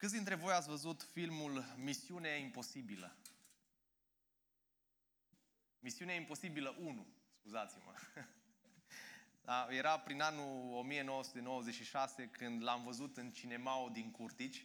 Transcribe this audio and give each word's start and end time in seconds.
Câți 0.00 0.12
dintre 0.12 0.34
voi 0.34 0.52
ați 0.52 0.68
văzut 0.68 1.02
filmul 1.02 1.64
Misiune 1.76 2.38
Imposibilă? 2.38 3.16
Misiunea 5.78 6.14
Imposibilă 6.14 6.76
1, 6.78 7.06
scuzați-mă. 7.38 7.94
Da, 9.44 9.66
era 9.70 9.98
prin 9.98 10.20
anul 10.20 10.72
1996 10.72 12.28
când 12.28 12.62
l-am 12.62 12.82
văzut 12.82 13.16
în 13.16 13.30
cinemaul 13.30 13.92
din 13.92 14.10
Curtici. 14.10 14.64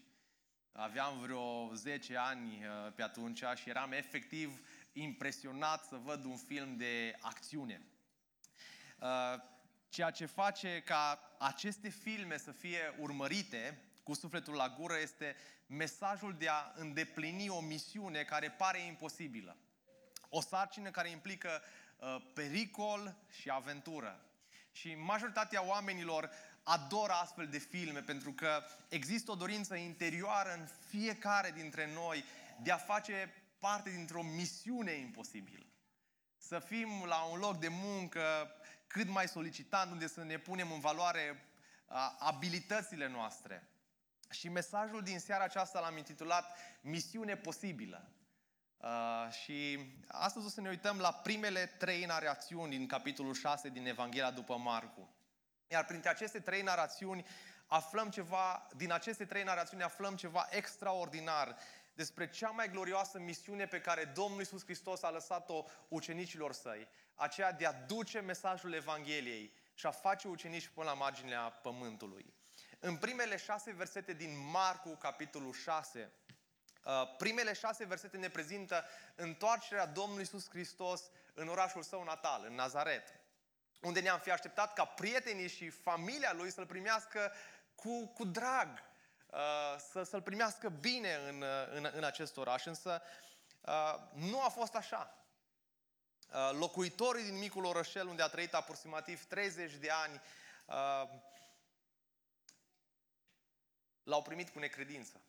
Aveam 0.71 1.19
vreo 1.19 1.73
10 1.73 2.17
ani 2.17 2.65
uh, 2.65 2.93
pe 2.93 3.01
atunci 3.01 3.43
și 3.55 3.69
eram 3.69 3.91
efectiv 3.91 4.67
impresionat 4.93 5.85
să 5.85 5.95
văd 5.95 6.25
un 6.25 6.37
film 6.37 6.77
de 6.77 7.17
acțiune. 7.21 7.81
Uh, 8.99 9.41
ceea 9.89 10.11
ce 10.11 10.25
face 10.25 10.81
ca 10.85 11.35
aceste 11.39 11.89
filme 11.89 12.37
să 12.37 12.51
fie 12.51 12.95
urmărite 12.99 13.84
cu 14.05 14.13
sufletul 14.13 14.53
la 14.53 14.69
gură 14.69 14.97
este 15.01 15.35
mesajul 15.65 16.35
de 16.37 16.47
a 16.47 16.71
îndeplini 16.75 17.49
o 17.49 17.59
misiune 17.59 18.23
care 18.23 18.51
pare 18.51 18.79
imposibilă. 18.79 19.57
O 20.29 20.41
sarcină 20.41 20.89
care 20.89 21.09
implică 21.09 21.61
uh, 21.97 22.15
pericol 22.33 23.15
și 23.29 23.49
aventură. 23.49 24.25
Și 24.71 24.95
majoritatea 24.95 25.65
oamenilor 25.65 26.29
adoră 26.63 27.11
astfel 27.11 27.47
de 27.47 27.57
filme 27.57 28.01
pentru 28.01 28.31
că 28.33 28.63
există 28.89 29.31
o 29.31 29.35
dorință 29.35 29.75
interioară 29.75 30.53
în 30.53 30.67
fiecare 30.87 31.51
dintre 31.51 31.93
noi 31.93 32.23
de 32.61 32.71
a 32.71 32.77
face 32.77 33.33
parte 33.59 33.89
dintr-o 33.89 34.23
misiune 34.23 34.91
imposibilă. 34.91 35.65
Să 36.37 36.59
fim 36.59 37.03
la 37.05 37.23
un 37.23 37.39
loc 37.39 37.59
de 37.59 37.67
muncă 37.67 38.51
cât 38.87 39.07
mai 39.07 39.27
solicitant, 39.27 39.91
unde 39.91 40.07
să 40.07 40.23
ne 40.23 40.37
punem 40.37 40.71
în 40.71 40.79
valoare 40.79 41.49
abilitățile 42.19 43.07
noastre. 43.07 43.69
Și 44.29 44.49
mesajul 44.49 45.01
din 45.01 45.19
seara 45.19 45.43
aceasta 45.43 45.79
l-am 45.79 45.97
intitulat 45.97 46.57
Misiune 46.81 47.35
posibilă. 47.35 48.09
Uh, 48.77 49.31
și 49.31 49.79
astăzi 50.07 50.45
o 50.45 50.49
să 50.49 50.61
ne 50.61 50.69
uităm 50.69 50.97
la 50.97 51.13
primele 51.13 51.65
trei 51.65 52.05
narațiuni 52.05 52.77
din 52.77 52.87
capitolul 52.87 53.33
6 53.33 53.69
din 53.69 53.87
Evanghelia 53.87 54.31
după 54.31 54.57
Marcu. 54.57 55.09
Iar 55.67 55.85
printre 55.85 56.09
aceste 56.09 56.39
trei 56.39 56.61
narațiuni 56.61 57.25
aflăm 57.65 58.09
ceva, 58.09 58.67
din 58.75 58.91
aceste 58.91 59.25
trei 59.25 59.43
narațiuni 59.43 59.83
aflăm 59.83 60.15
ceva 60.15 60.47
extraordinar 60.49 61.57
despre 61.93 62.29
cea 62.29 62.49
mai 62.49 62.69
glorioasă 62.69 63.19
misiune 63.19 63.65
pe 63.65 63.81
care 63.81 64.05
Domnul 64.05 64.39
Iisus 64.39 64.63
Hristos 64.63 65.03
a 65.03 65.11
lăsat-o 65.11 65.65
ucenicilor 65.87 66.53
săi, 66.53 66.87
aceea 67.15 67.51
de 67.51 67.65
a 67.65 67.73
duce 67.73 68.19
mesajul 68.19 68.73
Evangheliei 68.73 69.53
și 69.73 69.85
a 69.85 69.91
face 69.91 70.27
ucenici 70.27 70.67
până 70.67 70.89
la 70.89 70.93
marginea 70.93 71.39
pământului. 71.39 72.33
În 72.85 72.97
primele 72.97 73.37
șase 73.37 73.71
versete 73.71 74.13
din 74.13 74.49
Marcu, 74.51 74.89
capitolul 74.89 75.53
6, 75.53 76.11
uh, 76.85 77.15
primele 77.17 77.53
șase 77.53 77.85
versete 77.85 78.17
ne 78.17 78.29
prezintă 78.29 78.85
întoarcerea 79.15 79.85
Domnului 79.85 80.21
Iisus 80.21 80.49
Hristos 80.49 81.01
în 81.33 81.47
orașul 81.47 81.83
său 81.83 82.03
natal, 82.03 82.45
în 82.47 82.55
Nazaret, 82.55 83.19
unde 83.81 83.99
ne-am 83.99 84.19
fi 84.19 84.31
așteptat 84.31 84.73
ca 84.73 84.85
prietenii 84.85 85.49
și 85.49 85.69
familia 85.69 86.33
lui 86.33 86.51
să-l 86.51 86.65
primească 86.65 87.31
cu, 87.75 88.07
cu 88.07 88.25
drag, 88.25 88.83
uh, 89.27 89.75
să, 89.91 90.03
să-l 90.03 90.21
primească 90.21 90.69
bine 90.69 91.15
în, 91.27 91.41
uh, 91.41 91.67
în, 91.69 91.89
în 91.93 92.03
acest 92.03 92.37
oraș. 92.37 92.65
Însă 92.65 93.01
nu 94.13 94.41
a 94.41 94.49
fost 94.49 94.75
așa. 94.75 95.17
Locuitorii 96.51 97.23
din 97.23 97.37
micul 97.37 97.65
orășel, 97.65 98.07
unde 98.07 98.21
a 98.21 98.27
trăit 98.27 98.53
aproximativ 98.53 99.23
30 99.23 99.73
de 99.73 99.89
ani, 99.89 100.21
l-au 104.05 104.21
primit 104.21 104.49
cu 104.49 104.59
necredință. 104.59 105.21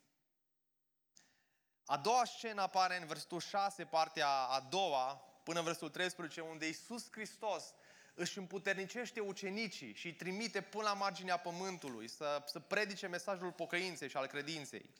A 1.84 1.96
doua 1.96 2.24
scenă 2.24 2.62
apare 2.62 2.96
în 3.00 3.06
versetul 3.06 3.40
6, 3.40 3.84
partea 3.84 4.28
a 4.28 4.60
doua, 4.60 5.14
până 5.42 5.58
în 5.58 5.64
versetul 5.64 5.90
13, 5.90 6.40
unde 6.40 6.66
Iisus 6.66 7.08
Hristos 7.10 7.74
își 8.14 8.38
împuternicește 8.38 9.20
ucenicii 9.20 9.94
și 9.94 10.06
îi 10.06 10.14
trimite 10.14 10.60
până 10.60 10.82
la 10.82 10.92
marginea 10.92 11.36
pământului 11.36 12.08
să, 12.08 12.42
să 12.46 12.60
predice 12.60 13.06
mesajul 13.06 13.52
pocăinței 13.52 14.08
și 14.08 14.16
al 14.16 14.26
credinței. 14.26 14.90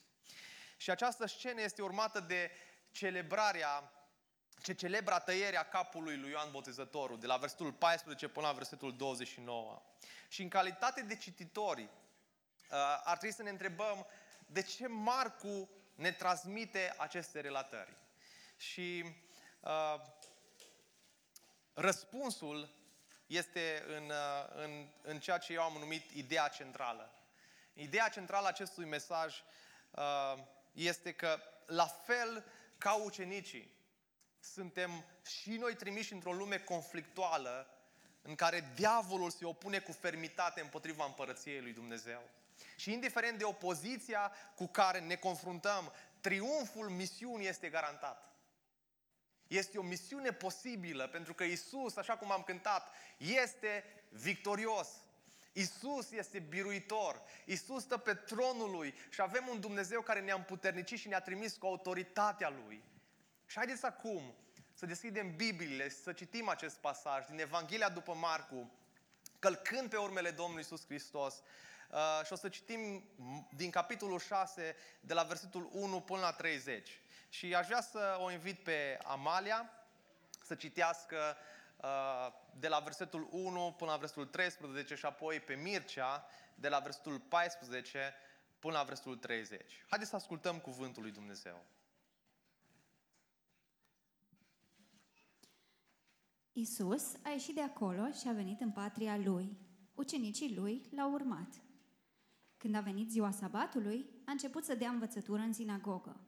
Și 0.77 0.89
această 0.89 1.25
scenă 1.25 1.61
este 1.61 1.81
urmată 1.81 2.19
de 2.19 2.51
celebrarea 2.91 3.91
ce 4.61 4.73
celebra 4.73 5.19
tăierea 5.19 5.69
capului 5.69 6.17
lui 6.17 6.29
Ioan 6.29 6.51
Botezătorul, 6.51 7.19
de 7.19 7.27
la 7.27 7.37
versetul 7.37 7.73
14 7.73 8.27
până 8.27 8.47
la 8.47 8.53
versetul 8.53 8.95
29. 8.95 9.81
Și 10.27 10.41
în 10.41 10.49
calitate 10.49 11.01
de 11.01 11.15
cititori, 11.15 11.81
Uh, 11.81 12.06
ar 13.03 13.17
trebui 13.17 13.35
să 13.35 13.43
ne 13.43 13.49
întrebăm 13.49 14.05
de 14.45 14.61
ce 14.61 14.87
Marcu 14.87 15.69
ne 15.95 16.11
transmite 16.11 16.93
aceste 16.97 17.39
relatări. 17.39 17.95
Și 18.57 19.03
uh, 19.59 20.01
răspunsul 21.73 22.75
este 23.27 23.83
în, 23.87 24.03
uh, 24.09 24.63
în, 24.63 24.87
în 25.01 25.19
ceea 25.19 25.37
ce 25.37 25.53
eu 25.53 25.61
am 25.61 25.77
numit 25.79 26.11
ideea 26.11 26.47
centrală. 26.47 27.11
Ideea 27.73 28.09
centrală 28.09 28.45
a 28.45 28.49
acestui 28.49 28.85
mesaj 28.85 29.43
uh, 29.91 30.43
este 30.71 31.13
că, 31.13 31.39
la 31.65 31.85
fel 31.85 32.45
ca 32.77 32.93
ucenicii, 32.93 33.75
suntem 34.39 35.05
și 35.25 35.49
noi 35.49 35.75
trimiși 35.75 36.13
într-o 36.13 36.33
lume 36.33 36.59
conflictuală 36.59 37.67
în 38.21 38.35
care 38.35 38.71
diavolul 38.75 39.29
se 39.29 39.45
opune 39.45 39.79
cu 39.79 39.91
fermitate 39.91 40.61
împotriva 40.61 41.05
împărăției 41.05 41.61
lui 41.61 41.73
Dumnezeu. 41.73 42.29
Și 42.75 42.91
indiferent 42.91 43.37
de 43.37 43.43
opoziția 43.43 44.31
cu 44.55 44.67
care 44.67 44.99
ne 44.99 45.15
confruntăm, 45.15 45.93
triumful 46.21 46.89
misiunii 46.89 47.47
este 47.47 47.69
garantat. 47.69 48.27
Este 49.47 49.77
o 49.77 49.81
misiune 49.81 50.31
posibilă 50.31 51.07
pentru 51.07 51.33
că 51.33 51.43
Isus, 51.43 51.95
așa 51.95 52.17
cum 52.17 52.31
am 52.31 52.43
cântat, 52.43 52.91
este 53.17 53.83
victorios. 54.09 54.87
Isus 55.53 56.11
este 56.11 56.39
biruitor. 56.39 57.21
Isus 57.45 57.83
stă 57.83 57.97
pe 57.97 58.13
tronul 58.13 58.71
lui 58.71 58.93
și 59.09 59.21
avem 59.21 59.47
un 59.47 59.59
Dumnezeu 59.59 60.01
care 60.01 60.21
ne-a 60.21 60.35
împuternicit 60.35 60.99
și 60.99 61.07
ne-a 61.07 61.21
trimis 61.21 61.55
cu 61.55 61.65
autoritatea 61.65 62.49
lui. 62.49 62.83
Și 63.45 63.57
haideți 63.57 63.85
acum 63.85 64.35
să 64.73 64.85
deschidem 64.85 65.35
Bibliile, 65.35 65.89
să 65.89 66.13
citim 66.13 66.49
acest 66.49 66.75
pasaj 66.75 67.25
din 67.25 67.39
Evanghelia 67.39 67.89
după 67.89 68.13
Marcu, 68.13 68.71
călcând 69.39 69.89
pe 69.89 69.97
urmele 69.97 70.31
Domnului 70.31 70.63
Isus 70.63 70.85
Hristos, 70.85 71.41
Uh, 71.91 72.25
și 72.25 72.33
o 72.33 72.35
să 72.35 72.49
citim 72.49 73.03
din 73.49 73.69
capitolul 73.69 74.19
6, 74.19 74.75
de 74.99 75.13
la 75.13 75.23
versetul 75.23 75.69
1 75.71 76.01
până 76.01 76.19
la 76.19 76.31
30. 76.31 77.01
Și 77.29 77.55
aș 77.55 77.65
vrea 77.65 77.81
să 77.81 78.17
o 78.19 78.31
invit 78.31 78.59
pe 78.63 78.97
Amalia 79.03 79.71
să 80.43 80.55
citească 80.55 81.37
uh, 81.75 82.33
de 82.59 82.67
la 82.67 82.79
versetul 82.79 83.27
1 83.31 83.75
până 83.77 83.91
la 83.91 83.97
versetul 83.97 84.25
13 84.25 84.95
și 84.95 85.05
apoi 85.05 85.39
pe 85.39 85.53
Mircea 85.53 86.25
de 86.55 86.69
la 86.69 86.79
versetul 86.79 87.19
14 87.19 88.13
până 88.59 88.77
la 88.77 88.83
versetul 88.83 89.17
30. 89.17 89.85
Haideți 89.89 90.09
să 90.09 90.15
ascultăm 90.15 90.59
cuvântul 90.59 91.01
lui 91.01 91.11
Dumnezeu. 91.11 91.65
Isus 96.53 97.13
a 97.23 97.29
ieșit 97.29 97.55
de 97.55 97.61
acolo 97.61 98.11
și 98.11 98.27
a 98.27 98.31
venit 98.31 98.61
în 98.61 98.71
patria 98.71 99.17
lui. 99.17 99.57
Ucenicii 99.95 100.55
lui 100.55 100.89
l-au 100.95 101.11
urmat. 101.11 101.47
Când 102.57 102.75
a 102.75 102.79
venit 102.79 103.09
ziua 103.11 103.31
sabatului, 103.31 104.05
a 104.25 104.31
început 104.31 104.63
să 104.63 104.75
dea 104.75 104.89
învățătură 104.89 105.41
în 105.41 105.53
sinagogă. 105.53 106.21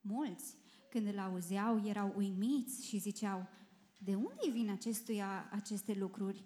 Mulți, 0.00 0.56
când 0.90 1.06
îl 1.06 1.18
auzeau, 1.18 1.86
erau 1.86 2.12
uimiți 2.16 2.86
și 2.86 2.98
ziceau, 2.98 3.48
de 3.98 4.14
unde 4.14 4.50
vin 4.52 4.70
acestuia 4.70 5.48
aceste 5.50 5.94
lucruri? 5.94 6.44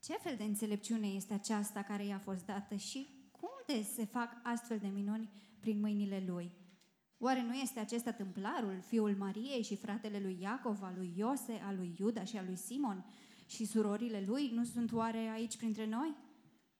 Ce 0.00 0.12
fel 0.12 0.34
de 0.36 0.44
înțelepciune 0.44 1.06
este 1.06 1.34
aceasta 1.34 1.82
care 1.82 2.04
i-a 2.04 2.18
fost 2.18 2.44
dată 2.44 2.74
și 2.74 3.28
cum 3.30 3.50
de 3.66 3.82
se 3.82 4.04
fac 4.04 4.40
astfel 4.42 4.78
de 4.78 4.86
minuni 4.86 5.30
prin 5.60 5.80
mâinile 5.80 6.24
lui? 6.26 6.52
Oare 7.18 7.42
nu 7.42 7.54
este 7.54 7.80
acesta 7.80 8.12
tâmplarul, 8.12 8.80
fiul 8.86 9.16
Mariei 9.16 9.62
și 9.62 9.76
fratele 9.76 10.20
lui 10.20 10.38
Iacov, 10.40 10.82
al 10.82 10.94
lui 10.96 11.12
Iose, 11.16 11.60
al 11.64 11.76
lui 11.76 11.96
Iuda 11.98 12.24
și 12.24 12.36
al 12.36 12.44
lui 12.46 12.56
Simon? 12.56 13.04
Și 13.46 13.64
surorile 13.64 14.24
lui 14.26 14.50
nu 14.54 14.64
sunt 14.64 14.92
oare 14.92 15.18
aici 15.18 15.56
printre 15.56 15.86
noi? 15.86 16.14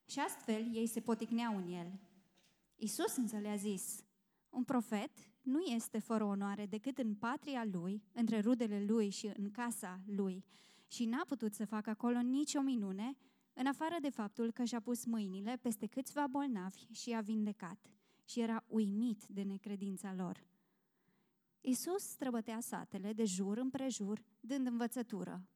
Și 0.06 0.18
astfel 0.18 0.74
ei 0.74 0.86
se 0.86 1.00
poticneau 1.00 1.56
în 1.56 1.72
el. 1.72 2.00
Isus 2.76 3.16
însă 3.16 3.38
le-a 3.38 3.56
zis, 3.56 4.04
un 4.50 4.64
profet 4.64 5.10
nu 5.42 5.60
este 5.60 5.98
fără 5.98 6.24
onoare 6.24 6.66
decât 6.66 6.98
în 6.98 7.14
patria 7.14 7.64
lui, 7.64 8.02
între 8.12 8.40
rudele 8.40 8.84
lui 8.84 9.10
și 9.10 9.30
în 9.36 9.50
casa 9.50 10.00
lui, 10.06 10.44
și 10.86 11.04
n-a 11.04 11.24
putut 11.26 11.54
să 11.54 11.64
facă 11.64 11.90
acolo 11.90 12.20
nicio 12.20 12.60
minune, 12.60 13.16
în 13.52 13.66
afară 13.66 13.96
de 14.00 14.10
faptul 14.10 14.52
că 14.52 14.64
și-a 14.64 14.80
pus 14.80 15.04
mâinile 15.04 15.56
peste 15.62 15.86
câțiva 15.86 16.26
bolnavi 16.26 16.86
și 16.92 17.08
i-a 17.08 17.20
vindecat 17.20 17.90
și 18.24 18.40
era 18.40 18.64
uimit 18.66 19.26
de 19.26 19.42
necredința 19.42 20.14
lor. 20.14 20.46
Isus 21.60 22.02
străbătea 22.02 22.60
satele 22.60 23.12
de 23.12 23.24
jur 23.24 23.56
împrejur, 23.56 24.24
dând 24.40 24.66
învățătură. 24.66 25.48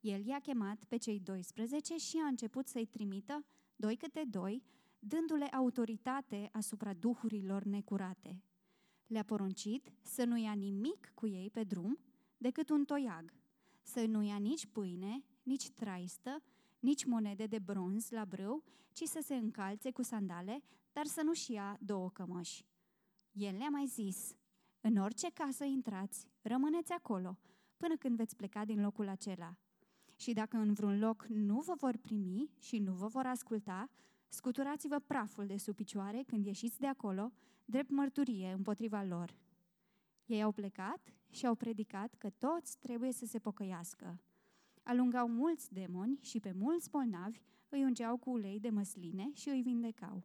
El 0.00 0.26
i-a 0.26 0.38
chemat 0.38 0.84
pe 0.84 0.96
cei 0.96 1.20
12 1.20 1.96
și 1.96 2.16
a 2.24 2.26
început 2.26 2.68
să-i 2.68 2.86
trimită 2.86 3.44
doi 3.80 3.96
câte 3.96 4.24
doi, 4.24 4.62
dându-le 4.98 5.44
autoritate 5.44 6.48
asupra 6.52 6.92
duhurilor 6.92 7.62
necurate. 7.62 8.42
Le-a 9.06 9.24
poruncit 9.24 9.92
să 10.02 10.24
nu 10.24 10.36
ia 10.36 10.52
nimic 10.52 11.12
cu 11.14 11.26
ei 11.26 11.50
pe 11.50 11.64
drum 11.64 11.98
decât 12.36 12.70
un 12.70 12.84
toiag, 12.84 13.32
să 13.82 14.04
nu 14.06 14.22
ia 14.22 14.36
nici 14.36 14.66
pâine, 14.66 15.24
nici 15.42 15.70
traistă, 15.70 16.42
nici 16.78 17.04
monede 17.04 17.46
de 17.46 17.58
bronz 17.58 18.10
la 18.10 18.24
brâu, 18.24 18.64
ci 18.92 19.02
să 19.02 19.20
se 19.22 19.34
încalțe 19.34 19.90
cu 19.90 20.02
sandale, 20.02 20.62
dar 20.92 21.06
să 21.06 21.22
nu-și 21.22 21.52
ia 21.52 21.78
două 21.80 22.10
cămăși. 22.10 22.66
El 23.32 23.56
le-a 23.56 23.68
mai 23.68 23.86
zis, 23.86 24.34
în 24.80 24.96
orice 24.96 25.30
casă 25.30 25.64
intrați, 25.64 26.28
rămâneți 26.42 26.92
acolo, 26.92 27.38
până 27.76 27.96
când 27.96 28.16
veți 28.16 28.36
pleca 28.36 28.64
din 28.64 28.80
locul 28.80 29.08
acela. 29.08 29.56
Și 30.20 30.32
dacă 30.32 30.56
în 30.56 30.72
vreun 30.72 30.98
loc 30.98 31.26
nu 31.28 31.60
vă 31.60 31.74
vor 31.76 31.96
primi 31.96 32.50
și 32.58 32.78
nu 32.78 32.92
vă 32.92 33.06
vor 33.06 33.26
asculta, 33.26 33.90
scuturați-vă 34.28 34.98
praful 34.98 35.46
de 35.46 35.56
sub 35.56 35.74
picioare 35.74 36.22
când 36.26 36.46
ieșiți 36.46 36.80
de 36.80 36.86
acolo, 36.86 37.32
drept 37.64 37.90
mărturie 37.90 38.52
împotriva 38.52 39.02
lor. 39.02 39.38
Ei 40.26 40.42
au 40.42 40.52
plecat 40.52 41.14
și 41.30 41.46
au 41.46 41.54
predicat 41.54 42.14
că 42.14 42.30
toți 42.30 42.78
trebuie 42.78 43.12
să 43.12 43.26
se 43.26 43.38
pocăiască. 43.38 44.20
Alungau 44.82 45.28
mulți 45.28 45.72
demoni 45.72 46.18
și 46.22 46.40
pe 46.40 46.52
mulți 46.52 46.90
bolnavi 46.90 47.40
îi 47.68 47.84
ungeau 47.84 48.16
cu 48.16 48.30
ulei 48.30 48.60
de 48.60 48.70
măsline 48.70 49.30
și 49.34 49.48
îi 49.48 49.62
vindecau. 49.62 50.24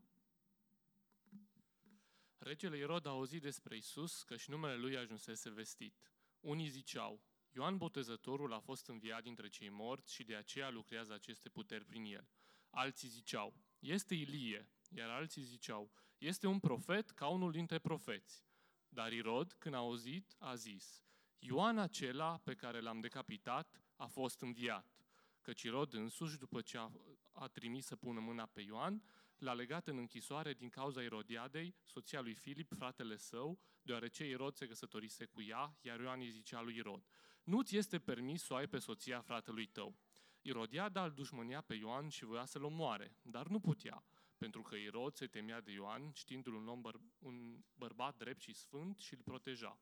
Regele 2.37 2.77
Irod 2.77 3.05
a 3.05 3.09
auzit 3.09 3.41
despre 3.41 3.77
Isus 3.77 4.23
că 4.23 4.35
și 4.35 4.49
numele 4.49 4.75
lui 4.77 4.97
ajunsese 4.97 5.49
vestit. 5.49 5.95
Unii 6.39 6.67
ziceau, 6.67 7.21
Ioan 7.57 7.77
Botezătorul 7.77 8.53
a 8.53 8.59
fost 8.59 8.87
înviat 8.87 9.23
dintre 9.23 9.49
cei 9.49 9.69
morți 9.69 10.13
și 10.13 10.23
de 10.23 10.35
aceea 10.35 10.69
lucrează 10.69 11.13
aceste 11.13 11.49
puteri 11.49 11.85
prin 11.85 12.05
el. 12.05 12.27
Alții 12.69 13.07
ziceau, 13.07 13.53
este 13.79 14.13
Ilie, 14.13 14.69
iar 14.89 15.09
alții 15.09 15.41
ziceau, 15.41 15.91
este 16.17 16.47
un 16.47 16.59
profet 16.59 17.09
ca 17.09 17.27
unul 17.27 17.51
dintre 17.51 17.79
profeți. 17.79 18.43
Dar 18.89 19.11
Irod, 19.11 19.55
când 19.59 19.75
a 19.75 19.77
auzit, 19.77 20.35
a 20.39 20.55
zis, 20.55 21.03
Ioan 21.39 21.77
acela 21.77 22.37
pe 22.37 22.53
care 22.55 22.79
l-am 22.79 22.99
decapitat 22.99 23.81
a 23.95 24.05
fost 24.05 24.41
înviat. 24.41 25.05
Căci 25.41 25.61
Irod 25.61 25.93
însuși, 25.93 26.37
după 26.37 26.61
ce 26.61 26.77
a, 26.77 26.91
a 27.31 27.47
trimis 27.47 27.85
să 27.85 27.95
pună 27.95 28.19
mâna 28.19 28.45
pe 28.45 28.61
Ioan, 28.61 29.03
l-a 29.37 29.53
legat 29.53 29.87
în 29.87 29.97
închisoare 29.97 30.53
din 30.53 30.69
cauza 30.69 31.01
Irodiadei, 31.01 31.75
soția 31.83 32.21
lui 32.21 32.33
Filip, 32.33 32.73
fratele 32.77 33.17
său, 33.17 33.59
deoarece 33.81 34.27
Irod 34.27 34.55
se 34.55 34.67
căsătorise 34.67 35.25
cu 35.25 35.41
ea, 35.41 35.77
iar 35.81 35.99
Ioan 35.99 36.19
îi 36.19 36.29
zicea 36.29 36.61
lui 36.61 36.75
Irod, 36.75 37.03
nu-ți 37.45 37.77
este 37.77 37.99
permis 37.99 38.43
să 38.43 38.53
o 38.53 38.55
ai 38.55 38.67
pe 38.67 38.79
soția 38.79 39.21
fratelui 39.21 39.65
tău. 39.65 39.95
Irodiada 40.41 41.03
îl 41.03 41.11
dușmânia 41.11 41.61
pe 41.61 41.73
Ioan 41.73 42.09
și 42.09 42.25
voia 42.25 42.45
să-l 42.45 42.63
omoare, 42.63 43.17
dar 43.21 43.47
nu 43.47 43.59
putea, 43.59 44.03
pentru 44.37 44.61
că 44.61 44.75
Irod 44.75 45.13
se 45.13 45.27
temea 45.27 45.61
de 45.61 45.71
Ioan, 45.71 46.11
știindu-l 46.11 46.53
un, 46.53 46.67
om 46.67 46.81
băr- 46.81 47.17
un 47.17 47.63
bărbat 47.73 48.17
drept 48.17 48.41
și 48.41 48.53
sfânt 48.53 48.99
și 48.99 49.13
îl 49.13 49.21
proteja. 49.21 49.79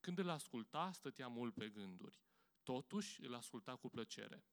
Când 0.00 0.18
îl 0.18 0.28
asculta, 0.28 0.92
stătea 0.92 1.28
mult 1.28 1.54
pe 1.54 1.68
gânduri. 1.68 2.20
Totuși, 2.62 3.24
îl 3.24 3.34
asculta 3.34 3.76
cu 3.76 3.88
plăcere. 3.88 4.44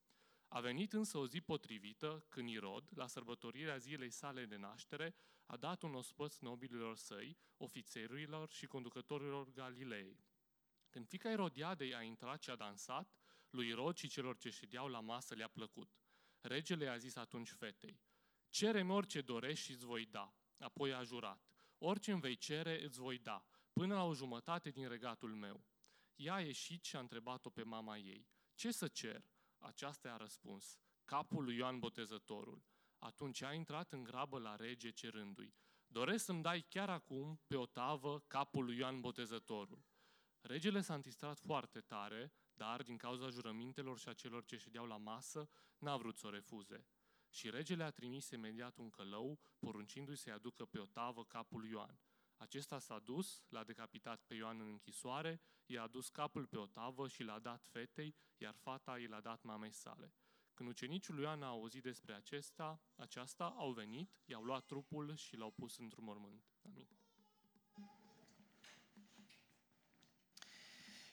A 0.48 0.60
venit 0.60 0.92
însă 0.92 1.18
o 1.18 1.26
zi 1.26 1.40
potrivită 1.40 2.24
când 2.28 2.48
Irod, 2.48 2.88
la 2.94 3.06
sărbătorirea 3.06 3.76
zilei 3.76 4.10
sale 4.10 4.44
de 4.44 4.56
naștere, 4.56 5.14
a 5.46 5.56
dat 5.56 5.82
un 5.82 5.94
ospăț 5.94 6.38
nobililor 6.38 6.96
săi, 6.96 7.38
ofițerilor 7.56 8.50
și 8.50 8.66
conducătorilor 8.66 9.52
Galilei. 9.52 10.18
Când 10.90 11.08
fica 11.08 11.30
Irodiadei 11.30 11.94
a 11.94 12.02
intrat 12.02 12.42
și 12.42 12.50
a 12.50 12.56
dansat, 12.56 13.14
lui 13.50 13.68
Irod 13.68 13.96
și 13.96 14.08
celor 14.08 14.36
ce 14.36 14.50
ședeau 14.50 14.88
la 14.88 15.00
masă 15.00 15.34
le-a 15.34 15.48
plăcut. 15.48 15.98
Regele 16.40 16.88
a 16.88 16.96
zis 16.96 17.16
atunci 17.16 17.50
fetei, 17.50 18.00
Cere-mi 18.48 18.90
orice 18.90 19.20
dorești 19.20 19.64
și 19.64 19.72
îți 19.72 19.84
voi 19.84 20.06
da. 20.06 20.34
Apoi 20.58 20.94
a 20.94 21.02
jurat, 21.02 21.48
orice 21.78 22.12
îmi 22.12 22.20
vei 22.20 22.36
cere 22.36 22.84
îți 22.84 22.98
voi 22.98 23.18
da, 23.18 23.46
până 23.72 23.94
la 23.94 24.04
o 24.04 24.14
jumătate 24.14 24.70
din 24.70 24.88
regatul 24.88 25.34
meu. 25.34 25.64
Ea 26.16 26.34
a 26.34 26.40
ieșit 26.40 26.84
și 26.84 26.96
a 26.96 27.00
întrebat-o 27.00 27.50
pe 27.50 27.62
mama 27.62 27.96
ei, 27.96 28.28
ce 28.54 28.70
să 28.70 28.88
cer? 28.88 29.24
Aceasta 29.58 30.12
a 30.12 30.16
răspuns, 30.16 30.78
capul 31.04 31.44
lui 31.44 31.56
Ioan 31.56 31.78
Botezătorul. 31.78 32.64
Atunci 32.98 33.42
a 33.42 33.52
intrat 33.52 33.92
în 33.92 34.02
grabă 34.02 34.38
la 34.38 34.56
rege 34.56 34.90
cerându-i, 34.90 35.54
doresc 35.86 36.24
să-mi 36.24 36.42
dai 36.42 36.60
chiar 36.60 36.90
acum 36.90 37.40
pe 37.46 37.56
o 37.56 37.66
tavă 37.66 38.20
capul 38.26 38.64
lui 38.64 38.76
Ioan 38.76 39.00
Botezătorul. 39.00 39.87
Regele 40.40 40.80
s-a 40.80 40.94
întistrat 40.94 41.38
foarte 41.38 41.80
tare, 41.80 42.32
dar 42.54 42.82
din 42.82 42.96
cauza 42.96 43.28
jurămintelor 43.28 43.98
și 43.98 44.08
a 44.08 44.12
celor 44.12 44.44
ce 44.44 44.56
ședeau 44.56 44.86
la 44.86 44.96
masă, 44.96 45.48
n-a 45.78 45.96
vrut 45.96 46.16
să 46.16 46.26
o 46.26 46.30
refuze. 46.30 46.86
Și 47.30 47.50
regele 47.50 47.84
a 47.84 47.90
trimis 47.90 48.30
imediat 48.30 48.76
un 48.76 48.90
călău, 48.90 49.38
poruncindu-i 49.58 50.16
să-i 50.16 50.32
aducă 50.32 50.64
pe 50.64 50.78
o 50.78 50.86
tavă 50.86 51.24
capul 51.24 51.60
lui 51.60 51.70
Ioan. 51.70 51.98
Acesta 52.36 52.78
s-a 52.78 52.98
dus, 52.98 53.44
l-a 53.48 53.64
decapitat 53.64 54.22
pe 54.26 54.34
Ioan 54.34 54.60
în 54.60 54.66
închisoare, 54.66 55.40
i-a 55.66 55.82
adus 55.82 56.08
capul 56.08 56.46
pe 56.46 56.56
o 56.56 56.66
tavă 56.66 57.08
și 57.08 57.22
l-a 57.22 57.38
dat 57.38 57.64
fetei, 57.64 58.14
iar 58.36 58.54
fata 58.54 58.98
i 58.98 59.06
l-a 59.06 59.20
dat 59.20 59.42
mamei 59.42 59.72
sale. 59.72 60.14
Când 60.54 60.68
ucenicul 60.68 61.14
lui 61.14 61.24
Ioan 61.24 61.42
a 61.42 61.46
auzit 61.46 61.82
despre 61.82 62.14
acesta, 62.14 62.82
aceasta, 62.96 63.44
au 63.44 63.72
venit, 63.72 64.20
i-au 64.24 64.42
luat 64.42 64.64
trupul 64.64 65.14
și 65.14 65.36
l-au 65.36 65.50
pus 65.50 65.78
într-un 65.78 66.04
mormânt. 66.04 66.48
Amin. 66.62 66.77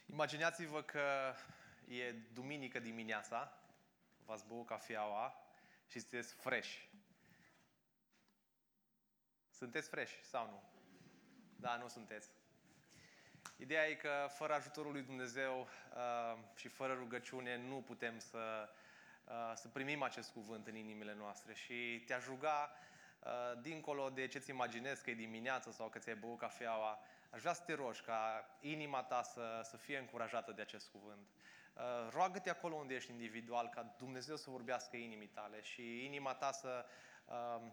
Imaginați-vă 0.05 0.81
că 0.81 1.33
e 1.87 2.11
duminică 2.11 2.79
dimineața, 2.79 3.57
v-ați 4.25 4.45
băut 4.47 4.65
cafeaua 4.65 5.35
și 5.87 5.99
sunteți 5.99 6.33
fresh. 6.33 6.83
Sunteți 9.49 9.89
fresh 9.89 10.13
sau 10.21 10.45
nu? 10.45 10.63
Da, 11.55 11.75
nu 11.75 11.87
sunteți. 11.87 12.29
Ideea 13.57 13.87
e 13.87 13.95
că 13.95 14.27
fără 14.29 14.53
ajutorul 14.53 14.91
lui 14.91 15.01
Dumnezeu 15.01 15.67
uh, 15.95 16.37
și 16.55 16.67
fără 16.67 16.93
rugăciune 16.93 17.57
nu 17.57 17.81
putem 17.81 18.19
să, 18.19 18.69
uh, 19.23 19.51
să 19.55 19.67
primim 19.67 20.01
acest 20.01 20.31
cuvânt 20.31 20.67
în 20.67 20.75
inimile 20.75 21.13
noastre 21.13 21.53
și 21.53 22.03
te-aș 22.05 22.25
ruga, 22.25 22.71
uh, 22.71 22.94
dincolo 23.62 24.10
de 24.10 24.27
ce-ți 24.27 24.50
imaginezi 24.50 25.04
că 25.04 25.10
e 25.10 25.13
dimineață 25.13 25.72
sau 25.72 25.89
că 25.89 26.00
ți-ai 26.00 26.16
băut 26.16 26.38
cafeaua, 26.38 27.00
aș 27.30 27.39
vrea 27.39 27.54
să 27.54 27.63
te 27.66 27.74
rogi 27.74 28.01
ca 28.01 28.50
inima 28.60 29.04
ta 29.04 29.22
să, 29.22 29.62
să 29.63 29.77
fie 29.77 29.98
încurajată 29.98 30.51
de 30.51 30.62
acest 30.62 30.89
cuvânt. 30.89 31.27
Uh, 31.74 32.10
roagă-te 32.12 32.50
acolo 32.50 32.75
unde 32.75 32.94
ești 32.94 33.12
individual 33.12 33.69
ca 33.69 33.95
Dumnezeu 33.98 34.36
să 34.36 34.50
vorbească 34.50 34.95
inimii 34.95 35.27
tale 35.27 35.62
și 35.62 36.06
inima 36.06 36.33
ta 36.33 36.51
să, 36.51 36.86
uh, 37.25 37.72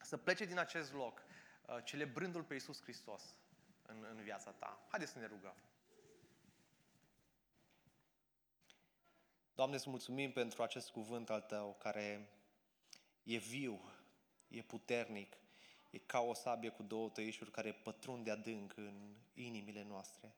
să 0.00 0.16
plece 0.16 0.44
din 0.44 0.58
acest 0.58 0.92
loc 0.92 1.22
Uh, 1.66 1.84
celebrându-L 1.84 2.42
pe 2.42 2.54
Iisus 2.54 2.82
Hristos 2.82 3.34
în, 3.82 4.06
în 4.10 4.22
viața 4.22 4.50
ta. 4.50 4.80
Haideți 4.88 5.12
să 5.12 5.18
ne 5.18 5.26
rugăm. 5.26 5.54
Doamne, 9.54 9.74
îți 9.74 9.88
mulțumim 9.88 10.32
pentru 10.32 10.62
acest 10.62 10.90
cuvânt 10.90 11.30
al 11.30 11.40
Tău 11.40 11.76
care 11.78 12.28
e 13.22 13.36
viu, 13.36 13.80
e 14.56 14.62
puternic, 14.62 15.36
e 15.90 15.98
ca 15.98 16.20
o 16.20 16.34
sabie 16.34 16.68
cu 16.68 16.82
două 16.82 17.08
tăișuri 17.08 17.50
care 17.50 17.72
pătrunde 17.72 18.30
adânc 18.30 18.76
în 18.76 19.14
inimile 19.34 19.82
noastre. 19.82 20.34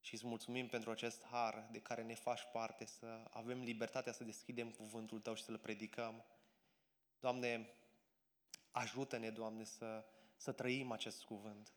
Și 0.00 0.14
îți 0.14 0.26
mulțumim 0.26 0.66
pentru 0.66 0.90
acest 0.90 1.24
har 1.24 1.68
de 1.70 1.80
care 1.80 2.02
ne 2.02 2.14
faci 2.14 2.42
parte, 2.52 2.84
să 2.84 3.20
avem 3.30 3.62
libertatea 3.62 4.12
să 4.12 4.24
deschidem 4.24 4.70
cuvântul 4.70 5.20
Tău 5.20 5.34
și 5.34 5.42
să-L 5.42 5.58
predicăm. 5.58 6.24
Doamne, 7.20 7.70
ajută-ne, 8.70 9.30
Doamne, 9.30 9.64
să 9.64 10.04
să 10.38 10.52
trăim 10.52 10.92
acest 10.92 11.24
cuvânt. 11.24 11.72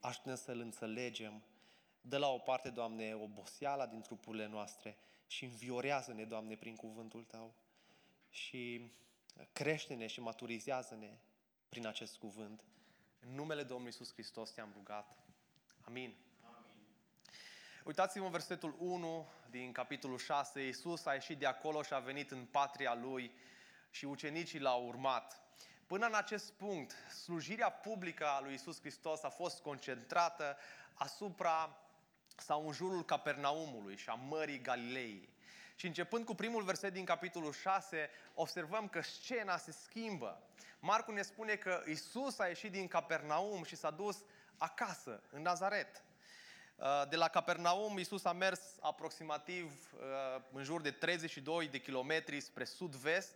Ajută-ne 0.00 0.34
să-l 0.34 0.60
înțelegem. 0.60 1.42
Dă 2.00 2.18
la 2.18 2.28
o 2.28 2.38
parte, 2.38 2.70
Doamne, 2.70 3.14
oboseala 3.14 3.86
din 3.86 4.00
trupurile 4.00 4.46
noastre 4.46 4.96
și 5.26 5.44
înviorează-ne, 5.44 6.24
Doamne, 6.24 6.56
prin 6.56 6.76
cuvântul 6.76 7.24
Tău. 7.24 7.54
Și 8.30 8.90
crește-ne 9.52 10.06
și 10.06 10.20
maturizează-ne 10.20 11.18
prin 11.68 11.86
acest 11.86 12.16
cuvânt. 12.16 12.64
În 13.20 13.34
numele 13.34 13.62
Domnului 13.62 13.92
Iisus 13.98 14.12
Hristos 14.12 14.50
te-am 14.50 14.72
rugat. 14.76 15.16
Amin. 15.80 16.14
Amin. 16.42 16.74
Uitați-vă 17.84 18.24
în 18.24 18.30
versetul 18.30 18.74
1 18.78 19.28
din 19.50 19.72
capitolul 19.72 20.18
6. 20.18 20.64
Iisus 20.64 21.06
a 21.06 21.12
ieșit 21.12 21.38
de 21.38 21.46
acolo 21.46 21.82
și 21.82 21.92
a 21.92 21.98
venit 21.98 22.30
în 22.30 22.44
patria 22.44 22.94
Lui 22.94 23.32
și 23.90 24.04
ucenicii 24.04 24.60
l-au 24.60 24.86
urmat. 24.86 25.40
Până 25.86 26.06
în 26.06 26.14
acest 26.14 26.52
punct, 26.52 26.92
slujirea 27.22 27.70
publică 27.70 28.26
a 28.26 28.40
lui 28.40 28.54
Isus 28.54 28.80
Hristos 28.80 29.22
a 29.22 29.28
fost 29.28 29.60
concentrată 29.60 30.56
asupra 30.94 31.76
sau 32.36 32.66
în 32.66 32.72
jurul 32.72 33.04
Capernaumului 33.04 33.96
și 33.96 34.08
a 34.08 34.14
Mării 34.14 34.60
Galilei. 34.60 35.28
Și 35.82 35.88
începând 35.88 36.24
cu 36.24 36.34
primul 36.34 36.62
verset 36.62 36.92
din 36.92 37.04
capitolul 37.04 37.52
6, 37.52 38.10
observăm 38.34 38.88
că 38.88 39.00
scena 39.00 39.56
se 39.56 39.72
schimbă. 39.72 40.42
Marcu 40.80 41.10
ne 41.10 41.22
spune 41.22 41.54
că 41.54 41.82
Isus 41.86 42.38
a 42.38 42.46
ieșit 42.46 42.70
din 42.70 42.88
Capernaum 42.88 43.64
și 43.64 43.76
s-a 43.76 43.90
dus 43.90 44.18
acasă, 44.56 45.22
în 45.30 45.42
Nazaret. 45.42 46.04
Uh, 46.76 47.08
de 47.08 47.16
la 47.16 47.28
Capernaum, 47.28 47.98
Isus 47.98 48.24
a 48.24 48.32
mers 48.32 48.60
aproximativ 48.80 49.92
uh, 49.94 50.42
în 50.52 50.62
jur 50.62 50.80
de 50.80 50.90
32 50.90 51.68
de 51.68 51.78
kilometri 51.78 52.40
spre 52.40 52.64
sud-vest, 52.64 53.34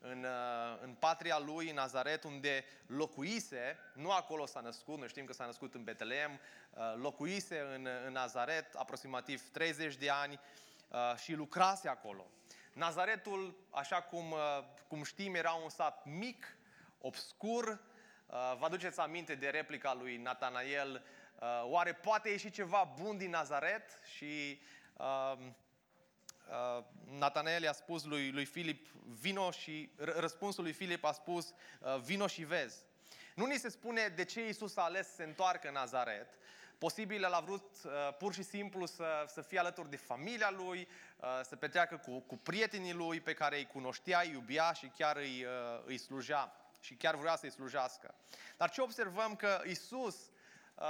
în, 0.00 0.24
uh, 0.24 0.78
în 0.82 0.94
patria 0.94 1.38
lui, 1.38 1.68
în 1.68 1.74
Nazaret, 1.74 2.24
unde 2.24 2.64
locuise, 2.86 3.78
nu 3.94 4.10
acolo 4.10 4.46
s-a 4.46 4.60
născut, 4.60 4.98
noi 4.98 5.08
știm 5.08 5.24
că 5.24 5.32
s-a 5.32 5.44
născut 5.44 5.74
în 5.74 5.84
Betleem, 5.84 6.30
uh, 6.70 6.94
locuise 6.96 7.60
în, 7.74 7.88
în 8.06 8.12
Nazaret 8.12 8.74
aproximativ 8.74 9.50
30 9.52 9.96
de 9.96 10.10
ani 10.10 10.32
uh, 10.32 10.65
și 11.16 11.34
lucrase 11.34 11.88
acolo. 11.88 12.30
Nazaretul, 12.72 13.66
așa 13.70 14.02
cum, 14.02 14.34
cum 14.88 15.02
știm, 15.02 15.34
era 15.34 15.52
un 15.52 15.68
sat 15.68 16.04
mic, 16.04 16.56
obscur. 16.98 17.80
Vă 18.58 18.64
aduceți 18.64 19.00
aminte 19.00 19.34
de 19.34 19.48
replica 19.48 19.94
lui 19.94 20.16
Natanael, 20.16 21.04
oare 21.62 21.92
poate 21.92 22.28
ieși 22.28 22.50
ceva 22.50 22.92
bun 23.00 23.16
din 23.16 23.30
Nazaret? 23.30 24.00
Și 24.16 24.60
uh, 26.50 26.84
Natanael 27.18 27.62
i-a 27.62 27.72
spus 27.72 28.04
lui, 28.04 28.30
lui 28.30 28.44
Filip, 28.44 28.86
vino 29.20 29.50
și, 29.50 29.90
răspunsul 29.96 30.62
lui 30.62 30.72
Filip 30.72 31.04
a 31.04 31.12
spus, 31.12 31.54
uh, 31.80 31.98
vino 32.00 32.26
și 32.26 32.44
vezi. 32.44 32.84
Nu 33.34 33.46
ni 33.46 33.58
se 33.58 33.68
spune 33.68 34.08
de 34.08 34.24
ce 34.24 34.46
Iisus 34.46 34.76
a 34.76 34.82
ales 34.82 35.06
să 35.06 35.14
se 35.14 35.24
întoarcă 35.24 35.66
în 35.68 35.72
Nazaret. 35.72 36.38
Posibil 36.78 37.24
el 37.24 37.32
a 37.32 37.40
vrut 37.40 37.76
uh, 37.84 37.92
pur 38.18 38.34
și 38.34 38.42
simplu 38.42 38.86
să, 38.86 39.24
să 39.26 39.42
fie 39.42 39.58
alături 39.58 39.90
de 39.90 39.96
familia 39.96 40.50
lui, 40.50 40.88
uh, 41.16 41.40
să 41.42 41.56
petreacă 41.56 41.96
cu, 41.96 42.20
cu 42.20 42.36
prietenii 42.36 42.92
lui 42.92 43.20
pe 43.20 43.34
care 43.34 43.56
îi 43.56 43.66
cunoștea, 43.66 44.20
îi 44.20 44.30
iubea 44.30 44.72
și 44.72 44.86
chiar 44.86 45.16
îi, 45.16 45.44
uh, 45.44 45.82
îi 45.84 45.98
slujea 45.98 46.56
și 46.80 46.94
chiar 46.94 47.14
vrea 47.14 47.36
să-i 47.36 47.50
slujească. 47.50 48.14
Dar 48.56 48.70
ce 48.70 48.80
observăm? 48.80 49.36
Că 49.36 49.62
Iisus 49.66 50.16
uh, 50.74 50.86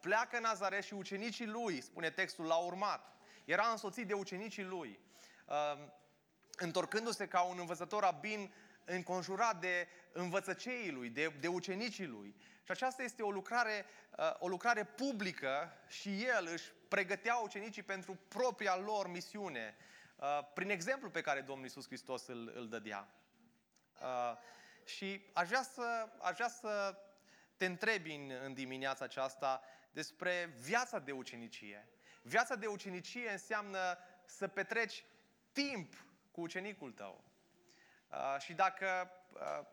pleacă 0.00 0.36
în 0.36 0.42
Nazaret 0.42 0.84
și 0.84 0.94
ucenicii 0.94 1.46
lui, 1.46 1.80
spune 1.80 2.10
textul, 2.10 2.44
l-au 2.44 2.66
urmat 2.66 3.10
era 3.50 3.68
însoțit 3.70 4.06
de 4.06 4.12
ucenicii 4.12 4.64
lui, 4.64 4.98
um, 5.46 5.92
întorcându-se 6.56 7.26
ca 7.26 7.42
un 7.42 7.56
învățător 7.58 8.02
rabin 8.02 8.52
înconjurat 8.84 9.60
de 9.60 9.88
învățăceii 10.12 10.90
lui, 10.90 11.08
de, 11.08 11.32
de 11.40 11.48
ucenicii 11.48 12.06
lui. 12.06 12.34
Și 12.70 12.76
aceasta 12.76 13.02
este 13.02 13.22
o 13.22 13.30
lucrare, 13.30 13.84
uh, 14.18 14.34
o 14.38 14.48
lucrare 14.48 14.84
publică 14.84 15.72
și 15.86 16.24
el 16.24 16.48
își 16.52 16.72
pregătea 16.88 17.36
ucenicii 17.36 17.82
pentru 17.82 18.18
propria 18.28 18.76
lor 18.76 19.08
misiune, 19.08 19.76
uh, 20.16 20.38
prin 20.54 20.70
exemplu 20.70 21.10
pe 21.10 21.20
care 21.20 21.40
Domnul 21.40 21.64
Iisus 21.64 21.86
Hristos 21.86 22.26
îl, 22.26 22.52
îl 22.54 22.68
dădea. 22.68 23.08
Uh, 24.00 24.36
și 24.84 25.22
aș 25.32 25.48
vrea 25.48 25.62
să, 25.62 26.08
aș 26.20 26.34
vrea 26.34 26.48
să 26.48 26.98
te 27.56 27.66
întrebi 27.66 28.14
în, 28.14 28.32
în 28.44 28.54
dimineața 28.54 29.04
aceasta 29.04 29.62
despre 29.90 30.54
viața 30.60 30.98
de 30.98 31.12
ucenicie. 31.12 31.88
Viața 32.22 32.54
de 32.54 32.66
ucenicie 32.66 33.30
înseamnă 33.30 33.98
să 34.24 34.48
petreci 34.48 35.04
timp 35.52 36.04
cu 36.30 36.40
ucenicul 36.40 36.92
tău. 36.92 37.24
Uh, 38.10 38.40
și 38.40 38.52
dacă, 38.52 39.10
uh, 39.32 39.66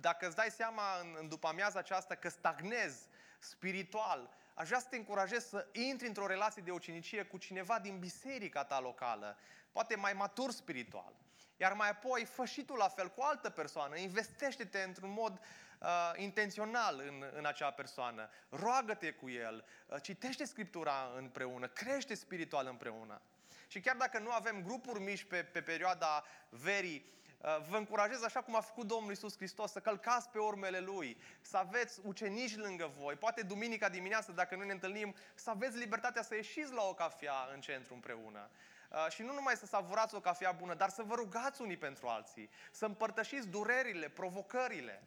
dacă 0.00 0.26
îți 0.26 0.36
dai 0.36 0.50
seama 0.50 0.82
în, 1.00 1.16
în 1.20 1.28
după 1.28 1.48
amiaza 1.48 1.78
aceasta 1.78 2.14
că 2.14 2.28
stagnezi 2.28 3.08
spiritual, 3.38 4.30
aș 4.54 4.66
vrea 4.66 4.78
să 4.78 4.86
te 4.90 4.96
încurajez 4.96 5.48
să 5.48 5.66
intri 5.72 6.06
într-o 6.06 6.26
relație 6.26 6.62
de 6.62 6.70
ucenicie 6.70 7.22
cu 7.22 7.36
cineva 7.36 7.78
din 7.78 7.98
biserica 7.98 8.64
ta 8.64 8.80
locală, 8.80 9.38
poate 9.72 9.96
mai 9.96 10.12
matur 10.12 10.50
spiritual. 10.50 11.12
Iar 11.56 11.72
mai 11.72 11.88
apoi, 11.88 12.24
fă 12.24 12.44
și 12.44 12.64
tu 12.64 12.74
la 12.74 12.88
fel 12.88 13.08
cu 13.08 13.20
o 13.20 13.24
altă 13.24 13.50
persoană, 13.50 13.96
investește-te 13.96 14.82
într-un 14.82 15.10
mod 15.10 15.40
uh, 15.80 16.12
intențional 16.16 17.02
în, 17.06 17.24
în 17.36 17.46
acea 17.46 17.70
persoană. 17.70 18.30
Roagă-te 18.48 19.12
cu 19.12 19.30
el, 19.30 19.64
uh, 19.86 20.00
citește 20.02 20.44
Scriptura 20.44 21.12
împreună, 21.16 21.66
crește 21.66 22.14
spiritual 22.14 22.66
împreună. 22.66 23.20
Și 23.66 23.80
chiar 23.80 23.96
dacă 23.96 24.18
nu 24.18 24.30
avem 24.30 24.62
grupuri 24.62 25.00
mici 25.00 25.24
pe, 25.24 25.42
pe 25.42 25.62
perioada 25.62 26.24
verii, 26.48 27.04
uh, 27.06 27.21
vă 27.68 27.76
încurajez, 27.76 28.22
așa 28.22 28.42
cum 28.42 28.56
a 28.56 28.60
făcut 28.60 28.86
Domnul 28.86 29.12
Isus 29.12 29.36
Hristos, 29.36 29.70
să 29.70 29.80
călcați 29.80 30.28
pe 30.28 30.38
urmele 30.38 30.80
Lui, 30.80 31.20
să 31.40 31.56
aveți 31.56 32.00
ucenici 32.02 32.56
lângă 32.56 32.92
voi, 32.98 33.14
poate 33.14 33.42
duminica 33.42 33.88
dimineață, 33.88 34.32
dacă 34.32 34.56
nu 34.56 34.64
ne 34.64 34.72
întâlnim, 34.72 35.14
să 35.34 35.50
aveți 35.50 35.78
libertatea 35.78 36.22
să 36.22 36.34
ieșiți 36.34 36.72
la 36.72 36.82
o 36.82 36.94
cafea 36.94 37.48
în 37.54 37.60
centru 37.60 37.94
împreună. 37.94 38.50
Uh, 38.90 39.06
și 39.10 39.22
nu 39.22 39.32
numai 39.32 39.56
să 39.56 39.66
savurați 39.66 40.14
o 40.14 40.20
cafea 40.20 40.52
bună, 40.52 40.74
dar 40.74 40.88
să 40.88 41.02
vă 41.02 41.14
rugați 41.14 41.62
unii 41.62 41.76
pentru 41.76 42.06
alții, 42.06 42.50
să 42.70 42.84
împărtășiți 42.84 43.48
durerile, 43.48 44.08
provocările. 44.08 45.02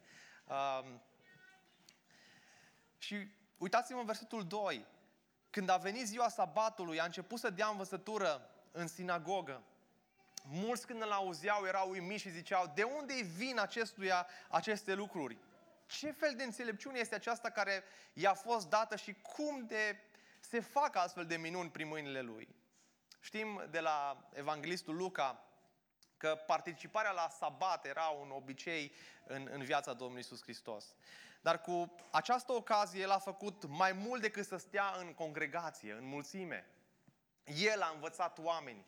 Um, 0.46 1.02
și 2.98 3.28
uitați-vă 3.58 3.98
în 3.98 4.06
versetul 4.06 4.46
2. 4.46 4.86
Când 5.50 5.68
a 5.68 5.76
venit 5.76 6.06
ziua 6.06 6.28
sabatului, 6.28 7.00
a 7.00 7.04
început 7.04 7.38
să 7.38 7.50
dea 7.50 7.66
învățătură 7.66 8.50
în 8.72 8.86
sinagogă. 8.86 9.62
Mulți 10.48 10.86
când 10.86 11.02
îl 11.02 11.10
auzeau 11.10 11.64
erau 11.64 11.90
uimiți 11.90 12.22
și 12.22 12.30
ziceau, 12.30 12.72
de 12.74 12.82
unde 12.82 13.12
îi 13.12 13.22
vin 13.22 13.58
acestuia 13.58 14.26
aceste 14.48 14.94
lucruri? 14.94 15.38
Ce 15.86 16.10
fel 16.10 16.34
de 16.36 16.42
înțelepciune 16.42 16.98
este 16.98 17.14
aceasta 17.14 17.50
care 17.50 17.84
i-a 18.12 18.34
fost 18.34 18.68
dată 18.68 18.96
și 18.96 19.16
cum 19.22 19.66
de 19.66 20.00
se 20.40 20.60
fac 20.60 20.96
astfel 20.96 21.26
de 21.26 21.36
minuni 21.36 21.70
prin 21.70 21.88
mâinile 21.88 22.20
lui? 22.20 22.48
Știm 23.20 23.66
de 23.70 23.80
la 23.80 24.28
evanghelistul 24.32 24.96
Luca 24.96 25.44
că 26.16 26.34
participarea 26.46 27.10
la 27.10 27.28
sabat 27.28 27.86
era 27.86 28.06
un 28.06 28.30
obicei 28.30 28.92
în, 29.26 29.48
în 29.52 29.62
viața 29.62 29.92
Domnului 29.92 30.22
Isus 30.22 30.42
Hristos. 30.42 30.94
Dar 31.40 31.60
cu 31.60 31.94
această 32.10 32.52
ocazie 32.52 33.00
el 33.00 33.10
a 33.10 33.18
făcut 33.18 33.66
mai 33.66 33.92
mult 33.92 34.20
decât 34.20 34.46
să 34.46 34.56
stea 34.56 34.94
în 34.98 35.14
congregație, 35.14 35.92
în 35.92 36.04
mulțime. 36.04 36.66
El 37.44 37.80
a 37.82 37.90
învățat 37.94 38.38
oameni. 38.38 38.84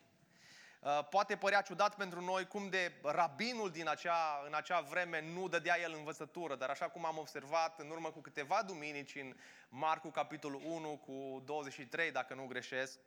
Uh, 0.79 1.07
poate 1.09 1.35
părea 1.35 1.61
ciudat 1.61 1.95
pentru 1.95 2.21
noi 2.21 2.47
cum 2.47 2.69
de 2.69 2.93
rabinul 3.03 3.71
din 3.71 3.89
acea, 3.89 4.43
în 4.45 4.53
acea 4.53 4.81
vreme 4.81 5.21
nu 5.33 5.47
dădea 5.47 5.79
el 5.79 5.93
învățătură, 5.93 6.55
dar 6.55 6.69
așa 6.69 6.89
cum 6.89 7.05
am 7.05 7.17
observat 7.17 7.79
în 7.79 7.89
urmă 7.89 8.11
cu 8.11 8.19
câteva 8.19 8.63
duminici 8.65 9.15
în 9.15 9.35
Marcu 9.69 10.09
capitolul 10.09 10.61
1 10.65 10.97
cu 10.97 11.41
23, 11.45 12.11
dacă 12.11 12.33
nu 12.33 12.45
greșesc, 12.45 12.99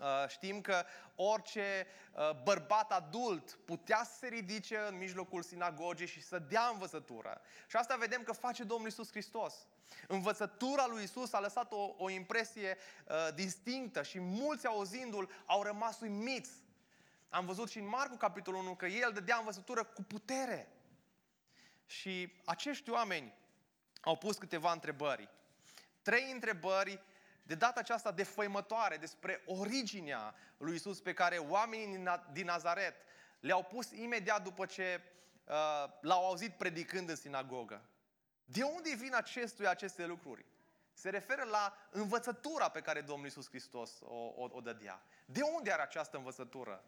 Uh, 0.00 0.28
știm 0.28 0.60
că 0.60 0.84
orice 1.14 1.86
uh, 2.12 2.30
bărbat 2.42 2.92
adult 2.92 3.58
putea 3.64 4.04
să 4.04 4.16
se 4.18 4.26
ridice 4.26 4.78
în 4.88 4.96
mijlocul 4.96 5.42
sinagogii 5.42 6.06
și 6.06 6.22
să 6.22 6.38
dea 6.38 6.68
învățătură. 6.72 7.40
Și 7.66 7.76
asta 7.76 7.96
vedem 7.96 8.22
că 8.22 8.32
face 8.32 8.64
Domnul 8.64 8.88
Isus 8.88 9.10
Hristos. 9.10 9.54
Învățătura 10.08 10.86
lui 10.86 11.02
Isus 11.02 11.32
a 11.32 11.40
lăsat 11.40 11.72
o, 11.72 11.94
o 11.98 12.10
impresie 12.10 12.76
uh, 13.08 13.34
distinctă 13.34 14.02
și 14.02 14.20
mulți 14.20 14.66
auzindu-l 14.66 15.30
au 15.46 15.62
rămas 15.62 16.00
uimiți. 16.00 16.50
Am 17.32 17.46
văzut 17.46 17.70
și 17.70 17.78
în 17.78 17.88
Marcu 17.88 18.16
capitolul 18.16 18.60
1 18.60 18.74
că 18.74 18.86
el 18.86 19.12
dădea 19.12 19.36
învățătură 19.36 19.84
cu 19.84 20.02
putere. 20.02 20.68
Și 21.86 22.32
acești 22.44 22.90
oameni 22.90 23.34
au 24.00 24.16
pus 24.16 24.36
câteva 24.36 24.72
întrebări. 24.72 25.28
Trei 26.02 26.30
întrebări 26.32 27.02
de 27.42 27.54
data 27.54 27.80
aceasta 27.80 28.10
defăimătoare 28.12 28.96
despre 28.96 29.42
originea 29.46 30.34
lui 30.56 30.74
Isus 30.74 31.00
pe 31.00 31.12
care 31.12 31.36
oamenii 31.36 32.04
din 32.32 32.44
Nazaret 32.44 32.94
le-au 33.40 33.62
pus 33.62 33.90
imediat 33.90 34.42
după 34.42 34.66
ce 34.66 35.00
uh, 35.44 35.54
l-au 36.00 36.26
auzit 36.26 36.52
predicând 36.52 37.08
în 37.08 37.16
sinagogă. 37.16 37.84
De 38.44 38.62
unde 38.62 38.94
vin 38.94 39.14
acestuia 39.14 39.70
aceste 39.70 40.06
lucruri? 40.06 40.44
Se 40.92 41.10
referă 41.10 41.42
la 41.42 41.76
învățătura 41.90 42.68
pe 42.68 42.80
care 42.80 43.00
Domnul 43.00 43.26
Isus 43.26 43.48
Hristos 43.48 44.00
o, 44.00 44.14
o, 44.14 44.48
o 44.50 44.60
dădea. 44.60 45.02
De 45.24 45.40
unde 45.42 45.72
are 45.72 45.82
această 45.82 46.16
învățătură? 46.16 46.84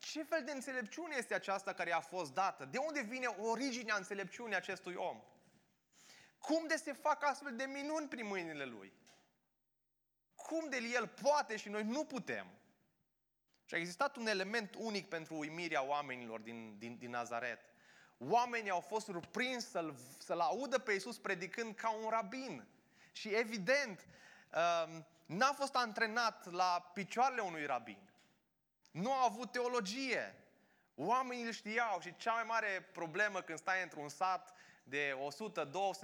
Ce 0.00 0.22
fel 0.22 0.44
de 0.44 0.52
înțelepciune 0.52 1.14
este 1.18 1.34
aceasta 1.34 1.72
care 1.72 1.92
a 1.92 2.00
fost 2.00 2.34
dată? 2.34 2.64
De 2.64 2.78
unde 2.78 3.00
vine 3.00 3.26
originea 3.26 3.96
înțelepciunii 3.96 4.56
acestui 4.56 4.94
om? 4.94 5.22
Cum 6.38 6.66
de 6.66 6.76
se 6.76 6.92
fac 6.92 7.24
astfel 7.24 7.56
de 7.56 7.64
minuni 7.64 8.08
prin 8.08 8.26
mâinile 8.26 8.64
lui? 8.64 8.92
cum 10.50 10.68
de 10.68 10.76
el 10.76 11.06
poate 11.06 11.56
și 11.56 11.68
noi 11.68 11.84
nu 11.84 12.04
putem? 12.04 12.46
Și 13.64 13.74
a 13.74 13.78
existat 13.78 14.16
un 14.16 14.26
element 14.26 14.74
unic 14.78 15.08
pentru 15.08 15.34
uimirea 15.34 15.82
oamenilor 15.82 16.40
din, 16.40 16.78
din, 16.78 16.96
din 16.98 17.10
Nazaret. 17.10 17.60
Oamenii 18.18 18.70
au 18.70 18.80
fost 18.80 19.04
surprinși 19.04 19.66
să-l, 19.66 19.94
să-l 20.18 20.40
audă 20.40 20.78
pe 20.78 20.92
Iisus 20.92 21.18
predicând 21.18 21.74
ca 21.74 21.90
un 21.90 22.08
rabin. 22.08 22.66
Și 23.12 23.28
evident, 23.28 24.06
um, 24.54 25.06
n-a 25.26 25.52
fost 25.52 25.74
antrenat 25.74 26.50
la 26.50 26.90
picioarele 26.94 27.40
unui 27.40 27.66
rabin. 27.66 28.09
Nu 28.90 29.12
a 29.12 29.24
avut 29.24 29.52
teologie. 29.52 30.34
Oamenii 30.94 31.44
îl 31.44 31.52
știau 31.52 32.00
și 32.00 32.16
cea 32.16 32.32
mai 32.32 32.44
mare 32.46 32.88
problemă 32.92 33.40
când 33.40 33.58
stai 33.58 33.82
într-un 33.82 34.08
sat 34.08 34.54
de 34.82 35.18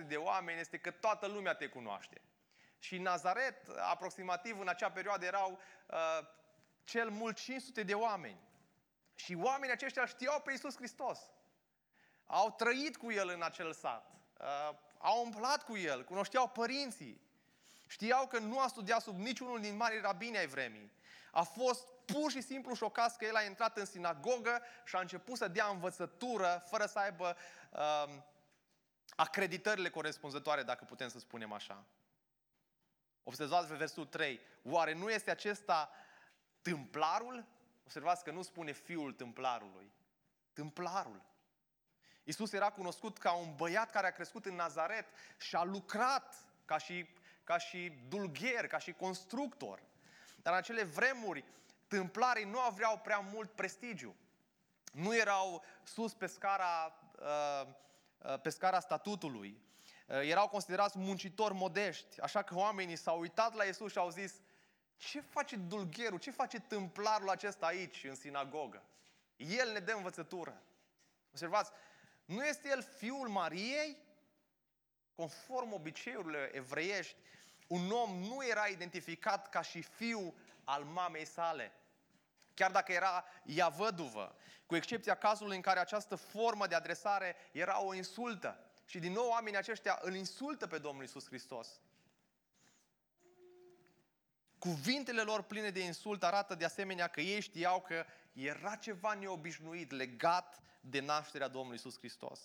100-200 0.02 0.07
de 0.07 0.16
oameni 0.16 0.61
este 0.61 0.78
că 0.78 0.90
toată 0.90 1.26
lumea 1.26 1.55
te 1.55 1.66
cunoaște. 1.66 2.21
Și 2.78 2.99
Nazaret, 2.99 3.69
aproximativ 3.69 4.61
în 4.61 4.69
acea 4.69 4.90
perioadă, 4.90 5.25
erau 5.25 5.59
uh, 5.87 6.19
cel 6.85 7.11
mult 7.11 7.37
500 7.37 7.83
de 7.83 7.95
oameni. 7.95 8.40
Și 9.14 9.38
oamenii 9.43 9.75
aceștia 9.75 10.07
știau 10.07 10.40
pe 10.40 10.50
Iisus 10.50 10.76
Hristos. 10.76 11.19
Au 12.26 12.50
trăit 12.50 12.97
cu 12.97 13.12
El 13.12 13.28
în 13.28 13.43
acel 13.43 13.73
sat. 13.73 14.11
Uh, 14.40 14.76
au 14.99 15.25
umplat 15.25 15.64
cu 15.64 15.76
El, 15.76 16.05
cunoșteau 16.05 16.49
părinții. 16.49 17.21
Știau 17.87 18.26
că 18.26 18.38
nu 18.38 18.61
a 18.61 18.69
studiat 18.69 19.00
sub 19.00 19.19
niciunul 19.19 19.61
din 19.61 19.76
mari 19.76 20.00
rabini 20.00 20.38
ai 20.38 20.47
vremii. 20.47 20.93
A 21.31 21.43
fost 21.43 21.88
pur 22.07 22.31
și 22.31 22.41
simplu 22.41 22.75
șocați 22.75 23.19
că 23.19 23.25
el 23.25 23.37
a 23.37 23.43
intrat 23.43 23.77
în 23.77 23.85
sinagogă 23.85 24.63
și 24.85 24.97
a 24.97 25.01
început 25.01 25.37
să 25.37 25.49
dea 25.49 25.67
învățătură 25.67 26.65
fără 26.69 26.87
să 26.87 26.99
aibă 26.99 27.37
uh, 27.71 28.15
acreditările 29.17 29.91
corespunzătoare, 29.91 30.63
dacă 30.63 30.85
putem 30.85 31.09
să 31.09 31.19
spunem 31.19 31.53
așa. 31.53 31.85
Observați 33.23 33.69
pe 33.69 33.75
versul 33.75 34.07
3. 34.07 34.41
Oare 34.63 34.95
nu 34.95 35.11
este 35.11 35.31
acesta 35.31 35.91
tâmplarul? 36.63 37.45
Observați 37.85 38.25
că 38.25 38.31
nu 38.31 38.43
spune 38.43 38.73
fiul 38.73 39.13
tâmplarului. 39.13 39.93
Tâmplarul. 40.53 41.23
Iisus 42.25 42.53
era 42.53 42.71
cunoscut 42.71 43.19
ca 43.19 43.33
un 43.33 43.55
băiat 43.57 43.91
care 43.91 44.07
a 44.07 44.11
crescut 44.13 44.47
în 44.47 44.55
Nazaret 44.55 45.07
și 45.39 45.57
a 45.57 45.63
lucrat 45.63 46.35
ca 46.65 46.79
și, 46.79 47.07
ca 47.45 47.59
și 47.59 47.93
dulgher, 48.09 48.67
ca 48.67 48.79
și 48.79 48.93
constructor. 48.93 49.83
Dar 50.43 50.53
în 50.53 50.59
acele 50.59 50.83
vremuri, 50.83 51.45
tâmplarii 51.87 52.45
nu 52.45 52.61
aveau 52.61 52.99
prea 52.99 53.19
mult 53.19 53.50
prestigiu. 53.50 54.16
Nu 54.93 55.16
erau 55.16 55.64
sus 55.83 56.14
pe 56.14 56.26
scara, 56.26 57.00
uh, 57.19 57.69
uh, 58.19 58.40
pe 58.40 58.49
scara 58.49 58.81
statutului. 58.81 59.61
Uh, 60.07 60.21
erau 60.28 60.49
considerați 60.49 60.99
muncitori 60.99 61.55
modești. 61.55 62.21
Așa 62.21 62.43
că 62.43 62.55
oamenii 62.57 62.97
s-au 62.97 63.21
uitat 63.21 63.55
la 63.55 63.64
Iisus 63.64 63.93
și 63.93 63.99
au 63.99 64.11
zis, 64.11 64.35
ce 64.97 65.21
face 65.21 65.57
dulgherul, 65.57 66.19
ce 66.19 66.31
face 66.31 66.61
tâmplarul 66.61 67.28
acesta 67.28 67.66
aici, 67.66 68.05
în 68.05 68.14
sinagogă? 68.14 68.83
El 69.37 69.73
ne 69.73 69.78
dă 69.78 69.93
învățătură. 69.93 70.62
Observați, 71.31 71.71
nu 72.25 72.45
este 72.45 72.69
el 72.69 72.83
fiul 72.83 73.28
Mariei? 73.28 74.05
Conform 75.14 75.73
obiceiurilor 75.73 76.50
evreiești, 76.52 77.16
un 77.66 77.90
om 77.90 78.19
nu 78.19 78.47
era 78.47 78.66
identificat 78.66 79.49
ca 79.49 79.62
și 79.62 79.83
fiu 79.83 80.35
al 80.66 80.85
mamei 80.85 81.25
sale. 81.25 81.73
Chiar 82.54 82.70
dacă 82.70 82.92
era 82.92 83.25
ea 83.44 83.68
văduvă, 83.68 84.37
cu 84.66 84.76
excepția 84.76 85.14
cazului 85.14 85.56
în 85.56 85.62
care 85.62 85.78
această 85.78 86.14
formă 86.14 86.66
de 86.66 86.75
adresare 86.75 87.37
era 87.52 87.82
o 87.82 87.94
insultă. 87.94 88.61
Și 88.85 88.99
din 88.99 89.12
nou 89.12 89.28
oamenii 89.28 89.58
aceștia 89.58 89.99
îl 90.02 90.14
insultă 90.14 90.66
pe 90.66 90.78
Domnul 90.78 91.04
Isus 91.04 91.26
Hristos. 91.26 91.80
Cuvintele 94.58 95.23
lor 95.23 95.42
pline 95.42 95.70
de 95.70 95.80
insult 95.80 96.23
arată 96.23 96.54
de 96.54 96.64
asemenea 96.64 97.08
că 97.08 97.20
ei 97.20 97.40
știau 97.40 97.80
că 97.80 98.04
era 98.32 98.75
ceva 98.75 99.14
neobișnuit 99.14 99.90
legat 99.90 100.61
de 100.80 101.00
nașterea 101.00 101.49
Domnului 101.49 101.76
Isus 101.76 101.99
Hristos. 101.99 102.40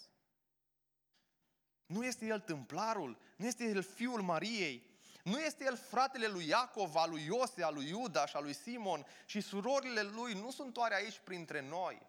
Nu 1.85 2.05
este 2.05 2.25
el 2.25 2.39
tâmplarul, 2.39 3.17
nu 3.35 3.45
este 3.45 3.63
el 3.63 3.83
fiul 3.83 4.21
Mariei, 4.21 4.90
nu 5.23 5.39
este 5.39 5.63
el 5.63 5.77
fratele 5.77 6.27
lui 6.27 6.47
Iacov, 6.47 6.95
al 6.95 7.09
lui 7.09 7.25
Iose, 7.25 7.63
al 7.63 7.73
lui 7.73 7.87
Iuda 7.87 8.25
și 8.25 8.35
al 8.35 8.43
lui 8.43 8.53
Simon 8.53 9.05
și 9.25 9.41
surorile 9.41 10.01
lui 10.01 10.33
nu 10.33 10.51
sunt 10.51 10.77
oare 10.77 10.95
aici 10.95 11.21
printre 11.23 11.61
noi? 11.61 12.01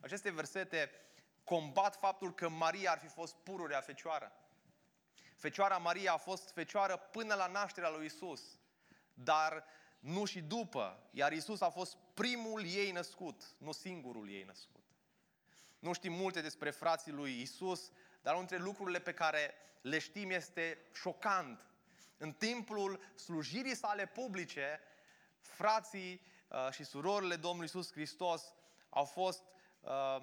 Aceste 0.00 0.30
versete 0.30 0.90
combat 1.44 1.96
faptul 1.96 2.34
că 2.34 2.48
Maria 2.48 2.90
ar 2.90 2.98
fi 2.98 3.06
fost 3.06 3.34
pururea 3.34 3.80
fecioară. 3.80 4.32
Fecioara 5.36 5.76
Maria 5.76 6.12
a 6.12 6.16
fost 6.16 6.50
fecioară 6.50 6.96
până 6.96 7.34
la 7.34 7.46
nașterea 7.46 7.90
lui 7.90 8.06
Isus, 8.06 8.42
dar 9.14 9.64
nu 9.98 10.24
și 10.24 10.40
după, 10.40 11.08
iar 11.10 11.32
Isus 11.32 11.60
a 11.60 11.70
fost 11.70 11.96
primul 12.14 12.64
ei 12.64 12.90
născut, 12.90 13.42
nu 13.58 13.72
singurul 13.72 14.30
ei 14.30 14.42
născut. 14.42 14.84
Nu 15.78 15.92
știm 15.92 16.12
multe 16.12 16.40
despre 16.40 16.70
frații 16.70 17.12
lui 17.12 17.40
Isus, 17.40 17.90
dar 18.22 18.34
unul 18.34 18.46
dintre 18.46 18.64
lucrurile 18.64 19.00
pe 19.00 19.14
care 19.14 19.54
le 19.80 19.98
știm 19.98 20.30
este 20.30 20.78
șocant. 20.92 21.69
În 22.22 22.32
timpul 22.32 23.00
slujirii 23.14 23.74
sale 23.76 24.06
publice, 24.06 24.80
frații 25.40 26.22
uh, 26.48 26.68
și 26.72 26.84
surorile 26.84 27.36
Domnului 27.36 27.66
Isus 27.66 27.92
Hristos 27.92 28.54
au 28.88 29.04
fost 29.04 29.42
uh, 29.80 30.22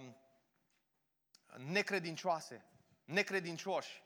necredincioase, 1.56 2.66
necredincioși. 3.06 4.04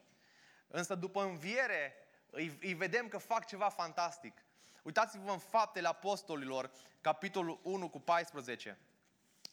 Însă 0.67 0.95
după 0.95 1.23
înviere 1.23 1.93
îi, 2.29 2.57
îi 2.61 2.73
vedem 2.73 3.07
că 3.07 3.17
fac 3.17 3.45
ceva 3.45 3.69
fantastic. 3.69 4.43
Uitați-vă 4.83 5.31
în 5.31 5.39
faptele 5.39 5.87
apostolilor, 5.87 6.71
capitolul 7.01 7.59
1 7.63 7.89
cu 7.89 7.99
14. 7.99 8.77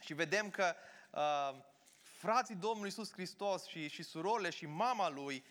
Și 0.01 0.15
vedem 0.15 0.51
că 0.51 0.75
uh, 1.11 1.65
frații 2.01 2.55
Domnului 2.55 2.89
Iisus 2.89 3.13
Hristos 3.13 3.67
și, 3.67 3.89
și 3.89 4.03
surorile 4.03 4.51
și 4.51 4.67
mama 4.67 5.09
lui, 5.09 5.45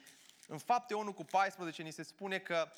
în 0.47 0.57
fapte 0.57 0.93
1 0.93 1.13
cu 1.13 1.23
14 1.23 1.81
ni 1.81 1.91
se 1.91 2.03
spune 2.03 2.39
că 2.39 2.69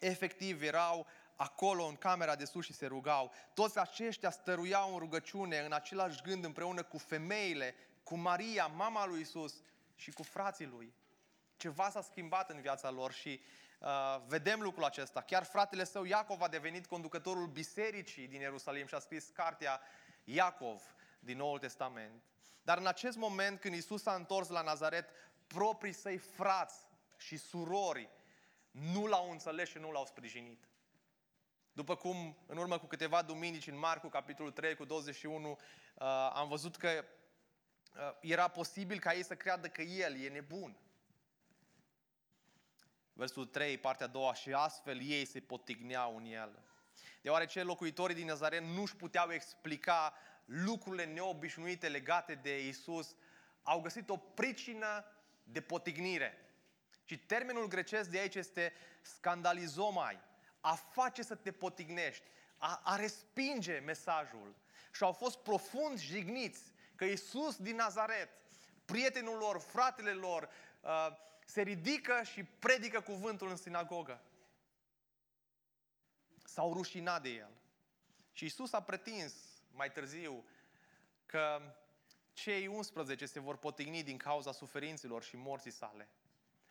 efectiv 0.00 0.62
erau 0.62 1.06
acolo 1.36 1.84
în 1.84 1.96
camera 1.96 2.36
de 2.36 2.44
sus 2.44 2.64
și 2.64 2.72
se 2.72 2.86
rugau. 2.86 3.32
Toți 3.54 3.78
aceștia 3.78 4.30
stăruiau 4.30 4.92
în 4.92 4.98
rugăciune, 4.98 5.58
în 5.58 5.72
același 5.72 6.22
gând 6.22 6.44
împreună 6.44 6.82
cu 6.82 6.98
femeile, 6.98 7.74
cu 8.02 8.16
Maria, 8.16 8.66
mama 8.66 9.06
lui 9.06 9.20
Isus 9.20 9.54
și 9.94 10.10
cu 10.10 10.22
frații 10.22 10.66
lui. 10.66 10.94
Ceva 11.56 11.90
s-a 11.90 12.02
schimbat 12.02 12.50
în 12.50 12.60
viața 12.60 12.90
lor 12.90 13.12
și 13.12 13.40
uh, 13.78 14.20
vedem 14.26 14.60
lucrul 14.60 14.84
acesta. 14.84 15.20
Chiar 15.20 15.44
fratele 15.44 15.84
său 15.84 16.04
Iacov 16.04 16.42
a 16.42 16.48
devenit 16.48 16.86
conducătorul 16.86 17.46
bisericii 17.46 18.28
din 18.28 18.40
Ierusalim 18.40 18.86
și 18.86 18.94
a 18.94 18.98
scris 18.98 19.28
cartea 19.28 19.80
Iacov 20.24 20.82
din 21.18 21.36
Noul 21.36 21.58
Testament. 21.58 22.22
Dar 22.62 22.78
în 22.78 22.86
acest 22.86 23.16
moment, 23.16 23.60
când 23.60 23.74
Isus 23.74 24.02
s-a 24.02 24.14
întors 24.14 24.48
la 24.48 24.62
Nazaret, 24.62 25.08
proprii 25.54 25.92
săi 25.92 26.16
frați 26.16 26.76
și 27.16 27.36
surori 27.36 28.08
nu 28.70 29.06
l-au 29.06 29.30
înțeles 29.30 29.68
și 29.68 29.78
nu 29.78 29.90
l-au 29.90 30.06
sprijinit. 30.06 30.68
După 31.72 31.96
cum, 31.96 32.36
în 32.46 32.56
urmă 32.56 32.78
cu 32.78 32.86
câteva 32.86 33.22
duminici, 33.22 33.66
în 33.66 33.78
Marcu, 33.78 34.08
capitolul 34.08 34.52
3, 34.52 34.74
cu 34.74 34.84
21, 34.84 35.50
uh, 35.50 35.56
am 36.32 36.48
văzut 36.48 36.76
că 36.76 37.04
uh, 37.96 38.16
era 38.20 38.48
posibil 38.48 38.98
ca 38.98 39.14
ei 39.14 39.24
să 39.24 39.34
creadă 39.34 39.68
că 39.68 39.82
el 39.82 40.20
e 40.20 40.28
nebun. 40.28 40.76
Versul 43.12 43.46
3, 43.46 43.78
partea 43.78 44.06
a 44.06 44.08
doua, 44.08 44.34
și 44.34 44.52
astfel 44.52 45.00
ei 45.02 45.24
se 45.24 45.40
potigneau 45.40 46.16
în 46.16 46.24
el. 46.24 46.62
Deoarece 47.22 47.62
locuitorii 47.62 48.16
din 48.16 48.26
Nazaret 48.26 48.62
nu-și 48.62 48.96
puteau 48.96 49.30
explica 49.30 50.14
lucrurile 50.44 51.04
neobișnuite 51.04 51.88
legate 51.88 52.34
de 52.34 52.66
Isus, 52.66 53.16
au 53.62 53.80
găsit 53.80 54.08
o 54.08 54.16
pricină 54.16 55.04
de 55.44 55.60
potignire. 55.60 56.38
Și 57.04 57.18
termenul 57.18 57.66
grecesc 57.66 58.10
de 58.10 58.18
aici 58.18 58.34
este 58.34 58.72
scandalizomai, 59.02 60.20
a 60.60 60.74
face 60.74 61.22
să 61.22 61.34
te 61.34 61.52
potignești, 61.52 62.24
a, 62.56 62.80
a 62.84 62.96
respinge 62.96 63.78
mesajul. 63.78 64.54
Și 64.92 65.02
au 65.02 65.12
fost 65.12 65.38
profund 65.38 65.98
jigniți 65.98 66.62
că 66.94 67.04
Isus 67.04 67.56
din 67.56 67.76
Nazaret, 67.76 68.28
prietenul 68.84 69.36
lor, 69.38 69.60
fratele 69.60 70.12
lor, 70.12 70.48
uh, 70.80 71.08
se 71.46 71.62
ridică 71.62 72.22
și 72.22 72.44
predică 72.44 73.00
cuvântul 73.00 73.48
în 73.48 73.56
sinagogă. 73.56 74.20
S-au 76.44 76.72
rușinat 76.72 77.22
de 77.22 77.28
el. 77.28 77.50
Și 78.32 78.44
Isus 78.44 78.72
a 78.72 78.82
pretins 78.82 79.34
mai 79.72 79.92
târziu 79.92 80.44
că 81.26 81.74
cei 82.34 82.66
11 82.66 83.26
se 83.26 83.40
vor 83.40 83.56
potigni 83.56 84.02
din 84.02 84.16
cauza 84.16 84.52
suferinților 84.52 85.22
și 85.22 85.36
morții 85.36 85.70
sale. 85.70 86.08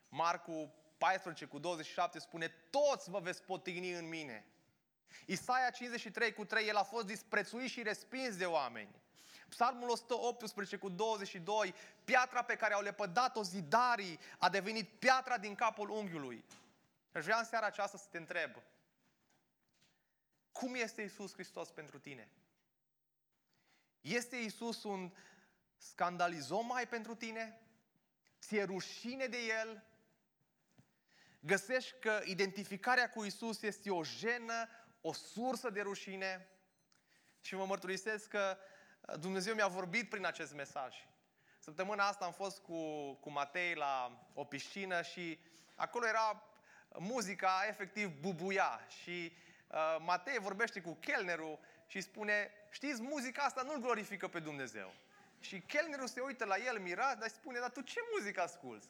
Marcu 0.10 0.74
14 0.98 1.46
cu 1.46 1.60
27 1.60 2.20
spune, 2.20 2.48
toți 2.70 3.10
vă 3.10 3.20
veți 3.20 3.44
potigni 3.44 3.92
în 3.92 4.08
mine. 4.08 4.46
Isaia 5.26 5.70
53 5.70 6.34
cu 6.34 6.46
3, 6.46 6.68
el 6.68 6.76
a 6.76 6.84
fost 6.84 7.06
disprețuit 7.06 7.70
și 7.70 7.84
respins 7.84 8.38
de 8.38 8.46
oameni. 8.46 8.96
Psalmul 9.50 9.90
118 9.90 10.78
cu 10.78 10.90
22, 10.90 11.74
piatra 12.04 12.44
pe 12.44 12.56
care 12.56 12.74
au 12.74 12.82
lepădat-o 12.82 13.44
zidarii 13.44 14.20
a 14.38 14.50
devenit 14.50 14.90
piatra 14.90 15.38
din 15.38 15.56
capul 15.56 15.90
unghiului. 15.90 16.44
Aș 17.12 17.24
vrea 17.24 17.38
în 17.38 17.46
seara 17.46 17.66
aceasta 17.66 17.98
să 17.98 18.08
te 18.10 18.18
întreb, 18.18 18.62
cum 20.52 20.76
este 20.76 21.02
Isus 21.02 21.34
Hristos 21.34 21.72
pentru 21.72 22.00
tine? 22.00 22.30
Este 24.02 24.36
Isus 24.36 24.84
un 24.84 25.12
scandalizom 25.90 26.66
mai 26.66 26.88
pentru 26.88 27.16
tine? 27.16 27.62
Ți-e 28.40 28.64
rușine 28.64 29.26
de 29.26 29.38
El? 29.60 29.84
Găsești 31.40 32.00
că 32.00 32.22
identificarea 32.24 33.10
cu 33.10 33.24
Isus 33.24 33.62
este 33.62 33.90
o 33.90 34.04
jenă, 34.04 34.68
o 35.02 35.14
sursă 35.14 35.70
de 35.70 35.82
rușine? 35.82 36.48
Și 37.42 37.56
vă 37.56 37.66
mărturisesc 37.66 38.28
că 38.28 38.58
Dumnezeu 39.20 39.54
mi-a 39.54 39.68
vorbit 39.68 40.10
prin 40.10 40.26
acest 40.26 40.54
mesaj. 40.54 40.96
Săptămâna 41.60 42.08
asta 42.08 42.26
am 42.26 42.34
fost 42.34 42.60
cu, 42.60 43.14
cu 43.14 43.32
Matei 43.32 43.76
la 43.76 44.26
o 44.34 44.44
piscină 44.44 45.02
și 45.02 45.40
acolo 45.76 46.08
era 46.08 46.44
muzica 47.00 47.66
efectiv 47.68 48.20
bubuia 48.20 48.80
și 49.02 49.34
uh, 49.68 49.98
Matei 50.00 50.40
vorbește 50.40 50.82
cu 50.82 50.94
chelnerul 50.94 51.60
și 51.88 52.02
spune, 52.02 52.52
știți, 52.70 53.02
muzica 53.02 53.44
asta 53.44 53.62
nu-L 53.62 53.80
glorifică 53.80 54.28
pe 54.28 54.40
Dumnezeu. 54.40 54.94
Și 55.44 55.62
chelnerul 55.62 56.08
se 56.08 56.22
uită 56.22 56.46
la 56.46 56.58
el 56.58 56.80
mirat, 56.80 57.18
dar 57.20 57.30
spune, 57.30 57.60
dar 57.60 57.70
tu 57.70 57.82
ce 57.82 58.00
muzică 58.12 58.42
asculți? 58.42 58.90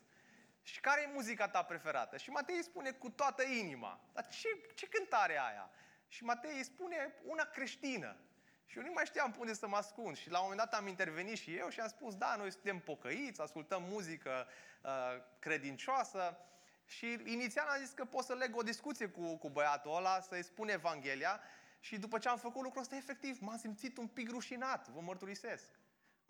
Și 0.62 0.80
care 0.80 1.02
e 1.02 1.14
muzica 1.14 1.48
ta 1.48 1.64
preferată? 1.64 2.18
Și 2.18 2.30
Matei 2.30 2.56
îi 2.56 2.64
spune 2.64 2.92
cu 2.92 3.10
toată 3.10 3.44
inima. 3.44 4.00
Dar 4.14 4.28
ce, 4.28 4.48
ce 4.76 4.88
cântare 4.88 5.40
aia? 5.40 5.70
Și 6.08 6.24
Matei 6.24 6.58
îi 6.58 6.64
spune 6.64 7.14
una 7.24 7.44
creștină. 7.44 8.18
Și 8.66 8.78
eu 8.78 8.84
nu 8.84 8.92
mai 8.94 9.06
știam 9.06 9.36
unde 9.40 9.54
să 9.54 9.68
mă 9.68 9.76
ascund. 9.76 10.18
Și 10.18 10.30
la 10.30 10.38
un 10.38 10.48
moment 10.50 10.70
dat 10.70 10.80
am 10.80 10.88
intervenit 10.88 11.38
și 11.38 11.56
eu 11.56 11.70
și 11.70 11.80
am 11.80 11.88
spus, 11.88 12.16
da, 12.16 12.36
noi 12.36 12.52
suntem 12.52 12.80
pocăiți, 12.80 13.42
ascultăm 13.42 13.84
muzică 13.84 14.48
uh, 14.82 14.92
credincioasă. 15.40 16.38
Și 16.86 17.20
inițial 17.26 17.68
am 17.68 17.80
zis 17.80 17.92
că 17.92 18.06
pot 18.06 18.24
să 18.24 18.34
leg 18.34 18.56
o 18.58 18.62
discuție 18.62 19.08
cu, 19.08 19.38
cu 19.38 19.50
băiatul 19.50 19.96
ăla, 19.96 20.20
să-i 20.20 20.44
spun 20.44 20.70
Evanghelia. 20.70 21.40
Și 21.80 21.98
după 21.98 22.18
ce 22.18 22.30
am 22.30 22.38
făcut 22.38 22.62
lucrul 22.64 22.82
ăsta, 22.82 22.96
efectiv, 22.96 23.40
m-am 23.40 23.58
simțit 23.58 23.98
un 23.98 24.08
pic 24.08 24.30
rușinat, 24.30 24.88
vă 24.88 25.00
mărturisesc. 25.02 25.82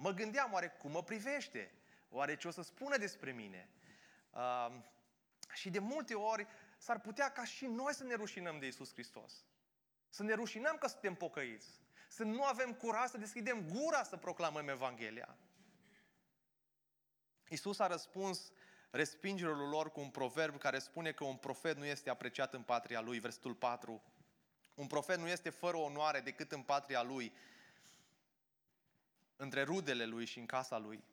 Mă 0.04 0.12
gândeam, 0.12 0.54
oare 0.54 0.68
cum 0.68 0.92
mă 0.92 1.04
privește? 1.04 1.72
Oare 2.10 2.36
ce 2.36 2.48
o 2.48 2.52
să 2.52 2.62
spună 2.62 2.98
despre 2.98 3.32
mine? 3.32 3.70
Uh, 4.32 4.72
și 5.54 5.70
de 5.70 5.80
multe 5.80 6.14
ori 6.14 6.48
s-ar 6.78 7.00
putea 7.00 7.32
ca 7.32 7.46
și 7.46 7.66
noi 7.66 7.94
să 7.94 8.04
ne 8.04 8.14
rușinăm 8.14 8.60
de 8.60 8.68
Isus 8.68 8.92
Hristos. 8.92 9.46
Să 10.10 10.24
ne 10.24 10.34
rușinăm 10.34 10.78
că 10.78 10.88
suntem 10.88 11.16
pocăiți. 11.16 11.68
Să 12.08 12.24
nu 12.24 12.44
avem 12.44 12.74
curaj 12.74 13.10
să 13.10 13.18
deschidem 13.18 13.70
gura 13.70 14.04
să 14.04 14.18
proclamăm 14.18 14.68
Evanghelia. 14.68 15.38
Isus 17.50 17.80
a 17.80 17.88
răspuns 17.88 18.52
respingerilor 18.90 19.70
lor 19.70 19.92
cu 19.92 20.00
un 20.00 20.10
proverb 20.10 20.58
care 20.58 20.80
spune 20.80 21.12
că 21.12 21.24
un 21.24 21.36
profet 21.36 21.78
nu 21.78 21.86
este 21.86 22.10
apreciat 22.10 22.54
în 22.54 22.62
patria 22.62 23.02
lui, 23.02 23.20
versetul 23.20 23.54
4. 23.54 24.04
Un 24.74 24.88
profet 24.88 25.18
nu 25.18 25.28
este 25.28 25.50
fără 25.50 25.78
onoare 25.78 26.20
decât 26.20 26.52
în 26.52 26.62
patria 26.62 27.02
lui, 27.02 27.34
între 29.36 29.64
rudele 29.64 30.06
lui 30.06 30.26
și 30.26 30.40
în 30.40 30.46
casa 30.46 30.78
lui. 30.78 31.04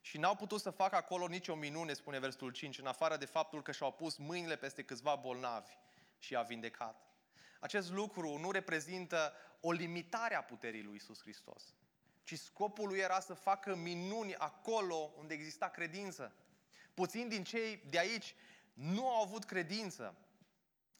Și 0.00 0.18
n-au 0.18 0.34
putut 0.34 0.60
să 0.60 0.70
facă 0.70 0.96
acolo 0.96 1.26
nicio 1.26 1.54
minune, 1.54 1.92
spune 1.92 2.18
versetul 2.18 2.50
5, 2.50 2.78
în 2.78 2.86
afară 2.86 3.16
de 3.16 3.24
faptul 3.24 3.62
că 3.62 3.72
și-au 3.72 3.92
pus 3.92 4.16
mâinile 4.16 4.56
peste 4.56 4.82
câțiva 4.82 5.14
bolnavi 5.14 5.72
și 6.18 6.36
a 6.36 6.42
vindecat. 6.42 7.06
Acest 7.60 7.90
lucru 7.90 8.38
nu 8.38 8.50
reprezintă 8.50 9.32
o 9.60 9.72
limitare 9.72 10.34
a 10.34 10.42
puterii 10.42 10.82
lui 10.82 10.96
Isus 10.96 11.20
Hristos, 11.20 11.74
ci 12.24 12.38
scopul 12.38 12.88
lui 12.88 12.98
era 12.98 13.20
să 13.20 13.34
facă 13.34 13.74
minuni 13.74 14.34
acolo 14.34 15.12
unde 15.18 15.34
exista 15.34 15.68
credință. 15.68 16.34
Puțini 16.94 17.28
din 17.28 17.44
cei 17.44 17.82
de 17.90 17.98
aici 17.98 18.34
nu 18.72 19.08
au 19.08 19.22
avut 19.22 19.44
credință, 19.44 20.14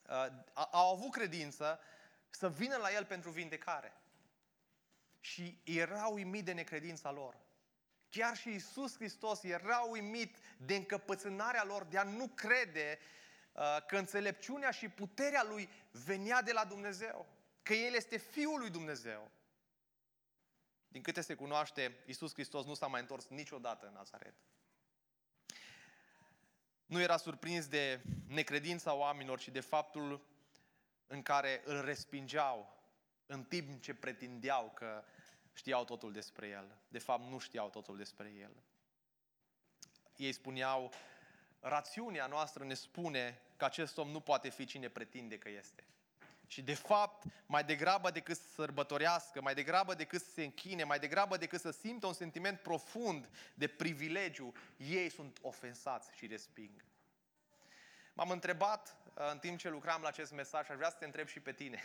uh, 0.09 0.27
au 0.71 0.93
avut 0.93 1.11
credință 1.11 1.79
să 2.29 2.49
vină 2.49 2.75
la 2.75 2.91
el 2.91 3.05
pentru 3.05 3.29
vindecare. 3.29 3.93
Și 5.19 5.61
erau 5.63 6.13
uimit 6.13 6.45
de 6.45 6.51
necredința 6.51 7.11
lor. 7.11 7.37
Chiar 8.09 8.37
și 8.37 8.49
Isus 8.49 8.95
Hristos 8.95 9.43
era 9.43 9.79
uimit 9.79 10.37
de 10.57 10.75
încăpățânarea 10.75 11.63
lor 11.63 11.83
de 11.83 11.97
a 11.97 12.03
nu 12.03 12.27
crede 12.27 12.99
uh, 13.51 13.77
că 13.87 13.97
înțelepciunea 13.97 14.71
și 14.71 14.89
puterea 14.89 15.43
lui 15.43 15.69
venea 15.91 16.41
de 16.41 16.51
la 16.51 16.65
Dumnezeu, 16.65 17.27
că 17.63 17.73
El 17.73 17.93
este 17.93 18.17
Fiul 18.17 18.59
lui 18.59 18.69
Dumnezeu. 18.69 19.31
Din 20.87 21.01
câte 21.01 21.21
se 21.21 21.33
cunoaște, 21.33 21.97
Isus 22.05 22.33
Hristos 22.33 22.65
nu 22.65 22.73
s-a 22.73 22.87
mai 22.87 23.01
întors 23.01 23.27
niciodată 23.27 23.87
în 23.87 23.93
Nazaret. 23.93 24.33
Nu 26.85 27.01
era 27.01 27.17
surprins 27.17 27.67
de 27.67 28.01
necredința 28.27 28.93
oamenilor, 28.93 29.39
ci 29.39 29.47
de 29.47 29.59
faptul 29.59 30.25
în 31.07 31.21
care 31.21 31.61
îl 31.65 31.81
respingeau 31.81 32.76
în 33.27 33.43
timp 33.43 33.81
ce 33.81 33.93
pretindeau 33.93 34.71
că 34.75 35.03
știau 35.53 35.85
totul 35.85 36.11
despre 36.11 36.47
el. 36.47 36.77
De 36.87 36.99
fapt, 36.99 37.29
nu 37.29 37.37
știau 37.37 37.69
totul 37.69 37.97
despre 37.97 38.33
el. 38.39 38.51
Ei 40.15 40.31
spuneau, 40.31 40.91
rațiunea 41.59 42.27
noastră 42.27 42.63
ne 42.63 42.73
spune 42.73 43.41
că 43.57 43.65
acest 43.65 43.97
om 43.97 44.09
nu 44.09 44.19
poate 44.19 44.49
fi 44.49 44.65
cine 44.65 44.89
pretinde 44.89 45.37
că 45.37 45.49
este. 45.49 45.83
Și 46.47 46.61
de 46.61 46.73
fapt, 46.73 47.23
mai 47.45 47.63
degrabă 47.63 48.11
decât 48.11 48.37
să 48.37 48.47
sărbătorească, 48.53 49.41
mai 49.41 49.53
degrabă 49.53 49.93
decât 49.93 50.21
să 50.21 50.29
se 50.29 50.43
închine, 50.43 50.83
mai 50.83 50.99
degrabă 50.99 51.37
decât 51.37 51.61
să 51.61 51.71
simtă 51.71 52.07
un 52.07 52.13
sentiment 52.13 52.59
profund 52.59 53.29
de 53.53 53.67
privilegiu, 53.67 54.53
ei 54.77 55.09
sunt 55.09 55.37
ofensați 55.41 56.09
și 56.15 56.27
resping. 56.27 56.85
M-am 58.13 58.29
întrebat 58.29 58.95
uh, 59.03 59.31
în 59.31 59.39
timp 59.39 59.59
ce 59.59 59.69
lucram 59.69 60.01
la 60.01 60.07
acest 60.07 60.31
mesaj 60.31 60.65
și 60.65 60.71
aș 60.71 60.77
vrea 60.77 60.89
să 60.89 60.95
te 60.95 61.05
întreb 61.05 61.27
și 61.27 61.39
pe 61.39 61.53
tine. 61.53 61.83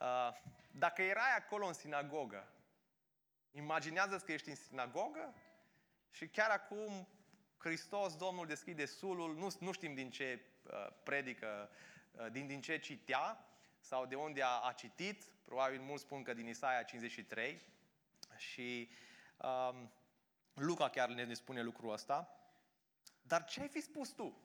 Uh, 0.00 0.30
dacă 0.70 1.02
erai 1.02 1.36
acolo 1.36 1.66
în 1.66 1.72
sinagogă 1.72 2.48
Imaginează 3.58 4.18
că 4.18 4.32
ești 4.32 4.48
în 4.48 4.54
sinagogă 4.54 5.34
și 6.10 6.28
chiar 6.28 6.50
acum 6.50 7.08
Hristos, 7.56 8.16
Domnul, 8.16 8.46
deschide 8.46 8.84
sulul, 8.84 9.34
nu, 9.34 9.48
nu 9.60 9.72
știm 9.72 9.94
din 9.94 10.10
ce 10.10 10.40
uh, 10.62 10.86
predică, 11.02 11.70
uh, 12.12 12.26
din, 12.30 12.46
din 12.46 12.60
ce 12.60 12.78
citea 12.78 13.44
sau 13.80 14.06
de 14.06 14.14
unde 14.14 14.42
a, 14.42 14.60
a 14.60 14.72
citit, 14.72 15.24
probabil 15.44 15.80
mulți 15.80 16.02
spun 16.02 16.22
că 16.22 16.34
din 16.34 16.46
Isaia 16.46 16.82
53 16.82 17.60
și 18.36 18.90
um, 19.36 19.92
Luca 20.54 20.88
chiar 20.88 21.08
ne 21.08 21.34
spune 21.34 21.62
lucrul 21.62 21.92
ăsta. 21.92 22.32
Dar 23.22 23.44
ce 23.44 23.60
ai 23.60 23.68
fi 23.68 23.80
spus 23.80 24.08
tu? 24.08 24.42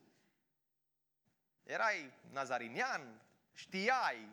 Erai 1.63 2.13
nazarinian, 2.32 3.22
știai 3.54 4.28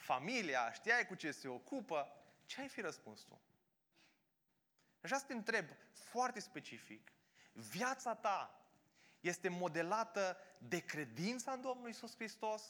familia, 0.00 0.72
știai 0.72 1.06
cu 1.06 1.14
ce 1.14 1.30
se 1.30 1.48
ocupă, 1.48 2.12
ce 2.46 2.60
ai 2.60 2.68
fi 2.68 2.80
răspuns 2.80 3.20
tu? 3.20 3.40
Așa 5.00 5.18
să 5.18 5.24
te 5.24 5.32
întreb 5.32 5.68
foarte 5.92 6.40
specific. 6.40 7.12
Viața 7.52 8.14
ta 8.14 8.64
este 9.20 9.48
modelată 9.48 10.36
de 10.58 10.78
credința 10.78 11.52
în 11.52 11.60
Domnul 11.60 11.88
Isus 11.88 12.14
Hristos 12.14 12.62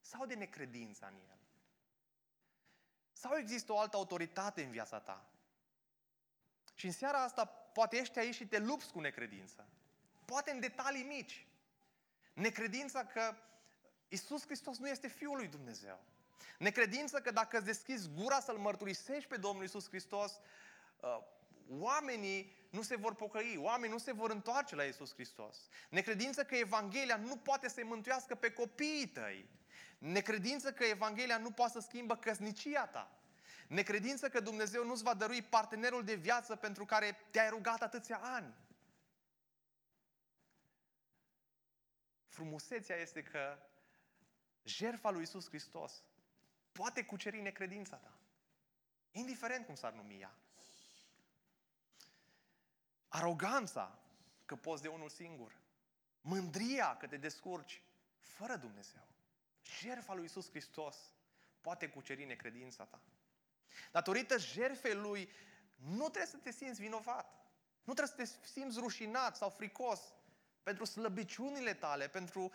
sau 0.00 0.26
de 0.26 0.34
necredința 0.34 1.06
în 1.06 1.14
El? 1.14 1.38
Sau 3.12 3.36
există 3.36 3.72
o 3.72 3.78
altă 3.78 3.96
autoritate 3.96 4.62
în 4.62 4.70
viața 4.70 5.00
ta? 5.00 5.26
Și 6.74 6.86
în 6.86 6.92
seara 6.92 7.22
asta 7.22 7.44
poate 7.46 7.96
ești 7.96 8.18
aici 8.18 8.34
și 8.34 8.46
te 8.46 8.58
lupți 8.58 8.92
cu 8.92 9.00
necredință. 9.00 9.68
Poate 10.24 10.50
în 10.50 10.60
detalii 10.60 11.02
mici. 11.02 11.46
Necredința 12.32 13.04
că 13.04 13.34
Isus 14.08 14.44
Hristos 14.44 14.78
nu 14.78 14.88
este 14.88 15.08
Fiul 15.08 15.36
lui 15.36 15.48
Dumnezeu. 15.48 16.00
Necredință 16.58 17.20
că 17.20 17.30
dacă 17.30 17.56
îți 17.56 17.66
deschizi 17.66 18.10
gura 18.10 18.40
să-L 18.40 18.56
mărturisești 18.56 19.28
pe 19.28 19.36
Domnul 19.36 19.64
Isus 19.64 19.88
Hristos, 19.88 20.40
uh, 21.00 21.18
oamenii 21.68 22.66
nu 22.70 22.82
se 22.82 22.96
vor 22.96 23.14
pocăi, 23.14 23.56
oamenii 23.58 23.92
nu 23.92 23.98
se 23.98 24.12
vor 24.12 24.30
întoarce 24.30 24.74
la 24.74 24.82
Isus 24.82 25.14
Hristos. 25.14 25.68
Necredință 25.90 26.44
că 26.44 26.54
Evanghelia 26.54 27.16
nu 27.16 27.36
poate 27.36 27.68
să-i 27.68 27.82
mântuiască 27.82 28.34
pe 28.34 28.52
copiii 28.52 29.08
tăi. 29.08 29.48
Necredință 29.98 30.72
că 30.72 30.84
Evanghelia 30.84 31.38
nu 31.38 31.50
poate 31.50 31.72
să 31.72 31.80
schimbă 31.80 32.16
căsnicia 32.16 32.86
ta. 32.86 33.20
Necredință 33.68 34.28
că 34.28 34.40
Dumnezeu 34.40 34.84
nu-ți 34.84 35.02
va 35.02 35.14
dărui 35.14 35.42
partenerul 35.42 36.04
de 36.04 36.14
viață 36.14 36.56
pentru 36.56 36.84
care 36.84 37.18
te-ai 37.30 37.48
rugat 37.48 37.82
atâția 37.82 38.16
ani. 38.22 38.54
Frumusețea 42.28 42.96
este 42.96 43.22
că 43.22 43.58
jertfa 44.62 45.10
lui 45.10 45.22
Isus 45.22 45.48
Hristos 45.48 46.04
poate 46.76 47.04
cuceri 47.04 47.40
necredința 47.40 47.96
ta. 47.96 48.18
Indiferent 49.10 49.66
cum 49.66 49.74
s-ar 49.74 49.92
numi 49.92 50.20
ea. 50.20 50.34
Aroganța 53.08 53.98
că 54.44 54.56
poți 54.56 54.82
de 54.82 54.88
unul 54.88 55.08
singur. 55.08 55.60
Mândria 56.20 56.96
că 56.96 57.06
te 57.06 57.16
descurci 57.16 57.82
fără 58.20 58.56
Dumnezeu. 58.56 59.06
Jertfa 59.62 60.14
lui 60.14 60.24
Isus 60.24 60.48
Hristos 60.48 60.96
poate 61.60 61.88
cuceri 61.88 62.24
necredința 62.24 62.84
ta. 62.84 63.00
Datorită 63.92 64.38
jertfei 64.38 64.94
Lui, 64.94 65.30
nu 65.76 66.08
trebuie 66.08 66.26
să 66.26 66.36
te 66.36 66.50
simți 66.50 66.80
vinovat. 66.80 67.46
Nu 67.84 67.92
trebuie 67.94 68.26
să 68.26 68.36
te 68.40 68.46
simți 68.46 68.78
rușinat 68.78 69.36
sau 69.36 69.50
fricos 69.50 70.00
pentru 70.62 70.84
slăbiciunile 70.84 71.74
tale, 71.74 72.08
pentru, 72.08 72.52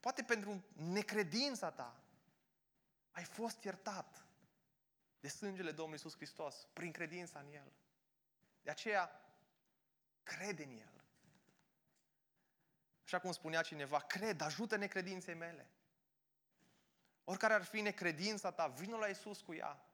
poate 0.00 0.22
pentru 0.22 0.64
necredința 0.72 1.70
ta. 1.70 1.99
Ai 3.10 3.24
fost 3.24 3.62
iertat 3.62 4.24
de 5.20 5.28
sângele 5.28 5.70
Domnului 5.70 5.98
Isus 5.98 6.14
Hristos 6.14 6.68
prin 6.72 6.92
credința 6.92 7.38
în 7.38 7.52
El. 7.52 7.72
De 8.62 8.70
aceea, 8.70 9.20
Crede 10.36 10.64
în 10.64 10.70
El. 10.70 11.02
Așa 13.04 13.18
cum 13.18 13.32
spunea 13.32 13.62
cineva, 13.62 14.00
cred, 14.00 14.40
ajută 14.40 14.76
necredinței 14.76 15.34
mele. 15.34 15.70
Oricare 17.24 17.54
ar 17.54 17.64
fi 17.64 17.80
necredința 17.80 18.50
ta, 18.50 18.66
vină 18.66 18.96
la 18.96 19.06
Isus 19.06 19.40
cu 19.40 19.54
ea. 19.54 19.84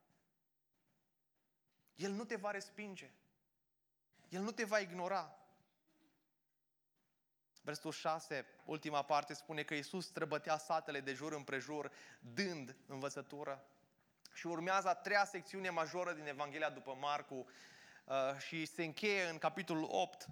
El 1.95 2.13
nu 2.13 2.25
te 2.25 2.37
va 2.37 2.51
respinge. 2.51 3.11
El 4.29 4.43
nu 4.43 4.51
te 4.51 4.65
va 4.65 4.79
ignora. 4.79 5.39
Versetul 7.67 7.93
6, 7.93 8.47
ultima 8.65 9.03
parte, 9.03 9.35
spune 9.35 9.63
că 9.63 9.75
Iisus 9.75 10.07
străbătea 10.07 10.59
satele 10.59 11.01
de 11.01 11.13
jur 11.13 11.33
împrejur, 11.33 11.93
dând 12.35 12.77
învățătură. 12.87 13.65
Și 14.33 14.47
urmează 14.47 14.89
a 14.89 14.95
treia 14.95 15.25
secțiune 15.25 15.71
majoră 15.71 16.13
din 16.13 16.27
Evanghelia 16.27 16.71
după 16.71 16.97
Marcu, 17.01 17.47
Uh, 18.07 18.39
și 18.39 18.67
se 18.67 18.85
încheie 18.85 19.29
în 19.29 19.39
capitolul 19.39 19.87
8 19.91 20.27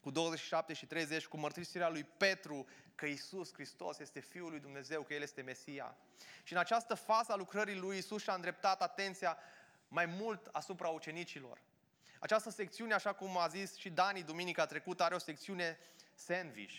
cu 0.00 0.10
27 0.10 0.72
și 0.72 0.86
30 0.86 1.26
cu 1.26 1.36
mărturisirea 1.36 1.88
lui 1.88 2.04
Petru 2.04 2.66
că 2.94 3.06
Isus 3.06 3.52
Hristos 3.52 3.98
este 3.98 4.20
Fiul 4.20 4.50
lui 4.50 4.60
Dumnezeu, 4.60 5.02
că 5.02 5.14
El 5.14 5.22
este 5.22 5.42
Mesia. 5.42 5.96
Și 6.42 6.52
în 6.52 6.58
această 6.58 6.94
fază 6.94 7.32
a 7.32 7.36
lucrării 7.36 7.76
lui 7.76 7.98
Isus 7.98 8.22
și-a 8.22 8.34
îndreptat 8.34 8.82
atenția 8.82 9.38
mai 9.88 10.06
mult 10.06 10.46
asupra 10.52 10.88
ucenicilor. 10.88 11.60
Această 12.18 12.50
secțiune, 12.50 12.94
așa 12.94 13.12
cum 13.12 13.38
a 13.38 13.48
zis 13.48 13.76
și 13.76 13.90
Dani 13.90 14.22
duminica 14.22 14.66
trecută, 14.66 15.02
are 15.02 15.14
o 15.14 15.18
secțiune 15.18 15.78
sandwich. 16.14 16.74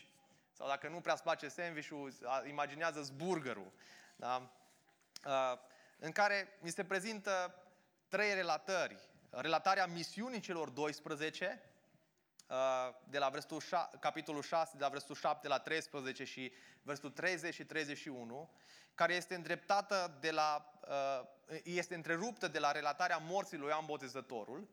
Sau 0.51 0.67
dacă 0.67 0.87
nu 0.87 1.01
prea 1.01 1.13
îți 1.13 1.23
place 1.23 1.47
sandwich-ul, 1.47 2.13
imaginează 2.47 3.07
burgerul. 3.15 3.71
Da? 4.15 4.51
În 5.97 6.11
care 6.11 6.57
mi 6.61 6.69
se 6.69 6.85
prezintă 6.85 7.55
trei 8.07 8.33
relatări. 8.33 8.99
Relatarea 9.29 9.85
misiunii 9.85 10.39
celor 10.39 10.69
12, 10.69 11.61
de 13.03 13.17
la 13.17 13.29
versetul 13.29 13.61
capitolul 13.99 14.41
6, 14.41 14.71
de 14.77 14.83
la 14.83 14.89
versetul 14.89 15.15
7 15.15 15.47
la 15.47 15.59
13 15.59 16.23
și 16.23 16.51
versetul 16.81 17.11
30 17.11 17.53
și 17.53 17.65
31, 17.65 18.51
care 18.95 19.13
este 19.13 19.35
îndreptată 19.35 20.17
de 20.19 20.31
la, 20.31 20.79
este 21.63 21.95
întreruptă 21.95 22.47
de 22.47 22.59
la 22.59 22.71
relatarea 22.71 23.17
morții 23.17 23.57
lui 23.57 23.69
Ioan 23.69 23.85
Botezătorul, 23.85 24.67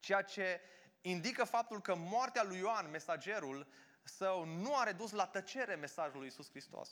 ceea 0.00 0.22
ce 0.22 0.60
indică 1.02 1.44
faptul 1.44 1.80
că 1.80 1.94
moartea 1.94 2.42
lui 2.42 2.58
Ioan, 2.58 2.90
mesagerul 2.90 3.66
său, 4.02 4.44
nu 4.44 4.76
a 4.76 4.82
redus 4.82 5.10
la 5.10 5.26
tăcere 5.26 5.74
mesajul 5.74 6.18
lui 6.18 6.26
Isus 6.26 6.50
Hristos. 6.50 6.90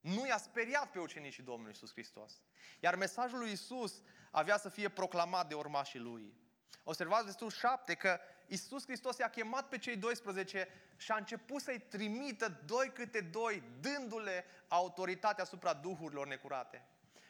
Nu 0.00 0.26
i-a 0.26 0.36
speriat 0.36 0.90
pe 0.90 0.98
ucenicii 0.98 1.42
Domnului 1.42 1.72
Isus 1.72 1.92
Hristos. 1.92 2.32
Iar 2.80 2.94
mesajul 2.94 3.38
lui 3.38 3.52
Isus 3.52 4.02
avea 4.30 4.56
să 4.56 4.68
fie 4.68 4.88
proclamat 4.88 5.48
de 5.48 5.54
urmașii 5.54 6.00
lui. 6.00 6.34
Observați 6.82 7.24
destul 7.24 7.50
7 7.50 7.94
că 7.94 8.20
Isus 8.46 8.84
Hristos 8.84 9.18
i-a 9.18 9.28
chemat 9.28 9.68
pe 9.68 9.78
cei 9.78 9.96
12 9.96 10.68
și 10.96 11.12
a 11.12 11.16
început 11.16 11.62
să-i 11.62 11.80
trimită 11.80 12.60
doi 12.66 12.92
câte 12.94 13.20
doi, 13.20 13.62
dându-le 13.80 14.44
autoritatea 14.68 15.44
asupra 15.44 15.72
duhurilor 15.72 16.26
necurate. 16.26 16.86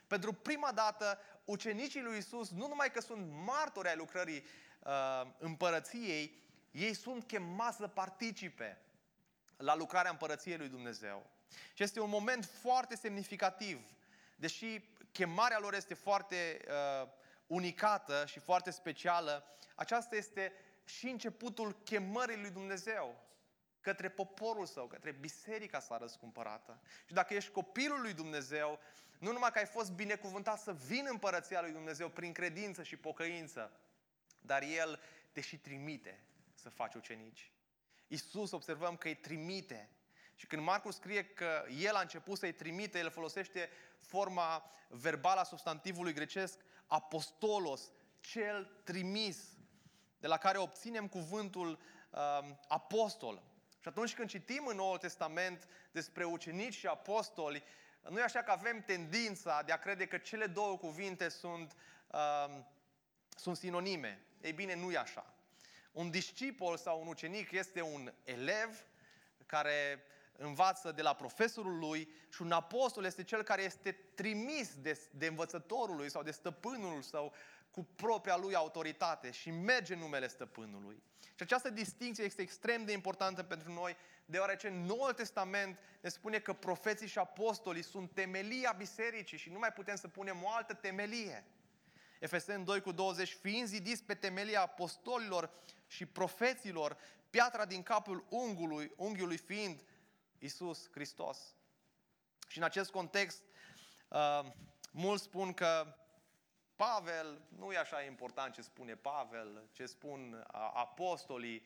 Pentru 0.06 0.32
prima 0.32 0.72
dată, 0.72 1.18
ucenicii 1.44 2.02
lui 2.02 2.18
Isus 2.18 2.50
nu 2.50 2.68
numai 2.68 2.90
că 2.90 3.00
sunt 3.00 3.30
martori 3.46 3.88
ai 3.88 3.96
lucrării 3.96 4.36
uh, 4.36 4.44
împărăției, 5.38 6.42
ei 6.70 6.94
sunt 6.94 7.24
chemați 7.24 7.76
să 7.76 7.86
participe 7.86 8.78
la 9.56 9.76
lucrarea 9.76 10.10
împărăției 10.10 10.56
lui 10.56 10.68
Dumnezeu. 10.68 11.26
Și 11.74 11.82
este 11.82 12.00
un 12.00 12.10
moment 12.10 12.44
foarte 12.44 12.96
semnificativ, 12.96 13.94
deși 14.36 14.80
chemarea 15.12 15.58
lor 15.58 15.74
este 15.74 15.94
foarte 15.94 16.60
uh, 16.68 17.08
unicată 17.46 18.24
și 18.26 18.38
foarte 18.38 18.70
specială, 18.70 19.44
aceasta 19.74 20.16
este 20.16 20.52
și 20.84 21.06
începutul 21.06 21.76
chemării 21.84 22.40
lui 22.40 22.50
Dumnezeu 22.50 23.22
către 23.80 24.08
poporul 24.08 24.66
său, 24.66 24.86
către 24.86 25.12
biserica 25.12 25.80
sa 25.80 25.96
răscumpărată. 25.96 26.80
Și 27.06 27.14
dacă 27.14 27.34
ești 27.34 27.50
copilul 27.50 28.00
lui 28.00 28.12
Dumnezeu, 28.12 28.78
nu 29.18 29.32
numai 29.32 29.50
că 29.50 29.58
ai 29.58 29.66
fost 29.66 29.92
binecuvântat 29.92 30.60
să 30.60 30.72
vină 30.72 31.10
împărăția 31.10 31.60
lui 31.60 31.72
Dumnezeu 31.72 32.08
prin 32.08 32.32
credință 32.32 32.82
și 32.82 32.96
pocăință, 32.96 33.72
dar 34.46 34.62
El 34.62 35.00
te 35.32 35.40
și 35.40 35.58
trimite 35.58 36.24
să 36.54 36.68
faci 36.68 36.94
ucenici. 36.94 37.52
Iisus 38.06 38.50
observăm 38.50 38.96
că 38.96 39.08
îi 39.08 39.14
trimite. 39.14 39.90
Și 40.34 40.46
când 40.46 40.62
Marcu 40.62 40.90
scrie 40.90 41.24
că 41.24 41.64
El 41.78 41.94
a 41.94 42.00
început 42.00 42.38
să-i 42.38 42.52
trimite, 42.52 42.98
El 42.98 43.10
folosește 43.10 43.68
forma 43.98 44.70
verbală 44.88 45.40
a 45.40 45.44
substantivului 45.44 46.12
grecesc 46.12 46.58
apostolos, 46.86 47.90
cel 48.20 48.80
trimis, 48.84 49.38
de 50.18 50.26
la 50.26 50.36
care 50.36 50.58
obținem 50.58 51.08
cuvântul 51.08 51.78
uh, 52.10 52.50
apostol. 52.68 53.42
Și 53.80 53.88
atunci 53.88 54.14
când 54.14 54.28
citim 54.28 54.66
în 54.66 54.76
Noul 54.76 54.98
Testament 54.98 55.68
despre 55.90 56.24
ucenici 56.24 56.74
și 56.74 56.86
apostoli, 56.86 57.62
nu 58.08 58.18
e 58.18 58.22
așa 58.22 58.42
că 58.42 58.50
avem 58.50 58.82
tendința 58.82 59.62
de 59.62 59.72
a 59.72 59.78
crede 59.78 60.06
că 60.06 60.18
cele 60.18 60.46
două 60.46 60.78
cuvinte 60.78 61.28
sunt, 61.28 61.76
uh, 62.06 62.60
sunt 63.28 63.56
sinonime. 63.56 64.26
Ei 64.44 64.52
bine, 64.52 64.74
nu 64.74 64.92
e 64.92 64.96
așa. 64.96 65.34
Un 65.92 66.10
discipol 66.10 66.76
sau 66.76 67.00
un 67.00 67.06
ucenic 67.06 67.50
este 67.50 67.80
un 67.80 68.12
elev 68.24 68.86
care 69.46 70.04
învață 70.36 70.92
de 70.92 71.02
la 71.02 71.14
profesorul 71.14 71.78
lui 71.78 72.08
și 72.32 72.42
un 72.42 72.52
apostol 72.52 73.04
este 73.04 73.24
cel 73.24 73.42
care 73.42 73.62
este 73.62 73.92
trimis 73.92 74.74
de, 74.74 75.00
de 75.10 75.26
învățătorul 75.26 75.96
lui 75.96 76.10
sau 76.10 76.22
de 76.22 76.30
stăpânul 76.30 77.02
sau 77.02 77.34
cu 77.70 77.84
propria 77.84 78.36
lui 78.36 78.54
autoritate 78.54 79.30
și 79.30 79.50
merge 79.50 79.92
în 79.92 79.98
numele 79.98 80.28
stăpânului. 80.28 81.02
Și 81.20 81.42
această 81.42 81.70
distinție 81.70 82.24
este 82.24 82.42
extrem 82.42 82.84
de 82.84 82.92
importantă 82.92 83.42
pentru 83.42 83.72
noi, 83.72 83.96
deoarece 84.24 84.68
în 84.68 84.84
Noul 84.84 85.12
Testament 85.12 85.78
ne 86.00 86.08
spune 86.08 86.38
că 86.38 86.52
profeții 86.52 87.08
și 87.08 87.18
apostolii 87.18 87.82
sunt 87.82 88.10
temelia 88.12 88.74
bisericii 88.78 89.38
și 89.38 89.50
nu 89.50 89.58
mai 89.58 89.72
putem 89.72 89.96
să 89.96 90.08
punem 90.08 90.42
o 90.42 90.48
altă 90.48 90.74
temelie. 90.74 91.44
Efesen 92.24 92.64
2 92.64 92.80
cu 92.80 92.92
20, 92.92 93.32
fiind 93.32 93.66
zidiți 93.66 94.04
pe 94.04 94.14
temelia 94.14 94.60
apostolilor 94.60 95.50
și 95.86 96.06
profeților, 96.06 96.96
piatra 97.30 97.64
din 97.64 97.82
capul 97.82 98.24
unghiului, 98.28 98.92
unghiului 98.96 99.36
fiind 99.36 99.84
Isus 100.38 100.90
Hristos. 100.90 101.54
Și 102.48 102.58
în 102.58 102.64
acest 102.64 102.90
context, 102.90 103.42
uh, 104.08 104.40
mulți 104.90 105.22
spun 105.22 105.52
că 105.52 105.96
Pavel, 106.76 107.42
nu 107.48 107.72
e 107.72 107.78
așa 107.78 108.02
important 108.02 108.54
ce 108.54 108.62
spune 108.62 108.94
Pavel, 108.94 109.68
ce 109.72 109.86
spun 109.86 110.46
apostolii, 110.74 111.62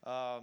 uh, 0.00 0.38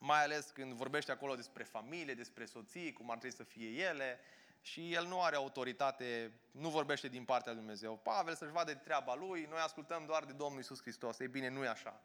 mai 0.00 0.22
ales 0.22 0.50
când 0.50 0.72
vorbește 0.72 1.12
acolo 1.12 1.34
despre 1.34 1.62
familie, 1.64 2.14
despre 2.14 2.44
soții, 2.44 2.92
cum 2.92 3.10
ar 3.10 3.18
trebui 3.18 3.36
să 3.36 3.44
fie 3.44 3.68
ele, 3.68 4.20
și 4.60 4.92
el 4.92 5.06
nu 5.06 5.22
are 5.22 5.36
autoritate, 5.36 6.32
nu 6.50 6.68
vorbește 6.68 7.08
din 7.08 7.24
partea 7.24 7.52
lui 7.52 7.60
Dumnezeu. 7.60 7.96
Pavel 7.96 8.34
să-și 8.34 8.52
vadă 8.52 8.72
de 8.72 8.78
treaba 8.78 9.14
lui, 9.14 9.46
noi 9.50 9.60
ascultăm 9.60 10.06
doar 10.06 10.24
de 10.24 10.32
Domnul 10.32 10.60
Isus 10.60 10.80
Hristos. 10.80 11.18
Ei 11.18 11.28
bine, 11.28 11.48
nu 11.48 11.64
e 11.64 11.68
așa. 11.68 12.00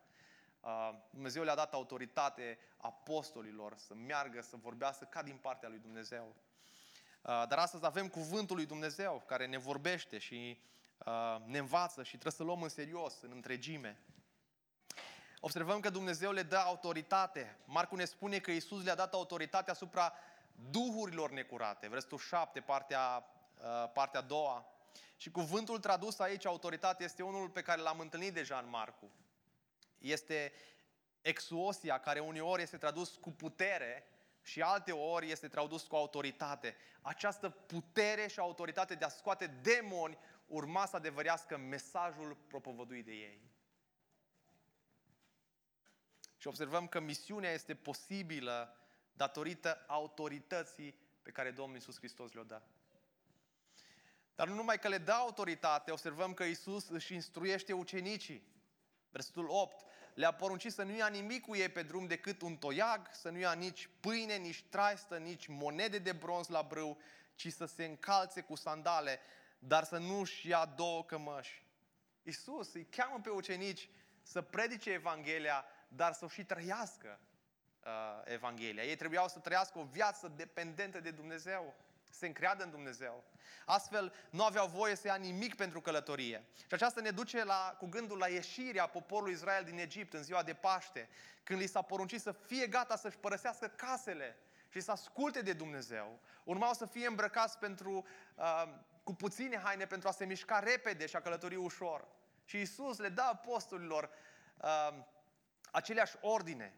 Dumnezeu 1.10 1.44
le-a 1.44 1.56
dat 1.56 1.74
autoritate 1.74 2.60
apostolilor 2.78 3.78
să 3.78 3.94
meargă, 3.94 4.42
să 4.42 4.56
vorbească 4.56 5.06
ca 5.06 5.24
din 5.24 5.38
partea 5.38 5.70
lui 5.70 5.80
Dumnezeu. 5.80 6.36
Dar 7.22 7.58
astăzi 7.58 7.86
avem 7.86 8.08
cuvântul 8.08 8.56
lui 8.56 8.66
Dumnezeu 8.66 9.24
care 9.26 9.46
ne 9.46 9.58
vorbește 9.58 10.18
și 10.18 10.62
ne 11.46 11.58
învață 11.58 12.04
și 12.04 12.10
trebuie 12.10 12.32
să 12.32 12.44
luăm 12.44 12.62
în 12.62 12.70
serios, 12.70 13.22
în 13.22 13.32
întregime. 13.34 14.00
Observăm 15.40 15.80
că 15.80 15.90
Dumnezeu 15.90 16.32
le 16.32 16.44
dă 16.44 16.58
autoritate. 16.58 17.58
Marcu 17.66 17.96
ne 17.96 18.06
spune 18.06 18.40
că 18.40 18.52
Isus 18.52 18.84
le-a 18.84 18.96
dat 18.96 19.14
autoritate 19.14 19.72
asupra 19.72 20.14
duhurilor 20.70 21.32
necurate. 21.32 21.88
Versetul 21.88 22.18
7, 22.18 22.60
partea, 22.60 23.26
partea 23.94 24.20
a 24.20 24.24
doua. 24.24 24.68
Și 25.18 25.32
cuvântul 25.32 25.80
tradus 25.80 26.20
aici, 26.20 26.46
autoritate, 26.46 27.04
este 27.04 27.24
unul 27.24 27.50
pe 27.50 27.62
care 27.62 27.82
l-am 27.82 28.00
întâlnit 28.00 28.34
deja 28.34 28.58
în 28.58 28.70
Marcu 28.70 29.12
este 30.04 30.54
exuosia, 31.22 32.00
care 32.00 32.20
uneori 32.20 32.62
este 32.62 32.78
tradus 32.78 33.16
cu 33.16 33.32
putere 33.32 34.08
și 34.42 34.62
alte 34.62 34.92
ori 34.92 35.32
este 35.32 35.48
tradus 35.48 35.84
cu 35.84 35.96
autoritate. 35.96 36.76
Această 37.02 37.50
putere 37.50 38.28
și 38.28 38.40
autoritate 38.40 38.96
de 38.96 39.06
a 39.06 39.10
scoate 39.10 39.48
demoni 39.48 40.18
urma 40.46 40.86
să 40.86 40.96
adevărească 40.96 41.58
mesajul 41.58 42.38
propovăduit 42.48 43.06
de 43.06 43.12
ei. 43.12 43.52
Și 46.38 46.48
observăm 46.48 46.88
că 46.88 47.00
misiunea 47.00 47.52
este 47.52 47.76
posibilă 47.76 48.78
datorită 49.14 49.84
autorității 49.88 50.96
pe 51.22 51.32
care 51.32 51.52
Domnul 51.52 51.76
Iisus 51.76 51.98
Hristos 51.98 52.32
le-o 52.32 52.44
dă. 52.44 52.62
Dar 54.36 54.48
nu 54.48 54.54
numai 54.54 54.80
că 54.80 54.88
le 54.88 54.98
dă 54.98 55.12
autoritate, 55.12 55.92
observăm 55.92 56.34
că 56.34 56.44
Iisus 56.44 56.90
își 56.90 57.14
instruiește 57.14 57.74
ucenicii. 57.74 58.52
Versetul 59.10 59.46
8 59.50 59.86
le-a 60.14 60.32
poruncit 60.32 60.74
să 60.74 60.84
nu 60.84 60.96
ia 60.96 61.08
nimic 61.08 61.46
cu 61.46 61.56
ei 61.56 61.70
pe 61.70 61.84
drum 61.84 62.08
decât 62.08 62.42
un 62.42 62.58
toiag, 62.58 63.10
să 63.12 63.30
nu 63.30 63.38
ia 63.38 63.54
nici 63.54 63.90
pâine, 64.00 64.36
nici 64.36 64.64
traistă, 64.70 65.18
nici 65.18 65.48
monede 65.48 65.98
de 65.98 66.12
bronz 66.12 66.48
la 66.48 66.62
brâu, 66.62 66.98
ci 67.36 67.52
să 67.52 67.66
se 67.66 67.86
încalțe 67.86 68.42
cu 68.42 68.56
sandale, 68.56 69.20
dar 69.60 69.84
să 69.84 69.98
nu-și 69.98 70.48
ia 70.48 70.66
două 70.66 71.04
cămăși. 71.04 71.66
Iisus 72.24 72.74
îi 72.74 72.86
cheamă 72.86 73.20
pe 73.20 73.30
ucenici 73.30 73.90
să 74.22 74.42
predice 74.42 74.92
Evanghelia, 74.92 75.66
dar 75.88 76.14
să 76.14 76.26
o 76.26 76.28
și 76.28 76.46
trăiască 76.46 77.20
uh, 77.86 78.22
Evanghelia. 78.24 78.84
Ei 78.84 78.96
trebuiau 78.96 79.28
să 79.28 79.40
trăiască 79.40 79.80
o 79.80 79.84
viață 79.84 80.32
dependentă 80.36 81.00
de 81.00 81.12
Dumnezeu 81.12 81.76
se 82.14 82.26
încreadă 82.26 82.64
în 82.64 82.70
Dumnezeu. 82.70 83.24
Astfel, 83.66 84.14
nu 84.30 84.44
aveau 84.44 84.68
voie 84.68 84.96
să 84.96 85.08
ia 85.08 85.16
nimic 85.16 85.56
pentru 85.56 85.82
călătorie. 85.82 86.44
Și 86.56 86.74
aceasta 86.74 87.02
ne 87.02 87.10
duce 87.10 87.44
la, 87.44 87.76
cu 87.80 87.86
gândul 87.86 88.18
la 88.18 88.28
ieșirea 88.28 88.88
poporului 88.88 89.34
Israel 89.34 89.64
din 89.64 89.78
Egipt 89.78 90.14
în 90.14 90.24
ziua 90.24 90.44
de 90.44 90.54
Paște, 90.54 91.10
când 91.44 91.60
li 91.60 91.68
s-a 91.68 91.82
poruncit 91.82 92.22
să 92.22 92.32
fie 92.32 92.68
gata 92.68 92.96
să-și 92.96 93.18
părăsească 93.18 93.68
casele 93.68 94.38
și 94.70 94.80
să 94.80 94.92
asculte 94.92 95.42
de 95.42 95.54
Dumnezeu. 95.54 96.20
Urmau 96.44 96.74
să 96.74 96.86
fie 96.86 97.08
îmbrăcați 97.08 97.58
pentru, 97.58 98.06
uh, 98.36 98.64
cu 99.04 99.14
puține 99.14 99.58
haine 99.58 99.86
pentru 99.86 100.08
a 100.08 100.12
se 100.12 100.26
mișca 100.26 100.60
repede 100.60 101.06
și 101.06 101.16
a 101.16 101.22
călători 101.22 101.56
ușor. 101.56 102.08
Și 102.46 102.62
Isus 102.62 102.98
le 102.98 103.10
dă 103.10 103.22
apostolilor 103.22 104.10
uh, 104.58 104.94
aceleași 105.72 106.16
ordine. 106.22 106.74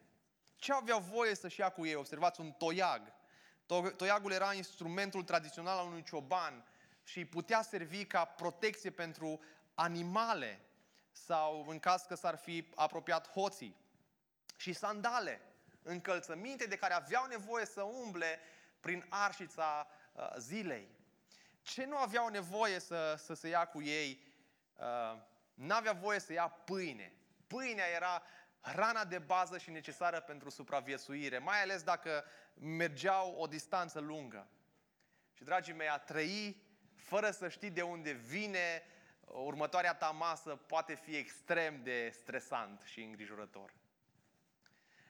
Ce 0.65 0.73
aveau 0.73 0.99
voie 0.99 1.35
să-și 1.35 1.59
ia 1.59 1.69
cu 1.69 1.85
ei? 1.85 1.95
Observați, 1.95 2.39
un 2.39 2.51
toiag 2.51 3.13
Toiagul 3.95 4.31
era 4.31 4.53
instrumentul 4.53 5.23
tradițional 5.23 5.77
al 5.77 5.85
unui 5.85 6.03
cioban 6.03 6.65
și 7.03 7.25
putea 7.25 7.61
servi 7.61 8.05
ca 8.05 8.25
protecție 8.25 8.89
pentru 8.89 9.41
animale 9.73 10.59
sau 11.11 11.65
în 11.67 11.79
caz 11.79 12.01
că 12.01 12.15
s-ar 12.15 12.37
fi 12.37 12.67
apropiat 12.75 13.29
hoții 13.29 13.75
și 14.57 14.73
sandale, 14.73 15.41
încălțăminte 15.83 16.65
de 16.65 16.75
care 16.75 16.93
aveau 16.93 17.25
nevoie 17.25 17.65
să 17.65 17.81
umble 17.81 18.39
prin 18.79 19.05
arșița 19.09 19.87
uh, 20.13 20.33
zilei. 20.37 20.87
Ce 21.61 21.85
nu 21.85 21.97
aveau 21.97 22.27
nevoie 22.27 22.79
să, 22.79 23.15
să 23.17 23.33
se 23.33 23.47
ia 23.47 23.65
cu 23.65 23.81
ei? 23.81 24.23
Uh, 24.75 25.21
n-avea 25.53 25.93
voie 25.93 26.19
să 26.19 26.33
ia 26.33 26.47
pâine. 26.47 27.13
Pâinea 27.47 27.87
era 27.87 28.23
hrana 28.65 29.05
de 29.05 29.19
bază 29.19 29.57
și 29.57 29.69
necesară 29.69 30.19
pentru 30.19 30.49
supraviețuire, 30.49 31.37
mai 31.37 31.61
ales 31.61 31.83
dacă 31.83 32.23
mergeau 32.53 33.35
o 33.37 33.47
distanță 33.47 33.99
lungă. 33.99 34.47
Și, 35.33 35.43
dragii 35.43 35.73
mei, 35.73 35.89
a 35.89 35.97
trăi 35.97 36.63
fără 36.95 37.31
să 37.31 37.49
știi 37.49 37.69
de 37.69 37.81
unde 37.81 38.11
vine 38.11 38.83
următoarea 39.25 39.93
ta 39.93 40.09
masă 40.09 40.55
poate 40.55 40.95
fi 40.95 41.15
extrem 41.15 41.83
de 41.83 42.09
stresant 42.13 42.81
și 42.81 43.01
îngrijorător. 43.01 43.73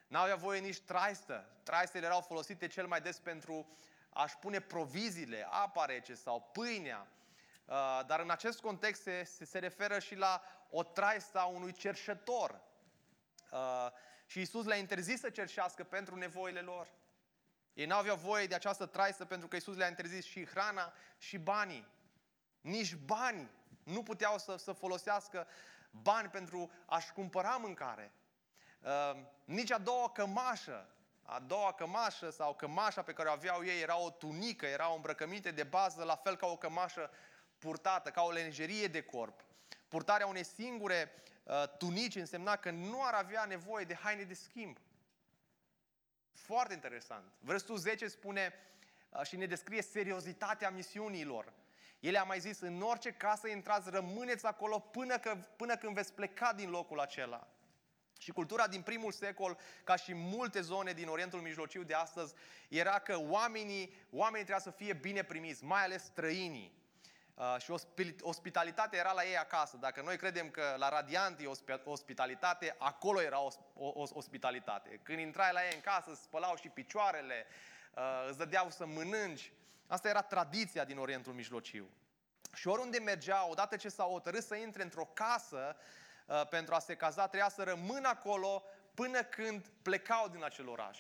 N-avea 0.08 0.36
voie 0.36 0.60
nici 0.60 0.80
traistă. 0.80 1.50
Traistele 1.64 2.06
erau 2.06 2.22
folosite 2.22 2.68
cel 2.68 2.88
mai 2.88 3.02
des 3.02 3.20
pentru 3.20 3.68
a-și 4.10 4.38
pune 4.38 4.60
proviziile, 4.60 5.48
apa 5.50 5.86
rece 5.86 6.14
sau 6.14 6.50
pâinea. 6.54 7.08
Uh, 7.66 8.02
dar 8.06 8.20
în 8.20 8.30
acest 8.30 8.62
context 8.62 9.02
se, 9.02 9.24
se 9.24 9.60
referă 9.60 10.00
și 10.00 10.16
la 10.16 10.42
o 10.70 10.84
traistă 10.84 11.40
a 11.40 11.46
unui 11.46 11.72
cerșător. 11.72 12.62
Uh, 13.52 13.88
și 14.26 14.42
Isus 14.42 14.66
le-a 14.66 14.78
interzis 14.78 15.20
să 15.20 15.30
cerșească 15.30 15.84
pentru 15.84 16.16
nevoile 16.16 16.60
lor. 16.60 16.88
Ei 17.74 17.86
n-aveau 17.86 18.16
voie 18.16 18.48
de 18.48 18.56
această 18.56 18.86
traistă 18.86 19.26
pentru 19.26 19.48
că 19.48 19.56
Isus 19.56 19.76
le-a 19.76 19.88
interzis 19.88 20.26
și 20.26 20.46
hrana 20.46 20.94
și 21.18 21.38
banii. 21.38 21.88
Nici 22.62 22.96
bani 22.96 23.50
nu 23.84 24.04
puteau 24.04 24.38
să, 24.38 24.56
să 24.56 24.72
folosească 24.72 25.48
bani 25.92 26.30
pentru 26.30 26.72
a-și 26.86 27.12
cumpăra 27.12 27.56
mâncare. 27.56 28.12
Uh, 28.80 29.22
nici 29.46 29.72
a 29.72 29.78
doua 29.78 30.10
cămașă, 30.10 30.90
a 31.24 31.40
doua 31.40 31.74
cămașă 31.74 32.30
sau 32.30 32.56
cămașa 32.56 33.02
pe 33.02 33.14
care 33.14 33.30
o 33.30 33.32
aveau 33.32 33.66
ei 33.66 33.82
era 33.82 33.98
o 33.98 34.10
tunică, 34.10 34.66
era 34.66 34.92
o 34.92 34.96
îmbrăcăminte 34.96 35.52
de 35.52 35.64
bază, 35.64 36.04
la 36.04 36.16
fel 36.16 36.36
ca 36.36 36.48
o 36.48 36.58
cămașă 36.58 37.12
purtată, 37.58 38.10
ca 38.10 38.22
o 38.22 38.32
lenjerie 38.32 38.88
de 38.88 39.02
corp. 39.02 39.46
Purtarea 39.88 40.28
unei 40.28 40.44
singure 40.44 41.12
uh, 41.14 41.35
tunici 41.78 42.16
însemna 42.16 42.56
că 42.56 42.72
nu 42.72 43.04
ar 43.04 43.14
avea 43.14 43.46
nevoie 43.46 43.86
de 43.86 43.96
haine 43.96 44.24
de 44.24 44.34
schimb. 44.34 44.78
Foarte 46.32 46.74
interesant. 46.74 47.32
Versetul 47.40 47.78
10 47.78 48.08
spune 48.08 48.54
uh, 49.10 49.22
și 49.22 49.36
ne 49.36 49.46
descrie 49.46 49.82
seriozitatea 49.82 50.70
misiunilor. 50.70 51.54
El 52.00 52.16
a 52.16 52.24
mai 52.24 52.40
zis, 52.40 52.60
în 52.60 52.82
orice 52.82 53.12
casă 53.12 53.48
intrați, 53.48 53.90
rămâneți 53.90 54.46
acolo 54.46 54.80
până, 54.80 55.18
că, 55.18 55.38
până 55.56 55.76
când 55.76 55.94
veți 55.94 56.14
pleca 56.14 56.54
din 56.54 56.70
locul 56.70 57.00
acela. 57.00 57.48
Și 58.20 58.32
cultura 58.32 58.68
din 58.68 58.82
primul 58.82 59.12
secol, 59.12 59.58
ca 59.84 59.96
și 59.96 60.14
multe 60.14 60.62
zone 60.62 60.94
din 60.94 61.08
Orientul 61.08 61.42
Mijlociu 61.42 61.84
de 61.84 61.94
astăzi, 61.94 62.34
era 62.68 63.00
că 63.00 63.18
oamenii, 63.20 63.94
oamenii 64.12 64.46
trebuia 64.46 64.64
să 64.64 64.72
fie 64.72 64.94
bine 64.94 65.24
primiți, 65.24 65.64
mai 65.64 65.84
ales 65.84 66.04
străinii. 66.04 66.74
Uh, 67.36 67.56
și 67.60 67.74
ospitalitatea 68.22 69.00
era 69.00 69.12
la 69.12 69.26
ei 69.26 69.38
acasă. 69.38 69.78
Dacă 69.78 70.02
noi 70.02 70.18
credem 70.18 70.50
că 70.50 70.76
la 70.78 70.90
Radiant 70.90 71.40
e 71.40 71.50
ospitalitate, 71.84 72.76
acolo 72.78 73.22
era 73.22 73.40
ospitalitate. 74.14 75.00
Când 75.04 75.20
intrai 75.20 75.54
la 75.54 75.66
ei 75.66 75.74
în 75.74 75.82
casă, 75.82 76.10
îți 76.12 76.22
spălau 76.22 76.56
și 76.56 76.70
picioarele, 76.70 77.46
uh, 77.96 78.26
îți 78.28 78.38
dădeau 78.38 78.70
să 78.70 78.86
mănânci. 78.86 79.52
Asta 79.88 80.10
era 80.10 80.22
tradiția 80.22 80.86
din 80.86 80.98
Orientul 80.98 81.34
Mijlociu. 81.34 81.90
Și 82.54 82.68
oriunde 82.68 83.00
mergea, 83.00 83.50
odată 83.50 83.76
ce 83.76 83.90
s-au 83.90 84.12
hotărât 84.12 84.44
să 84.44 84.56
intre 84.56 84.84
într-o 84.84 85.10
casă 85.14 85.76
uh, 86.26 86.48
pentru 86.48 86.74
a 86.74 86.80
se 86.80 86.96
caza, 86.96 87.28
trebuia 87.28 87.50
să 87.50 87.64
rămână 87.64 88.08
acolo 88.08 88.64
până 88.94 89.24
când 89.24 89.68
plecau 89.82 90.28
din 90.28 90.44
acel 90.44 90.70
oraș. 90.70 91.00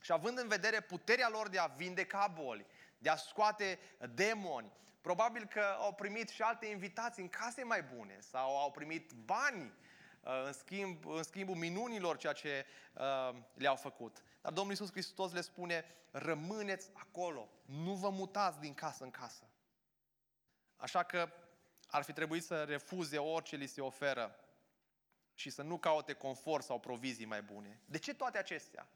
Și 0.00 0.12
având 0.12 0.38
în 0.38 0.48
vedere 0.48 0.80
puterea 0.80 1.28
lor 1.28 1.48
de 1.48 1.58
a 1.58 1.66
vindeca 1.66 2.26
boli, 2.26 2.66
de 2.98 3.08
a 3.08 3.16
scoate 3.16 3.78
demoni, 4.14 4.72
probabil 5.02 5.44
că 5.46 5.76
au 5.78 5.92
primit 5.92 6.28
și 6.28 6.42
alte 6.42 6.66
invitații 6.66 7.22
în 7.22 7.28
case 7.28 7.62
mai 7.64 7.82
bune 7.82 8.18
sau 8.20 8.58
au 8.58 8.70
primit 8.70 9.12
bani 9.12 9.72
uh, 10.22 10.42
în, 10.46 10.52
schimb, 10.52 11.06
în 11.06 11.22
schimbul 11.22 11.56
minunilor 11.56 12.16
ceea 12.16 12.32
ce 12.32 12.66
uh, 12.92 13.38
le-au 13.54 13.76
făcut. 13.76 14.22
Dar 14.40 14.52
Domnul 14.52 14.72
Iisus 14.72 14.90
Hristos 14.90 15.32
le 15.32 15.40
spune, 15.40 15.84
rămâneți 16.10 16.90
acolo, 16.92 17.48
nu 17.64 17.94
vă 17.94 18.10
mutați 18.10 18.60
din 18.60 18.74
casă 18.74 19.04
în 19.04 19.10
casă. 19.10 19.44
Așa 20.76 21.02
că 21.02 21.32
ar 21.86 22.02
fi 22.02 22.12
trebuit 22.12 22.44
să 22.44 22.64
refuze 22.64 23.18
orice 23.18 23.56
li 23.56 23.66
se 23.66 23.80
oferă 23.80 24.36
și 25.34 25.50
să 25.50 25.62
nu 25.62 25.78
caute 25.78 26.12
confort 26.12 26.64
sau 26.64 26.80
provizii 26.80 27.24
mai 27.24 27.42
bune. 27.42 27.80
De 27.84 27.98
ce 27.98 28.14
toate 28.14 28.38
acestea? 28.38 28.88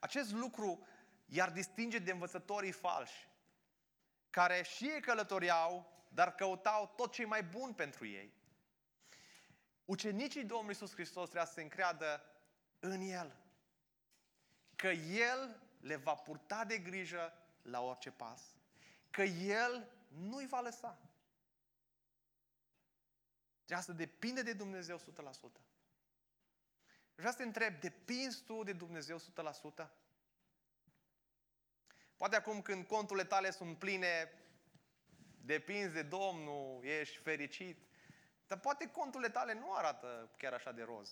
Acest 0.00 0.32
lucru 0.32 0.86
i-ar 1.26 1.50
distinge 1.50 1.98
de 1.98 2.10
învățătorii 2.10 2.72
falși, 2.72 3.28
care 4.34 4.62
și 4.62 4.84
ei 4.84 5.00
călătoreau, 5.00 5.92
dar 6.08 6.34
căutau 6.34 6.92
tot 6.96 7.12
ce 7.12 7.24
mai 7.24 7.42
bun 7.42 7.72
pentru 7.72 8.06
ei. 8.06 8.34
Ucenicii 9.84 10.44
Domnului 10.44 10.72
Iisus 10.80 10.92
Hristos 10.92 11.22
trebuia 11.22 11.44
să 11.44 11.52
se 11.52 11.62
încreadă 11.62 12.24
în 12.80 13.00
El 13.00 13.36
că 14.76 14.86
El 14.86 15.60
le 15.80 15.96
va 15.96 16.14
purta 16.14 16.64
de 16.64 16.78
grijă 16.78 17.32
la 17.62 17.80
orice 17.80 18.10
pas, 18.10 18.42
că 19.10 19.22
El 19.22 19.90
nu-i 20.08 20.46
va 20.46 20.60
lăsa. 20.60 20.98
Trebuie 23.64 23.84
să 23.86 23.92
depinde 23.92 24.42
de 24.42 24.52
Dumnezeu 24.52 24.98
100%. 24.98 25.02
Vreau 27.14 27.32
să 27.32 27.36
te 27.36 27.42
întreb, 27.42 27.80
depinzi 27.80 28.42
tu 28.42 28.62
de 28.62 28.72
Dumnezeu 28.72 29.18
100%? 29.18 29.22
Poate 32.24 32.38
acum 32.38 32.62
când 32.62 32.86
conturile 32.86 33.24
tale 33.24 33.50
sunt 33.50 33.78
pline, 33.78 34.32
depinzi 35.40 35.94
de 35.94 36.02
Domnul, 36.02 36.84
ești 36.84 37.16
fericit, 37.16 37.78
dar 38.46 38.58
poate 38.58 38.86
conturile 38.86 39.28
tale 39.28 39.52
nu 39.52 39.72
arată 39.72 40.30
chiar 40.36 40.52
așa 40.52 40.72
de 40.72 40.82
roz. 40.82 41.10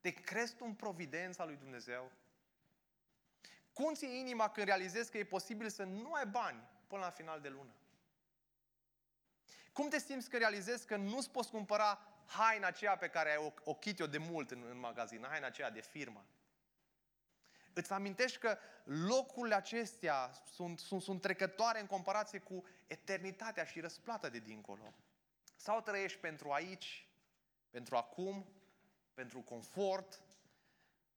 Te 0.00 0.10
crezi 0.10 0.54
tu 0.54 0.64
în 0.64 0.74
providența 0.74 1.44
lui 1.44 1.56
Dumnezeu? 1.56 2.12
Cum 3.72 3.94
ți 3.94 4.18
inima 4.18 4.48
când 4.48 4.66
realizezi 4.66 5.10
că 5.10 5.18
e 5.18 5.24
posibil 5.24 5.68
să 5.68 5.84
nu 5.84 6.12
ai 6.12 6.26
bani 6.26 6.68
până 6.86 7.00
la 7.00 7.10
final 7.10 7.40
de 7.40 7.48
lună? 7.48 7.74
Cum 9.72 9.88
te 9.88 9.98
simți 9.98 10.30
că 10.30 10.36
realizezi 10.36 10.86
că 10.86 10.96
nu-ți 10.96 11.30
poți 11.30 11.50
cumpăra 11.50 12.02
haina 12.26 12.66
aceea 12.66 12.96
pe 12.96 13.08
care 13.08 13.30
ai 13.30 13.52
ochit-o 13.64 14.06
de 14.06 14.18
mult 14.18 14.50
în, 14.50 14.62
în 14.70 14.78
magazin, 14.78 15.26
haina 15.28 15.46
aceea 15.46 15.70
de 15.70 15.80
firmă? 15.80 16.24
Îți 17.78 17.92
amintești 17.92 18.38
că 18.38 18.58
locurile 18.84 19.54
acestea 19.54 20.30
sunt, 20.52 20.78
sunt, 20.78 21.02
sunt 21.02 21.20
trecătoare 21.20 21.80
în 21.80 21.86
comparație 21.86 22.38
cu 22.38 22.64
eternitatea 22.86 23.64
și 23.64 23.80
răsplata 23.80 24.28
de 24.28 24.38
dincolo. 24.38 24.94
Sau 25.56 25.80
trăiești 25.80 26.18
pentru 26.18 26.50
aici, 26.50 27.08
pentru 27.70 27.96
acum, 27.96 28.46
pentru 29.14 29.40
confort 29.40 30.22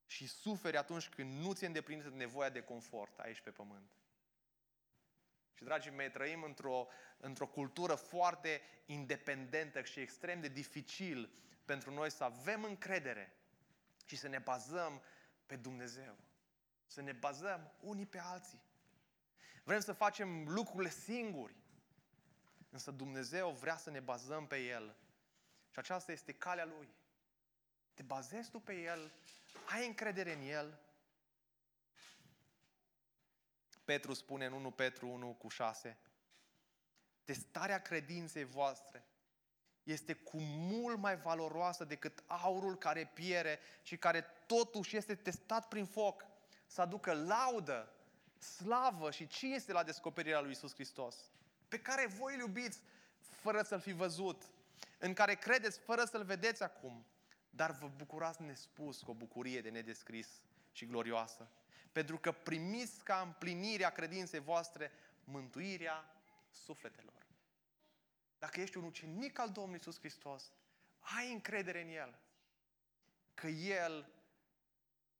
și 0.06 0.28
suferi 0.28 0.78
atunci 0.78 1.10
când 1.10 1.44
nu 1.44 1.54
ți-e 1.54 1.68
îndeplinită 1.68 2.10
nevoia 2.10 2.50
de 2.50 2.62
confort 2.62 3.20
aici 3.20 3.42
pe 3.42 3.52
pământ. 3.52 3.92
Și, 5.54 5.64
dragii 5.64 5.92
mei, 5.92 6.12
trăim 6.12 6.44
într-o, 6.44 6.88
într-o 7.18 7.48
cultură 7.48 7.96
foarte 7.96 8.62
independentă 8.86 9.82
și 9.82 10.00
extrem 10.00 10.42
de 10.42 10.48
dificil 10.48 11.30
pentru 11.66 11.92
noi 11.92 12.12
să 12.12 12.24
avem 12.24 12.64
încredere 12.64 13.34
și 14.06 14.16
să 14.16 14.28
ne 14.28 14.40
bazăm 14.40 15.02
pe 15.46 15.56
Dumnezeu. 15.56 16.18
Să 16.90 17.02
ne 17.02 17.12
bazăm 17.12 17.72
unii 17.80 18.06
pe 18.06 18.20
alții. 18.20 18.62
Vrem 19.64 19.80
să 19.80 19.94
facem 19.94 20.48
lucrurile 20.48 20.90
singuri. 20.90 21.56
Însă 22.70 22.92
Dumnezeu 22.92 23.50
vrea 23.52 23.78
să 23.78 23.90
ne 23.90 24.00
bazăm 24.00 24.48
pe 24.48 24.58
El. 24.58 24.96
Și 25.72 25.80
aceasta 25.80 26.12
este 26.12 26.34
calea 26.34 26.66
Lui. 26.66 26.90
Te 27.94 28.04
bazezi 28.04 28.50
tu 28.50 28.60
pe 28.60 28.74
El, 28.74 29.12
ai 29.66 29.88
încredere 29.88 30.34
în 30.34 30.42
El. 30.42 30.80
Petru 33.86 34.14
spune 34.14 34.46
în 34.46 34.54
1 34.54 34.72
Petru 34.72 35.08
1 35.08 35.34
cu 35.34 35.48
6, 35.48 35.98
testarea 37.24 37.82
credinței 37.82 38.44
voastre 38.44 39.06
este 39.84 40.14
cu 40.14 40.38
mult 40.42 40.98
mai 40.98 41.18
valoroasă 41.18 41.84
decât 41.84 42.24
aurul 42.26 42.78
care 42.78 43.12
piere 43.14 43.60
și 43.82 43.98
care 43.98 44.22
totuși 44.46 44.98
este 44.98 45.16
testat 45.16 45.68
prin 45.68 45.86
foc 45.86 46.29
să 46.70 46.82
aducă 46.82 47.14
laudă, 47.14 47.94
slavă 48.38 49.12
și 49.12 49.28
cinste 49.28 49.72
la 49.72 49.84
descoperirea 49.84 50.42
lui 50.42 50.52
Isus 50.52 50.74
Hristos, 50.74 51.16
pe 51.68 51.80
care 51.80 52.08
voi 52.08 52.34
îl 52.34 52.40
iubiți 52.40 52.80
fără 53.20 53.62
să-L 53.62 53.80
fi 53.80 53.92
văzut, 53.92 54.44
în 54.98 55.14
care 55.14 55.36
credeți 55.36 55.80
fără 55.80 56.04
să-L 56.04 56.24
vedeți 56.24 56.64
acum, 56.64 57.06
dar 57.50 57.72
vă 57.72 57.88
bucurați 57.96 58.42
nespus 58.42 59.02
cu 59.02 59.12
o 59.12 59.14
bucurie 59.14 59.62
de 59.62 59.70
nedescris 59.70 60.42
și 60.72 60.86
glorioasă, 60.86 61.50
pentru 61.92 62.18
că 62.18 62.32
primiți 62.32 63.04
ca 63.04 63.22
împlinirea 63.26 63.90
credinței 63.90 64.40
voastre 64.40 64.92
mântuirea 65.24 66.14
sufletelor. 66.52 67.28
dacă 68.40 68.62
ești 68.62 68.78
un 68.78 68.84
ucenic 68.84 69.40
al 69.40 69.50
Domnului 69.50 69.78
Iisus 69.78 70.00
Hristos, 70.00 70.52
ai 71.00 71.32
încredere 71.32 71.82
în 71.82 71.90
El. 71.90 72.20
Că 73.34 73.48
El 73.48 74.19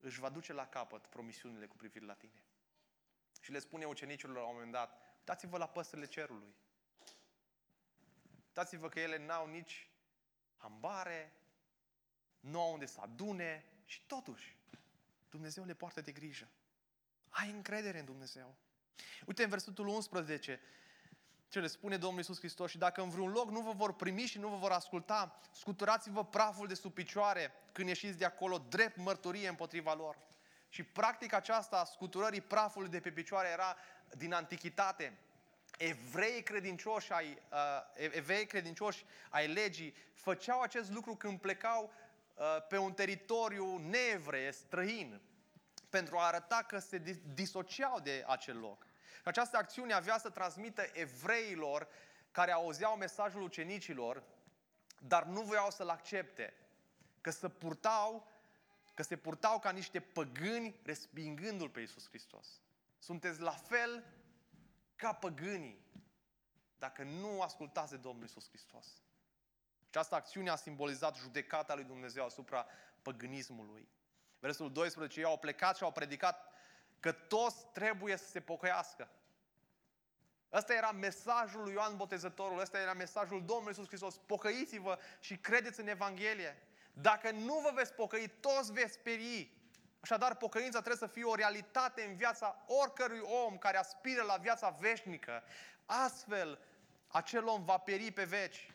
își 0.00 0.20
va 0.20 0.28
duce 0.28 0.52
la 0.52 0.66
capăt 0.66 1.06
promisiunile 1.06 1.66
cu 1.66 1.76
privire 1.76 2.04
la 2.04 2.14
tine. 2.14 2.44
Și 3.40 3.50
le 3.50 3.58
spune 3.58 3.84
ucenicilor 3.84 4.36
la 4.36 4.42
un 4.42 4.52
moment 4.52 4.72
dat, 4.72 5.00
uitați-vă 5.18 5.58
la 5.58 5.68
păsările 5.68 6.06
cerului. 6.06 6.54
Uitați-vă 8.46 8.88
că 8.88 9.00
ele 9.00 9.18
n-au 9.18 9.46
nici 9.46 9.90
ambare, 10.56 11.32
nu 12.40 12.60
au 12.60 12.72
unde 12.72 12.86
să 12.86 13.00
adune 13.00 13.64
și 13.84 14.02
totuși 14.06 14.58
Dumnezeu 15.30 15.64
le 15.64 15.74
poartă 15.74 16.00
de 16.00 16.12
grijă. 16.12 16.48
Ai 17.28 17.50
încredere 17.50 17.98
în 17.98 18.04
Dumnezeu. 18.04 18.56
Uite 19.26 19.42
în 19.42 19.48
versetul 19.48 19.86
11, 19.86 20.60
ce 21.50 21.60
le 21.60 21.66
spune 21.66 21.96
Domnul 21.96 22.18
Iisus 22.18 22.38
Hristos 22.38 22.70
și 22.70 22.78
dacă 22.78 23.02
în 23.02 23.08
vreun 23.08 23.30
loc 23.30 23.50
nu 23.50 23.60
vă 23.60 23.72
vor 23.72 23.94
primi 23.94 24.20
și 24.20 24.38
nu 24.38 24.48
vă 24.48 24.56
vor 24.56 24.70
asculta, 24.70 25.40
scuturați-vă 25.52 26.24
praful 26.24 26.66
de 26.66 26.74
sub 26.74 26.92
picioare 26.92 27.52
când 27.72 27.88
ieșiți 27.88 28.18
de 28.18 28.24
acolo, 28.24 28.58
drept 28.68 28.96
mărturie 28.96 29.48
împotriva 29.48 29.94
lor. 29.94 30.18
Și 30.68 30.82
practica 30.82 31.36
aceasta 31.36 31.80
a 31.80 31.84
scuturării 31.84 32.40
prafului 32.40 32.88
de 32.88 33.00
pe 33.00 33.10
picioare 33.10 33.48
era 33.48 33.76
din 34.16 34.32
antichitate. 34.32 35.18
Evrei 35.78 36.42
credincioși 36.42 37.12
ai, 37.12 37.42
uh, 37.52 38.08
evrei 38.14 38.46
credincioși 38.46 39.04
ai 39.30 39.48
legii 39.48 39.94
făceau 40.12 40.60
acest 40.60 40.90
lucru 40.90 41.14
când 41.14 41.38
plecau 41.38 41.92
uh, 42.34 42.66
pe 42.68 42.78
un 42.78 42.92
teritoriu 42.92 43.78
neevre, 43.78 44.50
străin, 44.50 45.20
pentru 45.88 46.16
a 46.16 46.26
arăta 46.26 46.64
că 46.66 46.78
se 46.78 47.20
disociau 47.34 48.00
de 48.00 48.24
acel 48.26 48.58
loc. 48.58 48.86
Și 49.14 49.28
această 49.28 49.56
acțiune 49.56 49.92
avea 49.92 50.18
să 50.18 50.30
transmită 50.30 50.82
evreilor 50.92 51.88
care 52.30 52.52
auzeau 52.52 52.96
mesajul 52.96 53.42
ucenicilor, 53.42 54.22
dar 54.98 55.24
nu 55.24 55.40
voiau 55.40 55.70
să-l 55.70 55.88
accepte, 55.88 56.54
că 57.20 57.30
se 57.30 57.48
purtau, 57.48 58.28
că 58.94 59.02
se 59.02 59.16
purtau 59.16 59.58
ca 59.58 59.70
niște 59.70 60.00
păgâni 60.00 60.80
respingându-L 60.82 61.68
pe 61.68 61.80
Iisus 61.80 62.08
Hristos. 62.08 62.60
Sunteți 62.98 63.40
la 63.40 63.50
fel 63.50 64.04
ca 64.96 65.12
păgânii 65.12 65.84
dacă 66.78 67.02
nu 67.02 67.42
ascultați 67.42 67.90
de 67.90 67.96
Domnul 67.96 68.22
Iisus 68.22 68.48
Hristos. 68.48 68.86
Această 69.88 70.14
acțiune 70.14 70.50
a 70.50 70.56
simbolizat 70.56 71.16
judecata 71.16 71.74
lui 71.74 71.84
Dumnezeu 71.84 72.24
asupra 72.24 72.66
păgânismului. 73.02 73.88
Versul 74.38 74.72
12, 74.72 75.20
ei 75.20 75.26
au 75.26 75.38
plecat 75.38 75.76
și 75.76 75.82
au 75.82 75.92
predicat 75.92 76.49
că 77.00 77.12
toți 77.12 77.66
trebuie 77.72 78.16
să 78.16 78.28
se 78.28 78.40
pocăiască. 78.40 79.08
Ăsta 80.52 80.74
era 80.74 80.90
mesajul 80.92 81.62
lui 81.62 81.72
Ioan 81.72 81.96
Botezătorul, 81.96 82.60
ăsta 82.60 82.78
era 82.78 82.92
mesajul 82.92 83.44
Domnului 83.44 83.68
Iisus 83.68 83.86
Hristos. 83.86 84.16
Pocăiți-vă 84.16 84.98
și 85.20 85.36
credeți 85.36 85.80
în 85.80 85.88
Evanghelie. 85.88 86.62
Dacă 86.92 87.30
nu 87.30 87.60
vă 87.60 87.70
veți 87.74 87.92
pocăi, 87.92 88.28
toți 88.40 88.72
veți 88.72 88.92
speri. 88.92 89.52
Așadar, 90.00 90.36
pocăința 90.36 90.78
trebuie 90.78 91.08
să 91.08 91.14
fie 91.14 91.24
o 91.24 91.34
realitate 91.34 92.02
în 92.02 92.16
viața 92.16 92.64
oricărui 92.66 93.20
om 93.20 93.58
care 93.58 93.76
aspiră 93.76 94.22
la 94.22 94.36
viața 94.36 94.68
veșnică. 94.68 95.42
Astfel, 95.86 96.58
acel 97.08 97.46
om 97.46 97.64
va 97.64 97.78
peri 97.78 98.10
pe 98.10 98.24
veci. 98.24 98.74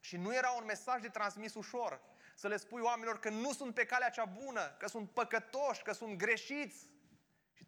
Și 0.00 0.16
nu 0.16 0.34
era 0.34 0.50
un 0.50 0.64
mesaj 0.64 1.00
de 1.00 1.08
transmis 1.08 1.54
ușor. 1.54 2.00
Să 2.34 2.48
le 2.48 2.56
spui 2.56 2.80
oamenilor 2.80 3.18
că 3.18 3.30
nu 3.30 3.52
sunt 3.52 3.74
pe 3.74 3.84
calea 3.84 4.10
cea 4.10 4.24
bună, 4.24 4.74
că 4.78 4.88
sunt 4.88 5.10
păcătoși, 5.10 5.82
că 5.82 5.92
sunt 5.92 6.16
greșiți. 6.16 6.90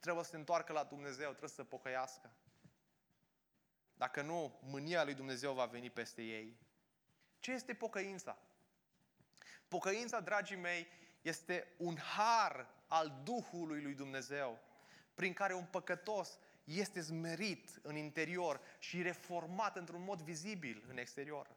Și 0.04 0.10
trebuie 0.10 0.28
să 0.28 0.34
se 0.34 0.42
întoarcă 0.42 0.72
la 0.72 0.84
Dumnezeu, 0.84 1.28
trebuie 1.28 1.48
să 1.48 1.54
se 1.54 1.64
pocăiască. 1.64 2.30
Dacă 3.94 4.22
nu, 4.22 4.58
mânia 4.62 5.04
lui 5.04 5.14
Dumnezeu 5.14 5.52
va 5.52 5.64
veni 5.64 5.90
peste 5.90 6.22
ei. 6.22 6.58
Ce 7.38 7.52
este 7.52 7.74
pocăința? 7.74 8.38
Pocăința, 9.68 10.20
dragii 10.20 10.56
mei, 10.56 10.86
este 11.22 11.74
un 11.76 11.96
har 11.98 12.66
al 12.88 13.20
Duhului 13.22 13.82
lui 13.82 13.94
Dumnezeu, 13.94 14.58
prin 15.14 15.32
care 15.32 15.54
un 15.54 15.64
păcătos 15.64 16.38
este 16.64 17.00
zmerit 17.00 17.68
în 17.82 17.96
interior 17.96 18.60
și 18.78 19.02
reformat 19.02 19.76
într-un 19.76 20.04
mod 20.04 20.22
vizibil 20.22 20.84
în 20.88 20.96
exterior. 20.96 21.50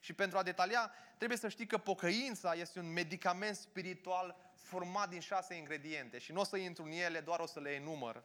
Și 0.00 0.12
pentru 0.12 0.38
a 0.38 0.42
detalia, 0.42 0.92
trebuie 1.16 1.38
să 1.38 1.48
știi 1.48 1.66
că 1.66 1.78
pocăința 1.78 2.54
este 2.54 2.78
un 2.78 2.92
medicament 2.92 3.56
spiritual 3.56 4.47
format 4.62 5.08
din 5.08 5.20
șase 5.20 5.54
ingrediente 5.54 6.18
și 6.18 6.32
nu 6.32 6.40
o 6.40 6.44
să 6.44 6.56
intru 6.56 6.84
în 6.84 6.90
ele, 6.90 7.20
doar 7.20 7.40
o 7.40 7.46
să 7.46 7.60
le 7.60 7.70
enumăr. 7.70 8.24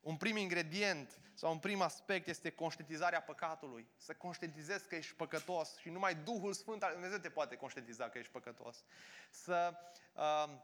Un 0.00 0.16
prim 0.16 0.36
ingredient 0.36 1.20
sau 1.34 1.52
un 1.52 1.58
prim 1.58 1.80
aspect 1.80 2.28
este 2.28 2.50
conștientizarea 2.50 3.22
păcatului. 3.22 3.86
Să 3.96 4.14
conștientizezi 4.14 4.88
că 4.88 4.94
ești 4.94 5.14
păcătos 5.14 5.76
și 5.76 5.88
numai 5.88 6.14
Duhul 6.14 6.52
Sfânt 6.52 6.82
al 6.82 6.92
Dumnezeu 6.92 7.18
te 7.18 7.30
poate 7.30 7.56
conștientiza 7.56 8.08
că 8.08 8.18
ești 8.18 8.32
păcătos. 8.32 8.84
Să 9.30 9.74
uh, 10.14 10.58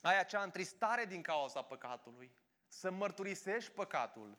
ai 0.00 0.18
acea 0.18 0.42
întristare 0.42 1.04
din 1.04 1.22
cauza 1.22 1.62
păcatului. 1.62 2.30
Să 2.68 2.90
mărturisești 2.90 3.70
păcatul. 3.70 4.38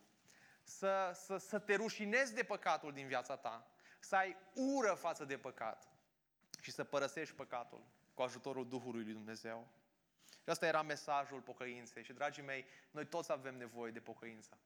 Să, 0.64 1.12
să, 1.14 1.38
să 1.38 1.60
te 1.60 1.76
rușinezi 1.76 2.34
de 2.34 2.44
păcatul 2.44 2.94
din 2.94 3.08
viața 3.08 3.36
ta. 3.36 3.68
Să 4.00 4.16
ai 4.16 4.38
ură 4.54 4.94
față 4.94 5.26
de 5.26 5.38
păcat. 5.38 5.88
Și 6.62 6.72
să 6.72 6.84
părăsești 6.84 7.36
păcatul 7.36 7.84
cu 8.14 8.22
ajutorul 8.22 8.68
Duhului 8.68 9.04
lui 9.04 9.14
Dumnezeu. 9.14 9.68
Și 10.44 10.50
asta 10.50 10.66
era 10.66 10.82
mesajul 10.82 11.40
pocăinței. 11.40 12.04
Și, 12.04 12.14
dragii 12.14 12.44
mei, 12.44 12.66
noi 12.92 13.06
toți 13.06 13.32
avem 13.32 13.58
nevoie 13.58 13.92
de 13.92 14.00
pocăință. 14.00 14.58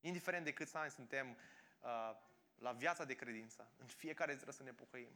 Indiferent 0.00 0.44
de 0.44 0.52
câți 0.52 0.76
ani 0.76 0.90
suntem 0.90 1.36
uh, 1.80 2.16
la 2.58 2.72
viața 2.72 3.04
de 3.04 3.14
credință, 3.14 3.68
în 3.78 3.86
fiecare 3.86 4.32
zi 4.32 4.36
trebuie 4.38 4.56
să 4.56 4.62
ne 4.62 4.72
pocăim. 4.72 5.12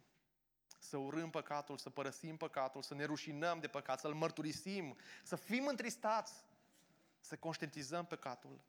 Să 0.79 0.97
urâm 0.97 1.31
păcatul, 1.31 1.79
să 1.79 1.91
părăsim 1.91 2.37
păcatul, 2.37 2.83
să 2.83 2.95
ne 2.95 3.05
rușinăm 3.05 3.61
de 3.61 3.69
păcat, 3.69 4.01
să-l 4.01 4.15
mărturisim, 4.15 4.97
să 5.23 5.37
fim 5.37 5.67
întristați, 5.67 6.33
să 7.21 7.37
conștientizăm 7.37 8.07
păcatul. 8.07 8.61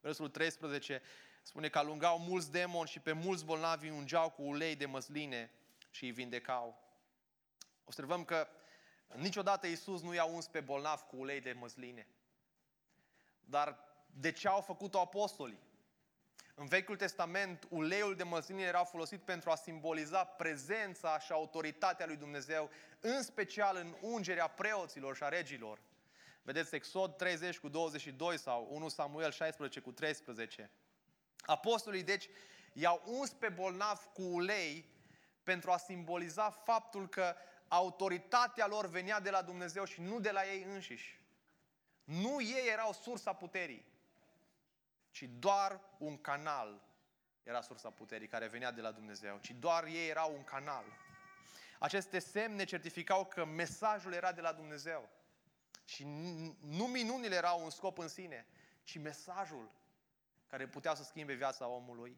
Versul 0.00 0.28
13 0.28 1.02
spune 1.42 1.68
că 1.68 1.78
alungau 1.78 2.18
mulți 2.18 2.50
demoni 2.50 2.88
și 2.88 3.00
pe 3.00 3.12
mulți 3.12 3.44
bolnavi 3.44 3.88
ungeau 3.88 4.30
cu 4.30 4.42
ulei 4.42 4.76
de 4.76 4.86
măsline 4.86 5.50
și 5.90 6.04
îi 6.04 6.10
vindecau. 6.10 6.82
Observăm 7.84 8.24
că 8.24 8.48
Niciodată 9.14 9.66
Iisus 9.66 10.02
nu 10.02 10.14
i-a 10.14 10.24
uns 10.24 10.46
pe 10.46 10.60
bolnav 10.60 11.00
cu 11.00 11.16
ulei 11.16 11.40
de 11.40 11.52
măsline. 11.52 12.06
Dar 13.44 13.78
de 14.06 14.32
ce 14.32 14.48
au 14.48 14.60
făcut-o 14.60 15.00
apostolii? 15.00 15.66
În 16.54 16.66
Vechiul 16.66 16.96
Testament, 16.96 17.66
uleiul 17.68 18.16
de 18.16 18.22
măsline 18.22 18.62
era 18.62 18.84
folosit 18.84 19.20
pentru 19.20 19.50
a 19.50 19.54
simboliza 19.54 20.24
prezența 20.24 21.18
și 21.18 21.32
autoritatea 21.32 22.06
lui 22.06 22.16
Dumnezeu, 22.16 22.70
în 23.00 23.22
special 23.22 23.76
în 23.76 23.94
ungerea 24.00 24.46
preoților 24.46 25.16
și 25.16 25.22
a 25.22 25.28
regilor. 25.28 25.80
Vedeți 26.42 26.74
Exod 26.74 27.16
30 27.16 27.58
cu 27.58 27.68
22 27.68 28.38
sau 28.38 28.68
1 28.70 28.88
Samuel 28.88 29.30
16 29.30 29.80
cu 29.80 29.92
13. 29.92 30.70
Apostolii, 31.40 32.02
deci, 32.02 32.28
i-au 32.72 33.02
uns 33.06 33.30
pe 33.30 33.48
bolnav 33.48 34.08
cu 34.12 34.22
ulei 34.22 34.88
pentru 35.42 35.70
a 35.70 35.76
simboliza 35.76 36.50
faptul 36.50 37.08
că 37.08 37.34
autoritatea 37.68 38.66
lor 38.66 38.86
venea 38.86 39.20
de 39.20 39.30
la 39.30 39.42
Dumnezeu 39.42 39.84
și 39.84 40.00
nu 40.00 40.20
de 40.20 40.30
la 40.30 40.46
ei 40.46 40.62
înșiși. 40.62 41.20
Nu 42.04 42.42
ei 42.42 42.68
erau 42.72 42.92
sursa 42.92 43.32
puterii, 43.32 43.86
ci 45.10 45.22
doar 45.22 45.80
un 45.98 46.20
canal 46.20 46.88
era 47.48 47.60
sursa 47.60 47.90
puterii 47.90 48.28
care 48.28 48.46
venea 48.46 48.70
de 48.70 48.80
la 48.80 48.90
Dumnezeu, 48.90 49.38
ci 49.40 49.50
doar 49.50 49.84
ei 49.84 50.08
erau 50.08 50.34
un 50.34 50.44
canal. 50.44 50.84
Aceste 51.78 52.18
semne 52.18 52.64
certificau 52.64 53.24
că 53.24 53.44
mesajul 53.44 54.12
era 54.12 54.32
de 54.32 54.40
la 54.40 54.52
Dumnezeu. 54.52 55.08
Și 55.84 56.04
nu 56.60 56.84
minunile 56.84 57.34
erau 57.34 57.64
un 57.64 57.70
scop 57.70 57.98
în 57.98 58.08
sine, 58.08 58.46
ci 58.84 58.98
mesajul 58.98 59.70
care 60.46 60.66
putea 60.66 60.94
să 60.94 61.02
schimbe 61.02 61.32
viața 61.32 61.66
omului. 61.66 62.16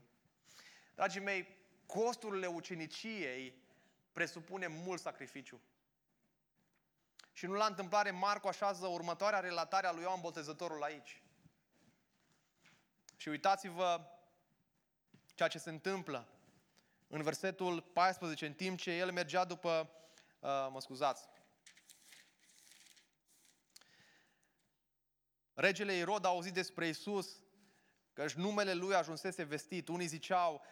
Dragii 0.94 1.20
mei, 1.20 1.56
costurile 1.86 2.46
uceniciei 2.46 3.62
presupune 4.12 4.66
mult 4.66 5.00
sacrificiu. 5.00 5.60
Și 7.32 7.46
nu 7.46 7.52
la 7.52 7.66
întâmplare, 7.66 8.10
Marco 8.10 8.48
așează 8.48 8.86
următoarea 8.86 9.40
relatare 9.40 9.86
a 9.86 9.92
lui 9.92 10.02
Ioan 10.02 10.20
Botezătorul 10.20 10.82
aici. 10.82 11.22
Și 13.16 13.28
uitați-vă 13.28 14.00
ceea 15.34 15.48
ce 15.48 15.58
se 15.58 15.70
întâmplă 15.70 16.28
în 17.06 17.22
versetul 17.22 17.80
14, 17.80 18.46
în 18.46 18.52
timp 18.52 18.78
ce 18.78 18.90
el 18.90 19.12
mergea 19.12 19.44
după, 19.44 19.90
uh, 20.40 20.68
mă 20.70 20.80
scuzați, 20.80 21.28
regele 25.54 25.92
Irod 25.94 26.24
a 26.24 26.28
auzit 26.28 26.52
despre 26.52 26.88
Isus, 26.88 27.42
că 28.12 28.26
numele 28.34 28.72
lui 28.72 28.94
ajunsese 28.94 29.42
vestit. 29.42 29.88
Unii 29.88 30.06
ziceau, 30.06 30.62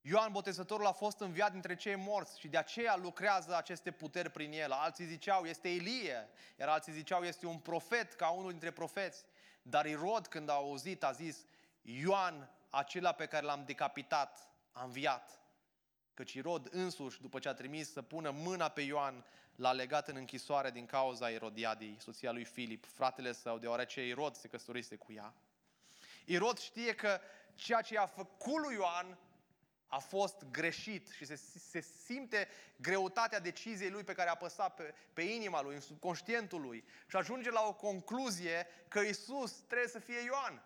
Ioan 0.00 0.32
Botezătorul 0.32 0.86
a 0.86 0.92
fost 0.92 1.20
înviat 1.20 1.52
dintre 1.52 1.76
cei 1.76 1.96
morți 1.96 2.40
și 2.40 2.48
de 2.48 2.56
aceea 2.56 2.96
lucrează 2.96 3.56
aceste 3.56 3.90
puteri 3.90 4.30
prin 4.30 4.52
el. 4.52 4.70
Alții 4.72 5.04
ziceau, 5.04 5.44
este 5.44 5.68
Ilie, 5.68 6.28
iar 6.58 6.68
alții 6.68 6.92
ziceau, 6.92 7.22
este 7.22 7.46
un 7.46 7.58
profet 7.58 8.12
ca 8.12 8.28
unul 8.28 8.50
dintre 8.50 8.70
profeți. 8.70 9.24
Dar 9.62 9.86
Irod, 9.86 10.26
când 10.26 10.48
a 10.48 10.52
auzit, 10.52 11.04
a 11.04 11.12
zis, 11.12 11.44
Ioan, 11.82 12.50
acela 12.70 13.12
pe 13.12 13.26
care 13.26 13.44
l-am 13.44 13.64
decapitat, 13.64 14.48
a 14.72 14.84
înviat. 14.84 15.40
Căci 16.14 16.32
Irod 16.32 16.68
însuși, 16.70 17.20
după 17.20 17.38
ce 17.38 17.48
a 17.48 17.54
trimis 17.54 17.92
să 17.92 18.02
pună 18.02 18.30
mâna 18.30 18.68
pe 18.68 18.80
Ioan, 18.80 19.24
l-a 19.54 19.72
legat 19.72 20.08
în 20.08 20.16
închisoare 20.16 20.70
din 20.70 20.86
cauza 20.86 21.30
Erodiadei, 21.30 21.96
soția 22.00 22.32
lui 22.32 22.44
Filip, 22.44 22.86
fratele 22.86 23.32
său, 23.32 23.58
deoarece 23.58 24.06
Irod 24.06 24.34
se 24.34 24.48
căsătorise 24.48 24.96
cu 24.96 25.12
ea. 25.12 25.34
Irod 26.24 26.58
știe 26.58 26.94
că 26.94 27.20
ceea 27.54 27.80
ce 27.80 27.98
a 27.98 28.06
făcut 28.06 28.56
lui 28.56 28.74
Ioan 28.74 29.18
a 29.88 29.98
fost 29.98 30.44
greșit 30.50 31.08
și 31.08 31.24
se, 31.24 31.34
se 31.70 31.80
simte 31.80 32.48
greutatea 32.76 33.40
deciziei 33.40 33.90
lui 33.90 34.04
pe 34.04 34.12
care 34.12 34.28
a 34.28 34.32
apăsat 34.32 34.74
pe, 34.74 34.94
pe 35.12 35.22
inima 35.22 35.62
lui, 35.62 35.74
în 35.74 35.80
subconștientul 35.80 36.60
lui 36.60 36.84
și 37.06 37.16
ajunge 37.16 37.50
la 37.50 37.66
o 37.66 37.74
concluzie 37.74 38.66
că 38.88 39.00
Isus 39.00 39.52
trebuie 39.52 39.88
să 39.88 39.98
fie 39.98 40.20
Ioan. 40.24 40.62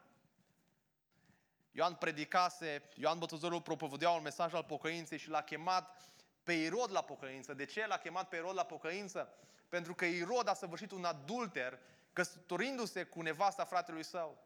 Ioan 1.73 1.95
predicase, 1.95 2.83
Ioan 2.95 3.19
Botezorul 3.19 3.63
propovădea 3.63 4.11
un 4.11 4.23
mesaj 4.23 4.55
al 4.55 4.65
pocăinței 4.65 5.19
și 5.19 5.29
l-a 5.29 5.43
chemat 5.43 6.13
pe 6.43 6.53
Irod 6.53 6.91
la 6.91 7.03
pocăință. 7.03 7.55
De 7.55 7.65
ce 7.65 7.87
l-a 7.87 7.99
chemat 7.99 8.29
pe 8.29 8.37
Irod 8.37 8.55
la 8.55 8.65
pocăință? 8.65 9.35
Pentru 9.69 9.95
că 9.95 10.05
Irod 10.05 10.49
a 10.49 10.55
săvârșit 10.55 10.91
un 10.91 11.05
adulter 11.05 11.79
căsătorindu-se 12.13 13.05
cu 13.05 13.23
nevasta 13.23 13.65
fratelui 13.65 14.03
său. 14.03 14.39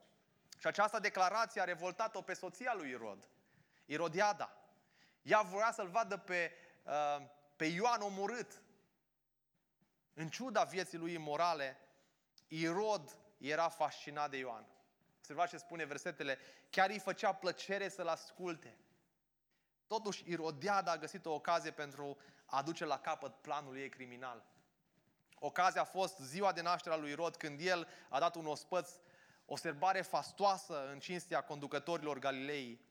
Și 0.58 0.66
această 0.66 0.98
declarație 0.98 1.60
a 1.60 1.64
revoltat-o 1.64 2.22
pe 2.22 2.34
soția 2.34 2.74
lui 2.74 2.90
Irod, 2.90 3.28
Irodiada. 3.86 4.65
Ea 5.26 5.40
voia 5.40 5.72
să-l 5.72 5.88
vadă 5.88 6.16
pe, 6.16 6.52
uh, 6.82 7.26
pe 7.56 7.64
Ioan 7.64 8.00
omorât. 8.00 8.62
În 10.14 10.28
ciuda 10.28 10.64
vieții 10.64 10.98
lui 10.98 11.12
imorale, 11.12 11.78
Irod 12.48 13.18
era 13.38 13.68
fascinat 13.68 14.30
de 14.30 14.36
Ioan. 14.36 14.66
Observați 15.16 15.50
ce 15.50 15.56
spune 15.56 15.84
versetele. 15.84 16.38
Chiar 16.70 16.90
îi 16.90 16.98
făcea 16.98 17.32
plăcere 17.32 17.88
să-l 17.88 18.08
asculte. 18.08 18.78
Totuși, 19.86 20.30
Irodiada 20.30 20.90
a 20.90 20.98
găsit 20.98 21.26
o 21.26 21.32
ocazie 21.32 21.70
pentru 21.70 22.16
a 22.44 22.62
duce 22.62 22.84
la 22.84 22.98
capăt 22.98 23.34
planul 23.34 23.76
ei 23.76 23.88
criminal. 23.88 24.44
Ocazia 25.38 25.80
a 25.80 25.84
fost 25.84 26.18
ziua 26.18 26.52
de 26.52 26.60
naștere 26.60 26.94
a 26.94 26.98
lui 26.98 27.10
Irod, 27.10 27.36
când 27.36 27.60
el 27.60 27.88
a 28.08 28.18
dat 28.18 28.34
un 28.34 28.46
ospăț, 28.46 28.90
o 29.44 29.56
serbare 29.56 30.02
fastoasă 30.02 30.88
în 30.90 30.98
cinstea 30.98 31.44
conducătorilor 31.44 32.18
Galilei. 32.18 32.85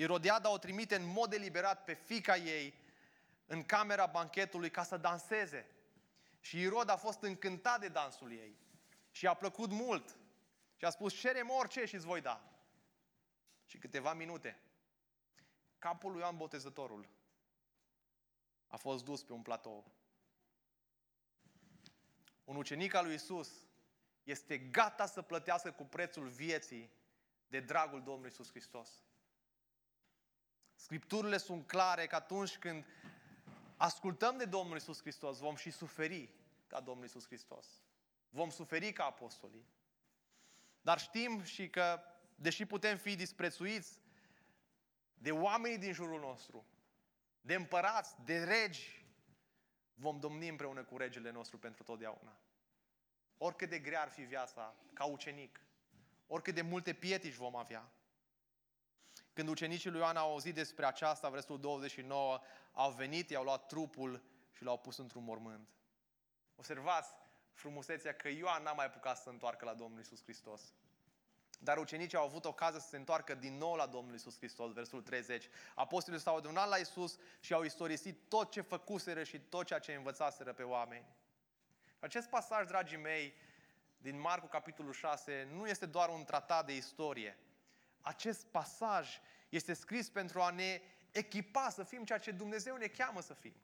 Irodiada 0.00 0.50
o 0.50 0.58
trimite 0.58 0.96
în 0.96 1.06
mod 1.06 1.30
deliberat 1.30 1.84
pe 1.84 1.94
fica 1.94 2.36
ei 2.36 2.74
în 3.46 3.64
camera 3.64 4.06
banchetului 4.06 4.70
ca 4.70 4.82
să 4.82 4.96
danseze. 4.96 5.70
Și 6.40 6.60
Irod 6.60 6.88
a 6.88 6.96
fost 6.96 7.22
încântat 7.22 7.80
de 7.80 7.88
dansul 7.88 8.32
ei. 8.32 8.56
Și 9.10 9.26
a 9.26 9.34
plăcut 9.34 9.70
mult. 9.70 10.16
Și 10.76 10.84
a 10.84 10.90
spus, 10.90 11.14
cere 11.14 11.40
orice 11.40 11.84
și 11.84 11.94
îți 11.94 12.04
voi 12.04 12.20
da. 12.20 12.52
Și 13.66 13.78
câteva 13.78 14.12
minute, 14.12 14.60
capul 15.78 16.10
lui 16.10 16.20
Ioan 16.20 16.36
Botezătorul 16.36 17.08
a 18.66 18.76
fost 18.76 19.04
dus 19.04 19.22
pe 19.22 19.32
un 19.32 19.42
platou. 19.42 19.92
Un 22.44 22.56
ucenic 22.56 22.94
al 22.94 23.04
lui 23.04 23.14
Isus 23.14 23.50
este 24.22 24.58
gata 24.58 25.06
să 25.06 25.22
plătească 25.22 25.72
cu 25.72 25.84
prețul 25.84 26.28
vieții 26.28 26.90
de 27.48 27.60
dragul 27.60 28.02
Domnului 28.02 28.30
Isus 28.30 28.50
Hristos. 28.50 29.02
Scripturile 30.78 31.36
sunt 31.36 31.66
clare 31.66 32.06
că 32.06 32.14
atunci 32.14 32.58
când 32.58 32.84
ascultăm 33.76 34.36
de 34.36 34.44
Domnul 34.44 34.76
Isus 34.76 35.00
Hristos, 35.00 35.38
vom 35.38 35.56
și 35.56 35.70
suferi 35.70 36.30
ca 36.66 36.80
Domnul 36.80 37.04
Isus 37.04 37.26
Hristos. 37.26 37.66
Vom 38.30 38.50
suferi 38.50 38.92
ca 38.92 39.04
apostolii. 39.04 39.66
Dar 40.80 40.98
știm 40.98 41.42
și 41.42 41.68
că, 41.68 42.00
deși 42.34 42.64
putem 42.64 42.96
fi 42.96 43.16
disprețuiți 43.16 44.00
de 45.14 45.30
oamenii 45.30 45.78
din 45.78 45.92
jurul 45.92 46.20
nostru, 46.20 46.66
de 47.40 47.54
împărați, 47.54 48.14
de 48.24 48.44
regi, 48.44 49.06
vom 49.94 50.20
domni 50.20 50.48
împreună 50.48 50.84
cu 50.84 50.96
regele 50.96 51.30
nostru 51.30 51.58
pentru 51.58 51.82
totdeauna. 51.82 52.36
Oricât 53.38 53.68
de 53.68 53.78
grea 53.78 54.02
ar 54.02 54.08
fi 54.08 54.22
viața 54.22 54.74
ca 54.92 55.04
ucenic, 55.04 55.60
oricât 56.26 56.54
de 56.54 56.62
multe 56.62 56.92
pietici 56.92 57.34
vom 57.34 57.56
avea, 57.56 57.90
când 59.38 59.50
ucenicii 59.50 59.90
lui 59.90 60.00
Ioan 60.00 60.16
au 60.16 60.30
auzit 60.30 60.54
despre 60.54 60.86
aceasta, 60.86 61.28
versetul 61.28 61.60
29, 61.60 62.40
au 62.72 62.90
venit, 62.90 63.30
i-au 63.30 63.42
luat 63.42 63.66
trupul 63.66 64.22
și 64.52 64.62
l-au 64.62 64.78
pus 64.78 64.96
într-un 64.96 65.24
mormânt. 65.24 65.68
Observați 66.56 67.12
frumusețea 67.52 68.14
că 68.14 68.28
Ioan 68.28 68.62
n-a 68.62 68.72
mai 68.72 68.86
apucat 68.86 69.16
să 69.16 69.22
se 69.22 69.28
întoarcă 69.28 69.64
la 69.64 69.74
Domnul 69.74 70.00
Isus 70.00 70.22
Hristos. 70.22 70.72
Dar 71.58 71.78
ucenicii 71.78 72.18
au 72.18 72.24
avut 72.24 72.44
ocazia 72.44 72.78
să 72.78 72.88
se 72.88 72.96
întoarcă 72.96 73.34
din 73.34 73.56
nou 73.56 73.74
la 73.74 73.86
Domnul 73.86 74.14
Isus 74.14 74.36
Hristos, 74.36 74.72
versetul 74.72 75.02
30. 75.02 75.48
Apostolii 75.74 76.20
s-au 76.20 76.36
adunat 76.36 76.68
la 76.68 76.76
Isus 76.76 77.18
și 77.40 77.52
au 77.52 77.62
istorisit 77.62 78.28
tot 78.28 78.50
ce 78.50 78.60
făcuseră 78.60 79.22
și 79.22 79.40
tot 79.40 79.66
ceea 79.66 79.78
ce 79.78 79.94
învățaseră 79.94 80.52
pe 80.52 80.62
oameni. 80.62 81.06
Acest 81.98 82.28
pasaj, 82.28 82.66
dragii 82.66 82.98
mei, 82.98 83.34
din 83.98 84.20
Marcu, 84.20 84.46
capitolul 84.46 84.92
6, 84.92 85.48
nu 85.52 85.68
este 85.68 85.86
doar 85.86 86.08
un 86.08 86.24
tratat 86.24 86.66
de 86.66 86.76
istorie, 86.76 87.38
acest 88.08 88.46
pasaj 88.46 89.20
este 89.48 89.74
scris 89.74 90.08
pentru 90.10 90.40
a 90.40 90.50
ne 90.50 90.80
echipa 91.10 91.70
să 91.70 91.82
fim 91.82 92.04
ceea 92.04 92.18
ce 92.18 92.30
Dumnezeu 92.30 92.76
ne 92.76 92.86
cheamă 92.86 93.20
să 93.20 93.34
fim. 93.34 93.54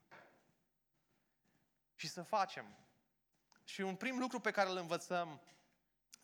Și 1.95 2.09
să 2.09 2.23
facem. 2.23 2.77
Și 3.65 3.81
un 3.81 3.97
prim 3.97 4.19
lucru 4.19 4.41
pe 4.41 4.51
care 4.51 4.71
îl 4.71 4.77
învățăm 4.77 5.41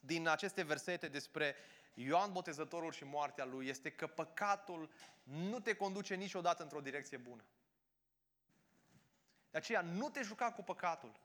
din 0.01 0.29
aceste 0.29 0.63
versete 0.63 1.09
despre 1.09 1.57
Ioan 1.95 2.33
Botezătorul 2.33 2.93
și 2.93 3.05
moartea 3.05 3.45
lui 3.45 3.69
este 3.69 3.91
că 3.91 4.07
păcatul 4.07 4.91
nu 5.23 5.61
te 5.61 5.75
conduce 5.75 6.15
niciodată 6.15 6.63
într-o 6.63 6.81
direcție 6.81 7.17
bună. 7.17 7.45
De 9.51 9.59
aceea 9.59 9.81
nu 9.81 10.11
te 10.11 10.23
juca 10.23 10.53
cu 10.53 10.63
păcatul. 10.63 11.21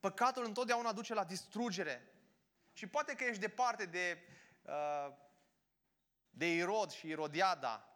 Păcatul 0.00 0.44
întotdeauna 0.44 0.92
duce 0.92 1.14
la 1.14 1.24
distrugere. 1.24 2.12
Și 2.72 2.86
poate 2.86 3.14
că 3.14 3.24
ești 3.24 3.40
departe 3.40 3.84
de 3.84 4.18
uh, 4.62 5.24
de 6.36 6.54
Irod 6.54 6.90
și 6.90 7.08
Irodiada, 7.08 7.88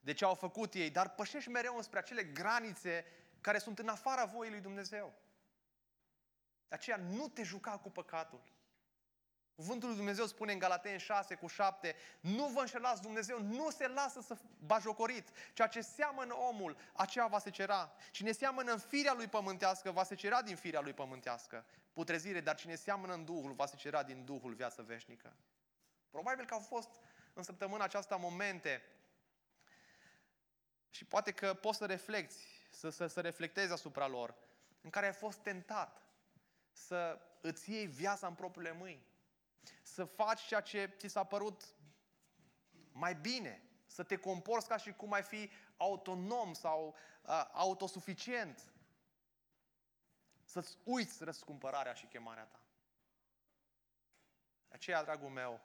de 0.00 0.12
ce 0.12 0.24
au 0.24 0.34
făcut 0.34 0.74
ei, 0.74 0.90
dar 0.90 1.10
pășești 1.10 1.50
mereu 1.50 1.76
înspre 1.76 1.98
acele 1.98 2.24
granițe 2.24 3.04
care 3.40 3.58
sunt 3.58 3.78
în 3.78 3.88
afara 3.88 4.24
voii 4.24 4.50
lui 4.50 4.60
Dumnezeu. 4.60 5.14
De 6.68 6.74
aceea 6.74 6.96
nu 6.96 7.28
te 7.28 7.42
juca 7.42 7.78
cu 7.78 7.90
păcatul. 7.90 8.42
Cuvântul 9.54 9.88
lui 9.88 9.96
Dumnezeu 9.96 10.26
spune 10.26 10.52
în 10.52 10.58
Galaten 10.58 10.98
6 10.98 11.34
cu 11.34 11.46
7, 11.46 11.96
nu 12.20 12.46
vă 12.46 12.60
înșelați, 12.60 13.02
Dumnezeu 13.02 13.42
nu 13.42 13.70
se 13.70 13.88
lasă 13.88 14.20
să 14.20 14.36
bajocorit. 14.58 15.28
Ceea 15.52 15.68
ce 15.68 15.80
seamănă 15.80 16.34
omul, 16.34 16.76
aceea 16.92 17.26
va 17.26 17.38
se 17.38 17.50
cera. 17.50 17.92
Cine 18.10 18.32
seamănă 18.32 18.72
în 18.72 18.78
firea 18.78 19.12
lui 19.12 19.26
pământească, 19.26 19.90
va 19.90 20.04
se 20.04 20.14
cera 20.14 20.42
din 20.42 20.56
firea 20.56 20.80
lui 20.80 20.92
pământească. 20.92 21.66
Putrezire, 21.92 22.40
dar 22.40 22.56
cine 22.56 22.74
seamănă 22.74 23.12
în 23.12 23.24
Duhul, 23.24 23.52
va 23.52 23.66
se 23.66 23.76
cera 23.76 24.02
din 24.02 24.24
Duhul 24.24 24.54
viață 24.54 24.82
veșnică. 24.82 25.36
Probabil 26.10 26.44
că 26.44 26.54
au 26.54 26.60
fost 26.60 27.00
în 27.36 27.42
săptămâna 27.42 27.84
aceasta 27.84 28.16
momente 28.16 28.82
și 30.90 31.04
poate 31.04 31.32
că 31.32 31.54
poți 31.54 31.78
să 31.78 31.86
reflecti, 31.86 32.34
să, 32.70 32.88
să, 32.88 33.06
să 33.06 33.20
reflectezi 33.20 33.72
asupra 33.72 34.06
lor, 34.06 34.34
în 34.80 34.90
care 34.90 35.06
ai 35.06 35.12
fost 35.12 35.38
tentat 35.38 36.02
să 36.72 37.20
îți 37.40 37.70
iei 37.70 37.86
viața 37.86 38.26
în 38.26 38.34
propriile 38.34 38.72
mâini, 38.72 39.06
să 39.82 40.04
faci 40.04 40.46
ceea 40.46 40.60
ce 40.60 40.94
ți 40.96 41.08
s-a 41.08 41.24
părut 41.24 41.74
mai 42.92 43.14
bine, 43.14 43.62
să 43.86 44.02
te 44.02 44.16
comporți 44.16 44.68
ca 44.68 44.76
și 44.76 44.92
cum 44.92 45.12
ai 45.12 45.22
fi 45.22 45.50
autonom 45.76 46.52
sau 46.52 46.96
uh, 47.22 47.48
autosuficient, 47.52 48.72
să-ți 50.44 50.78
uiți 50.84 51.24
răscumpărarea 51.24 51.92
și 51.92 52.06
chemarea 52.06 52.44
ta. 52.44 52.60
De 54.68 54.74
aceea, 54.74 55.02
dragul 55.02 55.28
meu, 55.28 55.60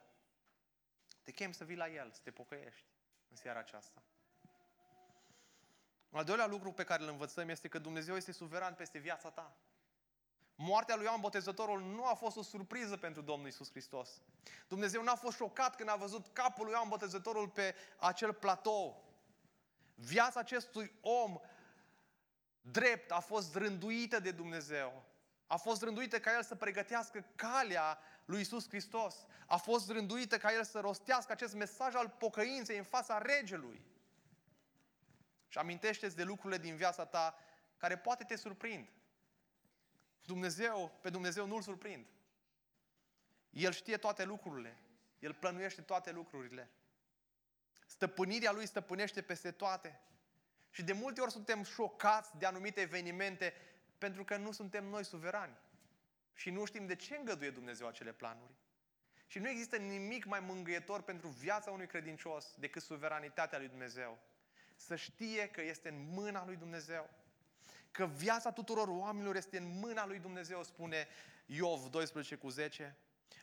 te 1.22 1.30
chem 1.30 1.52
să 1.52 1.64
vii 1.64 1.76
la 1.76 1.88
El, 1.88 2.10
să 2.10 2.20
te 2.22 2.30
pocăiești 2.30 2.86
în 3.30 3.36
seara 3.36 3.58
aceasta. 3.58 4.02
Un 6.08 6.18
al 6.18 6.24
doilea 6.24 6.46
lucru 6.46 6.72
pe 6.72 6.84
care 6.84 7.02
îl 7.02 7.08
învățăm 7.08 7.48
este 7.48 7.68
că 7.68 7.78
Dumnezeu 7.78 8.16
este 8.16 8.32
suveran 8.32 8.74
peste 8.74 8.98
viața 8.98 9.30
ta. 9.30 9.56
Moartea 10.54 10.96
lui 10.96 11.04
Ioan 11.04 11.20
Botezătorul 11.20 11.80
nu 11.80 12.06
a 12.06 12.14
fost 12.14 12.36
o 12.36 12.42
surpriză 12.42 12.96
pentru 12.96 13.22
Domnul 13.22 13.48
Isus 13.48 13.70
Hristos. 13.70 14.22
Dumnezeu 14.68 15.02
n-a 15.02 15.14
fost 15.14 15.36
șocat 15.36 15.76
când 15.76 15.88
a 15.88 15.96
văzut 15.96 16.26
capul 16.32 16.64
lui 16.64 16.72
Ioan 16.72 16.88
Botezătorul 16.88 17.48
pe 17.48 17.74
acel 17.98 18.32
platou. 18.32 19.04
Viața 19.94 20.40
acestui 20.40 20.92
om 21.00 21.40
drept 22.60 23.10
a 23.10 23.20
fost 23.20 23.54
rânduită 23.54 24.20
de 24.20 24.30
Dumnezeu. 24.30 25.04
A 25.52 25.56
fost 25.56 25.82
rânduită 25.82 26.20
ca 26.20 26.34
el 26.34 26.42
să 26.42 26.54
pregătească 26.54 27.24
calea 27.34 27.98
lui 28.24 28.40
Isus 28.40 28.68
Hristos. 28.68 29.26
A 29.46 29.56
fost 29.56 29.90
rânduită 29.90 30.38
ca 30.38 30.52
el 30.52 30.64
să 30.64 30.80
rostească 30.80 31.32
acest 31.32 31.54
mesaj 31.54 31.94
al 31.94 32.08
pocăinței 32.08 32.76
în 32.78 32.84
fața 32.84 33.18
regelui. 33.18 33.84
Și 35.48 35.58
amintește-ți 35.58 36.16
de 36.16 36.22
lucrurile 36.22 36.60
din 36.60 36.76
viața 36.76 37.04
ta 37.04 37.38
care 37.76 37.98
poate 37.98 38.24
te 38.24 38.36
surprind. 38.36 38.88
Dumnezeu, 40.22 40.98
pe 41.00 41.10
Dumnezeu 41.10 41.46
nu-L 41.46 41.62
surprind. 41.62 42.06
El 43.50 43.72
știe 43.72 43.96
toate 43.96 44.24
lucrurile. 44.24 44.78
El 45.18 45.34
plănuiește 45.34 45.80
toate 45.82 46.12
lucrurile. 46.12 46.70
Stăpânirea 47.86 48.52
Lui 48.52 48.66
stăpânește 48.66 49.22
peste 49.22 49.50
toate. 49.50 50.00
Și 50.70 50.82
de 50.82 50.92
multe 50.92 51.20
ori 51.20 51.32
suntem 51.32 51.62
șocați 51.62 52.36
de 52.38 52.46
anumite 52.46 52.80
evenimente 52.80 53.54
pentru 54.02 54.24
că 54.24 54.36
nu 54.36 54.52
suntem 54.52 54.84
noi 54.84 55.04
suverani. 55.04 55.58
Și 56.34 56.50
nu 56.50 56.64
știm 56.64 56.86
de 56.86 56.94
ce 56.94 57.16
îngăduie 57.16 57.50
Dumnezeu 57.50 57.86
acele 57.86 58.12
planuri. 58.12 58.52
Și 59.26 59.38
nu 59.38 59.48
există 59.48 59.76
nimic 59.76 60.24
mai 60.24 60.40
mângâietor 60.40 61.02
pentru 61.02 61.28
viața 61.28 61.70
unui 61.70 61.86
credincios 61.86 62.54
decât 62.58 62.82
suveranitatea 62.82 63.58
lui 63.58 63.68
Dumnezeu. 63.68 64.18
Să 64.76 64.96
știe 64.96 65.48
că 65.48 65.62
este 65.62 65.88
în 65.88 66.08
mâna 66.12 66.44
lui 66.44 66.56
Dumnezeu. 66.56 67.10
Că 67.90 68.06
viața 68.06 68.52
tuturor 68.52 68.88
oamenilor 68.88 69.36
este 69.36 69.58
în 69.58 69.78
mâna 69.78 70.06
lui 70.06 70.18
Dumnezeu, 70.18 70.62
spune 70.64 71.08
Iov 71.46 71.86
12 71.90 72.34
cu 72.36 72.48
10. 72.48 72.96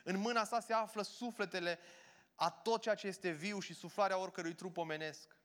În 0.04 0.16
mâna 0.16 0.44
sa 0.44 0.60
se 0.60 0.72
află 0.72 1.02
sufletele 1.02 1.78
a 2.34 2.50
tot 2.50 2.80
ceea 2.82 2.94
ce 2.94 3.06
este 3.06 3.30
viu 3.30 3.60
și 3.60 3.74
suflarea 3.74 4.18
oricărui 4.18 4.54
trup 4.54 4.76
omenesc. 4.76 5.36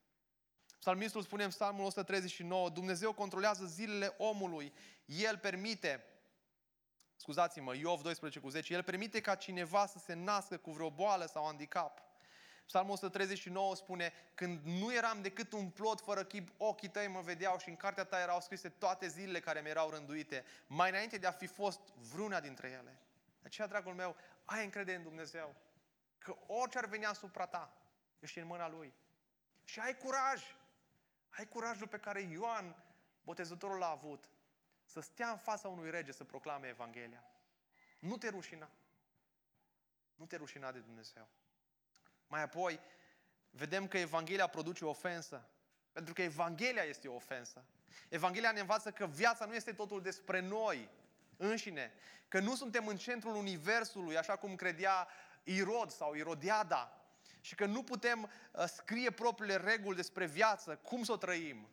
Psalmistul 0.86 1.22
spune 1.22 1.44
în 1.44 1.50
Psalmul 1.50 1.86
139, 1.86 2.70
Dumnezeu 2.70 3.14
controlează 3.14 3.66
zilele 3.66 4.14
omului, 4.18 4.74
El 5.06 5.38
permite, 5.38 6.06
scuzați-mă, 7.16 7.76
Iov 7.76 8.02
12 8.02 8.40
cu 8.40 8.50
10, 8.50 8.74
El 8.74 8.84
permite 8.84 9.22
ca 9.22 9.36
cineva 9.36 9.86
să 9.86 10.00
se 10.00 10.14
nască 10.14 10.58
cu 10.58 10.72
vreo 10.72 10.90
boală 10.90 11.26
sau 11.26 11.46
handicap. 11.46 12.02
Psalmul 12.66 12.94
139 12.94 13.76
spune, 13.76 14.14
când 14.36 14.60
nu 14.64 14.94
eram 14.94 15.22
decât 15.22 15.52
un 15.52 15.70
plot 15.70 16.02
fără 16.02 16.24
chip, 16.24 16.50
ochii 16.58 16.90
tăi 16.90 17.08
mă 17.08 17.22
vedeau 17.22 17.58
și 17.58 17.70
în 17.70 17.76
cartea 17.76 18.04
ta 18.04 18.20
erau 18.20 18.42
scrise 18.42 18.70
toate 18.70 19.08
zilele 19.08 19.40
care 19.40 19.62
mi 19.62 19.70
erau 19.70 19.90
rânduite, 19.90 20.46
mai 20.68 20.90
înainte 20.90 21.18
de 21.18 21.28
a 21.28 21.32
fi 21.32 21.48
fost 21.48 21.80
vreuna 22.14 22.40
dintre 22.40 22.68
ele. 22.68 23.00
De 23.42 23.46
aceea, 23.46 23.68
dragul 23.68 23.94
meu, 23.94 24.16
ai 24.44 24.64
încredere 24.64 24.98
în 24.98 25.04
Dumnezeu. 25.04 25.56
Că 26.18 26.36
orice 26.48 26.78
ar 26.78 26.86
veni 26.86 27.06
asupra 27.06 27.46
ta, 27.46 27.74
ești 28.20 28.40
în 28.40 28.48
mâna 28.48 28.70
Lui. 28.70 28.94
Și 29.64 29.80
ai 29.80 29.98
curaj. 29.98 30.44
Ai 31.38 31.48
curajul 31.48 31.88
pe 31.88 31.98
care 31.98 32.22
Ioan, 32.22 32.76
botezătorul, 33.24 33.78
l-a 33.78 33.90
avut. 33.90 34.30
Să 34.84 35.00
stea 35.00 35.30
în 35.30 35.38
fața 35.38 35.68
unui 35.68 35.90
rege 35.90 36.12
să 36.12 36.24
proclame 36.24 36.68
Evanghelia. 36.68 37.24
Nu 38.00 38.18
te 38.18 38.30
rușina. 38.30 38.70
Nu 40.16 40.26
te 40.26 40.36
rușina 40.36 40.72
de 40.72 40.80
Dumnezeu. 40.80 41.28
Mai 42.28 42.42
apoi, 42.42 42.80
vedem 43.50 43.88
că 43.88 43.98
Evanghelia 43.98 44.48
produce 44.48 44.86
o 44.86 44.90
ofensă. 44.90 45.50
Pentru 45.92 46.14
că 46.14 46.22
Evanghelia 46.22 46.84
este 46.84 47.08
o 47.08 47.16
ofensă. 47.16 47.66
Evanghelia 48.10 48.52
ne 48.52 48.60
învață 48.60 48.92
că 48.92 49.08
viața 49.08 49.46
nu 49.46 49.54
este 49.54 49.74
totul 49.74 50.02
despre 50.02 50.40
noi 50.40 50.90
înșine. 51.38 51.94
Că 52.28 52.40
nu 52.40 52.56
suntem 52.56 52.88
în 52.88 52.98
centrul 52.98 53.36
Universului, 53.36 54.18
așa 54.18 54.36
cum 54.36 54.56
credea 54.56 55.08
Irod 55.44 55.92
sau 55.92 56.14
Irodiada. 56.14 56.95
Și 57.46 57.56
că 57.56 57.66
nu 57.66 57.84
putem 57.84 58.30
uh, 58.52 58.64
scrie 58.68 59.12
propriile 59.12 59.56
reguli 59.56 59.96
despre 59.96 60.26
viață, 60.26 60.76
cum 60.76 61.04
să 61.04 61.12
o 61.12 61.18
trăim. 61.18 61.68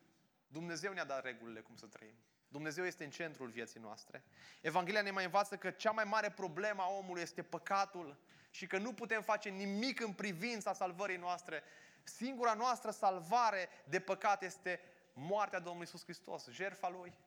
Dumnezeu 0.49 0.93
ne-a 0.93 1.05
dat 1.05 1.25
regulile 1.25 1.61
cum 1.61 1.77
să 1.77 1.87
trăim. 1.87 2.14
Dumnezeu 2.49 2.85
este 2.85 3.05
în 3.05 3.11
centrul 3.11 3.49
vieții 3.49 3.81
noastre. 3.81 4.25
Evanghelia 4.61 5.03
ne 5.03 5.11
mai 5.11 5.25
învață 5.25 5.57
că 5.57 5.70
cea 5.70 5.91
mai 5.91 6.05
mare 6.05 6.31
problemă 6.31 6.83
a 6.83 6.91
omului 6.91 7.23
este 7.23 7.43
păcatul 7.43 8.20
și 8.51 8.66
că 8.66 8.79
nu 8.79 8.93
putem 8.93 9.23
face 9.23 9.49
nimic 9.49 10.01
în 10.01 10.12
privința 10.12 10.73
salvării 10.73 11.16
noastre. 11.16 11.62
Singura 12.03 12.55
noastră 12.55 12.91
salvare 12.91 13.68
de 13.85 14.01
păcat 14.01 14.43
este 14.43 14.81
moartea 15.12 15.59
Domnului 15.59 15.87
Iisus 15.87 16.03
Hristos, 16.03 16.49
jertfa 16.49 16.89
Lui. 16.89 17.18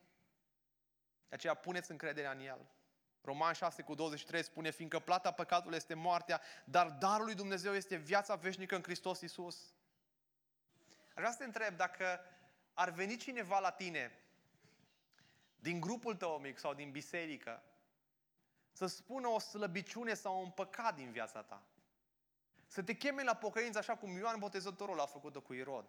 De 1.29 1.35
aceea 1.35 1.53
puneți 1.53 1.91
încrederea 1.91 2.31
în 2.31 2.39
El. 2.39 2.65
Roman 3.25 3.53
6 3.53 3.81
cu 3.81 3.95
23 3.95 4.43
spune, 4.43 4.71
fiindcă 4.71 4.99
plata 4.99 5.31
păcatului 5.31 5.77
este 5.77 5.93
moartea, 5.93 6.41
dar 6.63 6.89
darul 6.89 7.25
lui 7.25 7.35
Dumnezeu 7.35 7.73
este 7.73 7.95
viața 7.95 8.35
veșnică 8.35 8.75
în 8.75 8.83
Hristos 8.83 9.21
Iisus. 9.21 9.73
Aș 11.07 11.13
vrea 11.13 11.31
să 11.31 11.37
te 11.37 11.43
întreb 11.43 11.75
dacă 11.75 12.19
ar 12.73 12.89
veni 12.89 13.17
cineva 13.17 13.59
la 13.59 13.71
tine 13.71 14.19
din 15.55 15.79
grupul 15.79 16.15
tău 16.15 16.37
mic 16.37 16.57
sau 16.57 16.73
din 16.73 16.91
biserică 16.91 17.63
să 18.71 18.85
spună 18.85 19.27
o 19.27 19.39
slăbiciune 19.39 20.13
sau 20.13 20.41
un 20.41 20.49
păcat 20.49 20.95
din 20.95 21.11
viața 21.11 21.41
ta. 21.41 21.63
Să 22.67 22.83
te 22.83 22.93
cheme 22.93 23.23
la 23.23 23.35
pocăință 23.35 23.77
așa 23.77 23.95
cum 23.95 24.17
Ioan 24.17 24.39
Botezătorul 24.39 24.99
a 24.99 25.05
făcut-o 25.05 25.41
cu 25.41 25.53
Irod. 25.53 25.85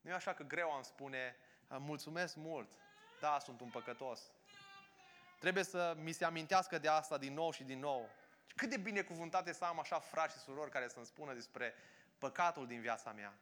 Nu 0.00 0.10
e 0.10 0.14
așa 0.14 0.34
că 0.34 0.42
greu 0.42 0.70
am 0.70 0.82
spune, 0.82 1.36
mulțumesc 1.68 2.36
mult, 2.36 2.72
da, 3.20 3.38
sunt 3.38 3.60
un 3.60 3.70
păcătos. 3.70 4.20
Trebuie 5.44 5.64
să 5.64 5.96
mi 5.98 6.12
se 6.12 6.24
amintească 6.24 6.78
de 6.78 6.88
asta 6.88 7.18
din 7.18 7.34
nou 7.34 7.52
și 7.52 7.64
din 7.64 7.78
nou. 7.78 8.10
Cât 8.56 8.68
de 8.68 8.76
binecuvântate 8.76 9.52
să 9.52 9.64
am 9.64 9.78
așa 9.78 9.98
frați 9.98 10.36
și 10.36 10.42
surori 10.42 10.70
care 10.70 10.88
să-mi 10.88 11.06
spună 11.06 11.34
despre 11.34 11.74
păcatul 12.18 12.66
din 12.66 12.80
viața 12.80 13.12
mea. 13.12 13.34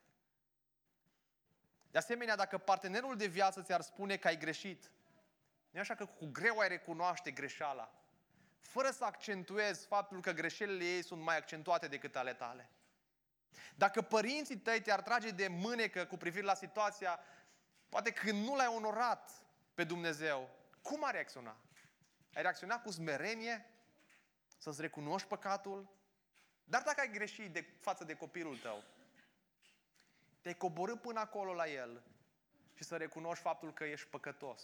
De 1.90 1.98
asemenea, 1.98 2.36
dacă 2.36 2.59
partenerul 2.59 3.16
de 3.16 3.26
viață 3.26 3.62
ți-ar 3.62 3.80
spune 3.80 4.16
că 4.16 4.26
ai 4.26 4.38
greșit, 4.38 4.90
nu 5.70 5.80
așa 5.80 5.94
că 5.94 6.07
cu 6.07 6.26
greu 6.32 6.59
ai 6.59 6.68
recunoaște 6.68 7.30
greșeala, 7.30 7.94
fără 8.61 8.90
să 8.90 9.05
accentuezi 9.05 9.86
faptul 9.86 10.20
că 10.20 10.32
greșelile 10.32 10.84
ei 10.84 11.05
sunt 11.05 11.22
mai 11.22 11.36
accentuate 11.36 11.88
decât 11.88 12.16
ale 12.16 12.34
tale. 12.34 12.70
Dacă 13.74 14.03
părinții 14.03 14.57
tăi 14.57 14.80
te-ar 14.80 15.03
trage 15.03 15.30
de 15.30 15.48
mânecă 15.48 16.05
cu 16.05 16.16
privire 16.16 16.44
la 16.44 16.55
situația, 16.55 17.20
poate 17.88 18.12
când 18.12 18.44
nu 18.44 18.57
l-ai 18.57 18.72
onorat 18.76 19.30
pe 19.74 19.84
Dumnezeu, 19.84 20.50
cum 20.80 21.05
ar 21.05 21.12
reacționa? 21.12 21.57
Ai 22.35 22.43
reacționa 22.43 22.80
cu 22.80 22.91
smerenie? 22.91 23.66
Să-ți 24.59 24.80
recunoști 24.80 25.28
păcatul? 25.28 25.89
Dar 26.64 26.83
dacă 26.83 27.01
ai 27.01 27.11
greșit 27.11 27.53
de, 27.53 27.66
față 27.80 28.05
de 28.05 28.14
copilul 28.14 28.59
tău, 28.59 28.85
te-ai 30.41 30.57
coborât 30.57 31.01
până 31.01 31.20
acolo 31.20 31.55
la 31.55 31.68
el 31.68 32.03
și 32.74 32.85
să 32.85 32.97
recunoști 32.97 33.43
faptul 33.43 33.72
că 33.72 33.85
ești 33.85 34.07
păcătos 34.09 34.62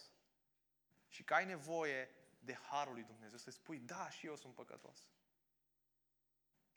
și 1.08 1.24
că 1.24 1.34
ai 1.34 1.44
nevoie 1.44 2.10
de 2.38 2.54
Harul 2.54 2.92
lui 2.92 3.02
Dumnezeu, 3.02 3.38
să 3.38 3.50
spui, 3.50 3.78
da, 3.78 4.10
și 4.10 4.26
eu 4.26 4.36
sunt 4.36 4.54
păcătos. 4.54 5.08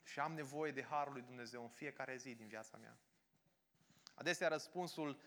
Și 0.02 0.20
am 0.20 0.32
nevoie 0.32 0.72
de 0.72 0.82
Harul 0.82 1.12
lui 1.12 1.22
Dumnezeu 1.22 1.62
în 1.62 1.68
fiecare 1.68 2.16
zi 2.16 2.34
din 2.34 2.46
viața 2.46 2.76
mea. 2.76 2.98
Adesea 4.14 4.48
răspunsul 4.48 5.20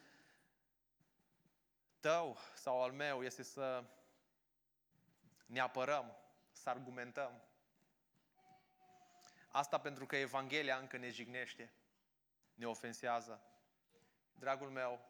tău 2.00 2.38
sau 2.56 2.84
al 2.84 2.92
meu 2.92 3.24
este 3.24 3.44
să 3.44 3.84
ne 5.46 5.60
apărăm, 5.60 6.18
să 6.52 6.70
argumentăm. 6.70 7.42
Asta 9.48 9.80
pentru 9.80 10.06
că 10.06 10.16
Evanghelia 10.16 10.78
încă 10.78 10.98
ne 10.98 11.10
jignește, 11.10 11.74
ne 12.54 12.68
ofensează. 12.68 13.42
Dragul 14.34 14.70
meu, 14.70 15.06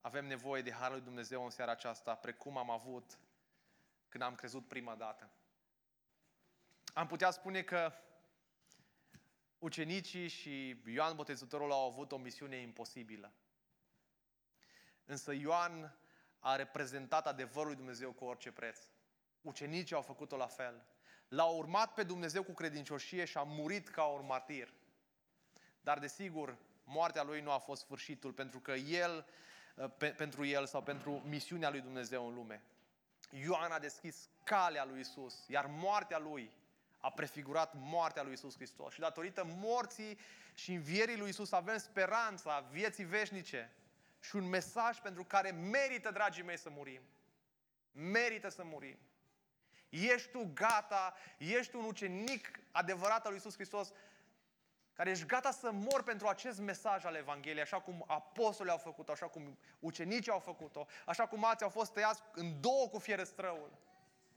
avem 0.00 0.26
nevoie 0.26 0.62
de 0.62 0.72
Harul 0.72 0.96
lui 0.96 1.04
Dumnezeu 1.04 1.44
în 1.44 1.50
seara 1.50 1.70
aceasta, 1.70 2.14
precum 2.14 2.56
am 2.56 2.70
avut 2.70 3.18
când 4.08 4.22
am 4.22 4.34
crezut 4.34 4.68
prima 4.68 4.94
dată. 4.94 5.30
Am 6.94 7.06
putea 7.06 7.30
spune 7.30 7.62
că 7.62 7.92
ucenicii 9.58 10.28
și 10.28 10.82
Ioan 10.86 11.16
Botezătorul 11.16 11.72
au 11.72 11.86
avut 11.90 12.12
o 12.12 12.16
misiune 12.16 12.56
imposibilă. 12.56 13.32
Însă 15.04 15.32
Ioan 15.32 15.98
a 16.38 16.56
reprezentat 16.56 17.26
adevărul 17.26 17.66
lui 17.66 17.76
Dumnezeu 17.76 18.12
cu 18.12 18.24
orice 18.24 18.52
preț. 18.52 18.80
Ucenicii 19.42 19.96
au 19.96 20.02
făcut-o 20.02 20.36
la 20.36 20.46
fel. 20.46 20.82
L-au 21.28 21.56
urmat 21.56 21.94
pe 21.94 22.02
Dumnezeu 22.02 22.42
cu 22.42 22.52
credincioșie 22.52 23.24
și 23.24 23.36
a 23.36 23.42
murit 23.42 23.88
ca 23.88 24.04
un 24.04 24.26
martir. 24.26 24.72
Dar 25.80 25.98
desigur, 25.98 26.56
moartea 26.84 27.22
lui 27.22 27.40
nu 27.40 27.50
a 27.50 27.58
fost 27.58 27.82
sfârșitul, 27.82 28.32
pentru 28.32 28.58
că 28.58 28.72
el, 28.72 29.26
pe, 29.96 30.08
pentru 30.08 30.44
el 30.44 30.66
sau 30.66 30.82
pentru 30.82 31.22
misiunea 31.26 31.70
lui 31.70 31.80
Dumnezeu 31.80 32.28
în 32.28 32.34
lume. 32.34 32.62
Ioan 33.30 33.72
a 33.72 33.78
deschis 33.78 34.28
calea 34.44 34.84
lui 34.84 35.00
Isus, 35.00 35.46
iar 35.48 35.66
moartea 35.66 36.18
lui 36.18 36.50
a 36.98 37.10
prefigurat 37.10 37.74
moartea 37.74 38.22
lui 38.22 38.32
Isus 38.32 38.54
Hristos. 38.54 38.92
Și 38.92 39.00
datorită 39.00 39.44
morții 39.44 40.18
și 40.54 40.72
învierii 40.72 41.18
lui 41.18 41.28
Isus 41.28 41.52
avem 41.52 41.78
speranța 41.78 42.60
vieții 42.70 43.04
veșnice 43.04 43.72
și 44.20 44.36
un 44.36 44.48
mesaj 44.48 44.98
pentru 44.98 45.24
care 45.24 45.50
merită, 45.50 46.10
dragii 46.10 46.42
mei, 46.42 46.58
să 46.58 46.70
murim. 46.70 47.00
Merită 47.92 48.48
să 48.48 48.64
murim. 48.64 48.98
Ești 49.88 50.30
tu 50.30 50.50
gata, 50.54 51.14
ești 51.38 51.76
un 51.76 51.84
ucenic 51.84 52.60
adevărat 52.70 53.24
al 53.24 53.30
lui 53.30 53.38
Isus 53.38 53.54
Hristos, 53.54 53.92
care 54.92 55.10
ești 55.10 55.26
gata 55.26 55.50
să 55.50 55.70
mor 55.70 56.02
pentru 56.02 56.26
acest 56.26 56.58
mesaj 56.58 57.04
al 57.04 57.14
Evangheliei, 57.14 57.62
așa 57.62 57.80
cum 57.80 58.04
apostolii 58.06 58.72
au 58.72 58.78
făcut-o, 58.78 59.12
așa 59.12 59.26
cum 59.26 59.58
ucenicii 59.78 60.32
au 60.32 60.38
făcut-o, 60.38 60.86
așa 61.06 61.26
cum 61.26 61.44
alții 61.44 61.64
au 61.64 61.70
fost 61.70 61.92
tăiați 61.92 62.22
în 62.32 62.60
două 62.60 62.88
cu 62.88 62.98
fierăstrăul. 62.98 63.70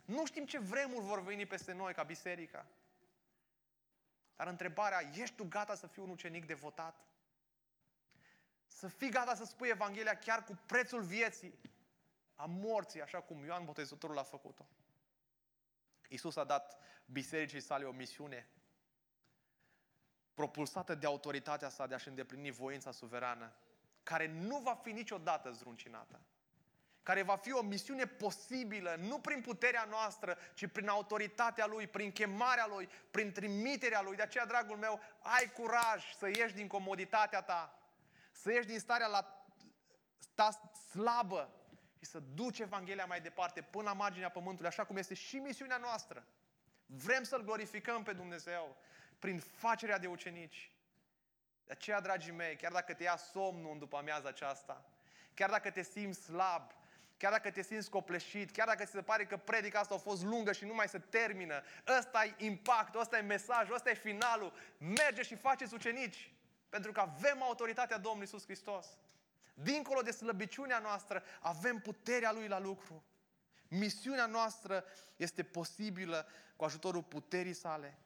Nu 0.05 0.25
știm 0.25 0.45
ce 0.45 0.59
vremuri 0.59 1.05
vor 1.05 1.21
veni 1.21 1.45
peste 1.45 1.73
noi 1.73 1.93
ca 1.93 2.03
biserica. 2.03 2.65
Dar 4.35 4.47
întrebarea, 4.47 5.09
ești 5.15 5.35
tu 5.35 5.45
gata 5.47 5.75
să 5.75 5.87
fii 5.87 6.03
un 6.03 6.09
ucenic 6.09 6.45
devotat? 6.45 6.95
Să 8.67 8.87
fii 8.87 9.09
gata 9.09 9.35
să 9.35 9.45
spui 9.45 9.69
Evanghelia 9.69 10.17
chiar 10.17 10.43
cu 10.43 10.59
prețul 10.65 11.01
vieții, 11.01 11.59
a 12.35 12.45
morții, 12.45 13.01
așa 13.01 13.21
cum 13.21 13.45
Ioan 13.45 13.65
Botezătorul 13.65 14.17
a 14.17 14.23
făcut-o. 14.23 14.65
Isus 16.11 16.35
a 16.35 16.43
dat 16.43 16.77
bisericii 17.05 17.59
sale 17.59 17.85
o 17.85 17.91
misiune. 17.91 18.47
propulsată 20.33 20.95
de 20.95 21.05
autoritatea 21.05 21.69
sa 21.69 21.87
de 21.87 21.93
a-și 21.93 22.07
îndeplini 22.07 22.51
voința 22.51 22.91
suverană, 22.91 23.53
care 24.03 24.27
nu 24.27 24.57
va 24.59 24.73
fi 24.73 24.91
niciodată 24.91 25.51
zruncinată, 25.51 26.19
care 27.03 27.21
va 27.21 27.35
fi 27.35 27.51
o 27.51 27.61
misiune 27.61 28.05
posibilă, 28.05 28.95
nu 28.95 29.19
prin 29.19 29.41
puterea 29.41 29.83
noastră, 29.83 30.37
ci 30.53 30.67
prin 30.67 30.87
autoritatea 30.87 31.65
Lui, 31.65 31.87
prin 31.87 32.11
chemarea 32.11 32.67
Lui, 32.67 32.89
prin 33.11 33.31
trimiterea 33.31 34.01
Lui. 34.01 34.15
De 34.15 34.21
aceea, 34.21 34.45
dragul 34.45 34.77
meu, 34.77 34.99
ai 35.19 35.51
curaj 35.51 36.15
să 36.17 36.27
ieși 36.27 36.53
din 36.53 36.67
comoditatea 36.67 37.41
ta, 37.41 37.79
să 38.31 38.51
ieși 38.51 38.67
din 38.67 38.79
starea 38.79 39.07
la 39.07 39.45
ta 40.35 40.71
slabă 40.89 41.60
și 42.01 42.09
să 42.09 42.19
duci 42.19 42.59
Evanghelia 42.59 43.05
mai 43.05 43.21
departe 43.21 43.61
până 43.61 43.83
la 43.83 43.93
marginea 43.93 44.29
pământului, 44.29 44.69
așa 44.69 44.83
cum 44.83 44.97
este 44.97 45.13
și 45.13 45.35
misiunea 45.35 45.77
noastră. 45.77 46.25
Vrem 46.85 47.23
să-L 47.23 47.43
glorificăm 47.43 48.03
pe 48.03 48.13
Dumnezeu 48.13 48.77
prin 49.19 49.39
facerea 49.39 49.97
de 49.97 50.07
ucenici. 50.07 50.71
De 51.65 51.71
aceea, 51.71 51.99
dragii 51.99 52.31
mei, 52.31 52.55
chiar 52.55 52.71
dacă 52.71 52.93
te 52.93 53.03
ia 53.03 53.17
somnul 53.17 53.71
în 53.71 53.79
după 53.79 53.97
amiaza 53.97 54.27
aceasta, 54.27 54.85
chiar 55.33 55.49
dacă 55.49 55.71
te 55.71 55.81
simți 55.81 56.23
slab, 56.23 56.71
chiar 57.17 57.31
dacă 57.31 57.51
te 57.51 57.61
simți 57.61 57.89
copleșit, 57.89 58.51
chiar 58.51 58.67
dacă 58.67 58.83
ți 58.85 58.91
se 58.91 59.01
pare 59.01 59.25
că 59.25 59.37
predica 59.37 59.79
asta 59.79 59.95
a 59.95 59.97
fost 59.97 60.23
lungă 60.23 60.51
și 60.51 60.65
nu 60.65 60.73
mai 60.73 60.87
se 60.87 60.99
termină, 60.99 61.63
ăsta 61.97 62.25
e 62.25 62.35
impactul, 62.37 62.99
ăsta 62.99 63.17
e 63.17 63.21
mesajul, 63.21 63.75
ăsta 63.75 63.89
e 63.89 63.93
finalul, 63.93 64.53
merge 64.77 65.21
și 65.21 65.35
faceți 65.35 65.73
ucenici, 65.73 66.33
pentru 66.69 66.91
că 66.91 66.99
avem 66.99 67.43
autoritatea 67.43 67.97
Domnului 67.97 68.27
Iisus 68.31 68.43
Hristos. 68.43 68.87
Dincolo 69.63 70.01
de 70.01 70.11
slăbiciunea 70.11 70.79
noastră, 70.79 71.23
avem 71.39 71.79
puterea 71.79 72.31
Lui 72.31 72.47
la 72.47 72.59
lucru. 72.59 73.03
Misiunea 73.67 74.25
noastră 74.25 74.85
este 75.15 75.43
posibilă 75.43 76.27
cu 76.55 76.63
ajutorul 76.63 77.03
puterii 77.03 77.53
sale, 77.53 77.97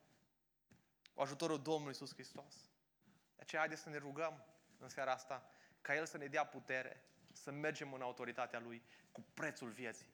cu 1.13 1.21
ajutorul 1.21 1.61
Domnului 1.61 1.87
Iisus 1.87 2.13
Hristos. 2.13 2.53
De 3.35 3.41
aceea 3.41 3.61
haideți 3.61 3.81
să 3.81 3.89
ne 3.89 3.97
rugăm 3.97 4.45
în 4.79 4.89
seara 4.89 5.11
asta 5.11 5.49
ca 5.81 5.95
El 5.95 6.05
să 6.05 6.17
ne 6.17 6.25
dea 6.25 6.45
putere, 6.45 7.03
să 7.33 7.51
mergem 7.51 7.93
în 7.93 8.01
autoritatea 8.01 8.59
Lui 8.59 8.83
cu 9.11 9.25
prețul 9.33 9.69
vieții. 9.69 10.13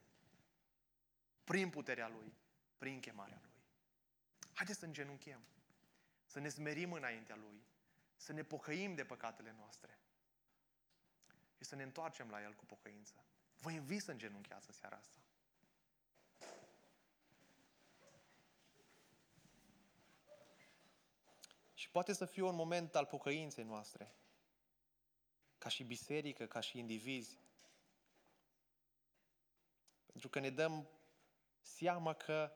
Prin 1.44 1.70
puterea 1.70 2.08
Lui, 2.08 2.34
prin 2.78 3.00
chemarea 3.00 3.38
Lui. 3.42 3.52
Haideți 4.52 4.78
să 4.78 4.84
îngenunchem, 4.84 5.40
să 6.26 6.40
ne 6.40 6.48
smerim 6.48 6.92
înaintea 6.92 7.36
Lui, 7.36 7.62
să 8.16 8.32
ne 8.32 8.42
pocăim 8.42 8.94
de 8.94 9.04
păcatele 9.04 9.54
noastre 9.58 9.98
și 11.62 11.68
să 11.68 11.74
ne 11.74 11.82
întoarcem 11.82 12.30
la 12.30 12.42
El 12.42 12.54
cu 12.54 12.64
pocăință. 12.64 13.24
Vă 13.58 13.70
invit 13.70 14.02
să 14.02 14.10
îngenunchiați 14.10 14.66
în 14.68 14.74
seara 14.74 14.96
asta. 14.96 15.16
Și 21.74 21.90
poate 21.90 22.12
să 22.12 22.24
fie 22.24 22.42
un 22.42 22.54
moment 22.54 22.94
al 22.94 23.06
pocăinței 23.06 23.64
noastre, 23.64 24.14
ca 25.58 25.68
și 25.68 25.84
biserică, 25.84 26.46
ca 26.46 26.60
și 26.60 26.78
indivizi. 26.78 27.38
Pentru 30.06 30.28
că 30.28 30.38
ne 30.38 30.50
dăm 30.50 30.88
seama 31.60 32.14
că 32.14 32.52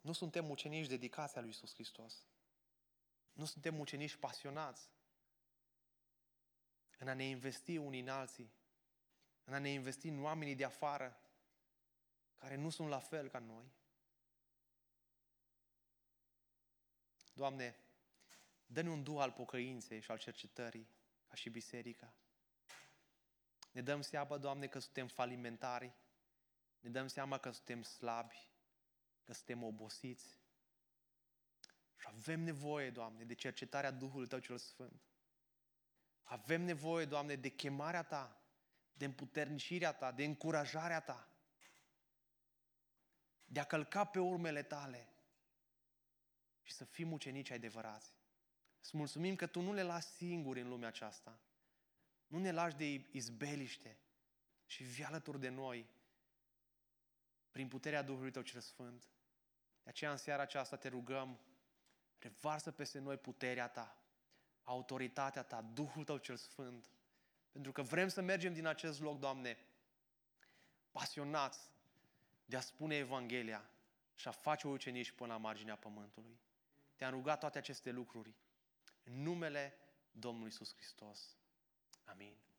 nu 0.00 0.12
suntem 0.12 0.50
ucenici 0.50 0.86
dedicați 0.86 1.36
a 1.36 1.40
lui 1.40 1.48
Iisus 1.48 1.72
Hristos. 1.72 2.26
Nu 3.32 3.44
suntem 3.44 3.78
ucenici 3.78 4.16
pasionați 4.16 4.94
în 6.96 7.08
a 7.08 7.14
ne 7.14 7.24
investi 7.24 7.76
unii 7.76 8.00
în 8.00 8.08
alții, 8.08 8.52
în 9.44 9.54
a 9.54 9.58
ne 9.58 9.68
investi 9.68 10.08
în 10.08 10.22
oamenii 10.22 10.54
de 10.54 10.64
afară, 10.64 11.20
care 12.36 12.54
nu 12.54 12.70
sunt 12.70 12.88
la 12.88 12.98
fel 12.98 13.28
ca 13.28 13.38
noi. 13.38 13.72
Doamne, 17.32 17.76
dă-ne 18.66 18.90
un 18.90 19.02
duh 19.02 19.20
al 19.20 19.32
pocăinței 19.32 20.00
și 20.00 20.10
al 20.10 20.18
cercetării, 20.18 20.88
ca 21.28 21.34
și 21.34 21.50
biserica. 21.50 22.14
Ne 23.70 23.82
dăm 23.82 24.00
seama, 24.00 24.38
Doamne, 24.38 24.66
că 24.66 24.78
suntem 24.78 25.08
falimentari, 25.08 25.94
ne 26.80 26.90
dăm 26.90 27.06
seama 27.06 27.38
că 27.38 27.50
suntem 27.50 27.82
slabi, 27.82 28.48
că 29.24 29.32
suntem 29.32 29.62
obosiți. 29.62 30.38
Și 31.96 32.06
avem 32.08 32.40
nevoie, 32.40 32.90
Doamne, 32.90 33.24
de 33.24 33.34
cercetarea 33.34 33.90
Duhului 33.90 34.28
Tău 34.28 34.38
cel 34.38 34.58
Sfânt. 34.58 35.02
Avem 36.28 36.62
nevoie, 36.62 37.04
Doamne, 37.04 37.34
de 37.34 37.48
chemarea 37.48 38.02
Ta, 38.02 38.40
de 38.92 39.04
împuternicirea 39.04 39.92
Ta, 39.92 40.12
de 40.12 40.24
încurajarea 40.24 41.00
Ta, 41.00 41.28
de 43.44 43.60
a 43.60 43.64
călca 43.64 44.04
pe 44.04 44.18
urmele 44.18 44.62
Tale 44.62 45.08
și 46.62 46.72
să 46.72 46.84
fim 46.84 47.12
ucenici 47.12 47.50
adevărați. 47.50 48.14
Îți 48.80 48.96
mulțumim 48.96 49.36
că 49.36 49.46
Tu 49.46 49.60
nu 49.60 49.72
le 49.72 49.82
lași 49.82 50.06
singuri 50.06 50.60
în 50.60 50.68
lumea 50.68 50.88
aceasta. 50.88 51.40
Nu 52.26 52.38
ne 52.38 52.52
lași 52.52 52.76
de 52.76 53.08
izbeliște 53.10 53.98
și 54.66 54.82
vii 54.82 55.04
alături 55.04 55.40
de 55.40 55.48
noi 55.48 55.90
prin 57.50 57.68
puterea 57.68 58.02
Duhului 58.02 58.30
Tău 58.30 58.42
cel 58.42 58.60
Sfânt. 58.60 59.08
De 59.82 59.90
aceea 59.90 60.10
în 60.10 60.16
seara 60.16 60.42
aceasta 60.42 60.76
te 60.76 60.88
rugăm, 60.88 61.40
revarsă 62.18 62.70
peste 62.70 62.98
noi 62.98 63.16
puterea 63.16 63.68
Ta, 63.68 64.05
autoritatea 64.66 65.42
Ta, 65.42 65.60
Duhul 65.60 66.04
Tău 66.04 66.16
cel 66.16 66.36
Sfânt. 66.36 66.90
Pentru 67.52 67.72
că 67.72 67.82
vrem 67.82 68.08
să 68.08 68.20
mergem 68.20 68.52
din 68.52 68.66
acest 68.66 69.00
loc, 69.00 69.18
Doamne, 69.18 69.58
pasionați 70.90 71.70
de 72.44 72.56
a 72.56 72.60
spune 72.60 72.96
Evanghelia 72.96 73.70
și 74.14 74.28
a 74.28 74.30
face 74.30 74.68
ucenici 74.68 75.10
până 75.10 75.32
la 75.32 75.38
marginea 75.38 75.76
pământului. 75.76 76.38
Te-am 76.96 77.10
rugat 77.10 77.38
toate 77.38 77.58
aceste 77.58 77.90
lucruri 77.90 78.34
în 79.04 79.22
numele 79.22 79.78
Domnului 80.10 80.48
Iisus 80.48 80.74
Hristos. 80.74 81.36
Amin. 82.04 82.36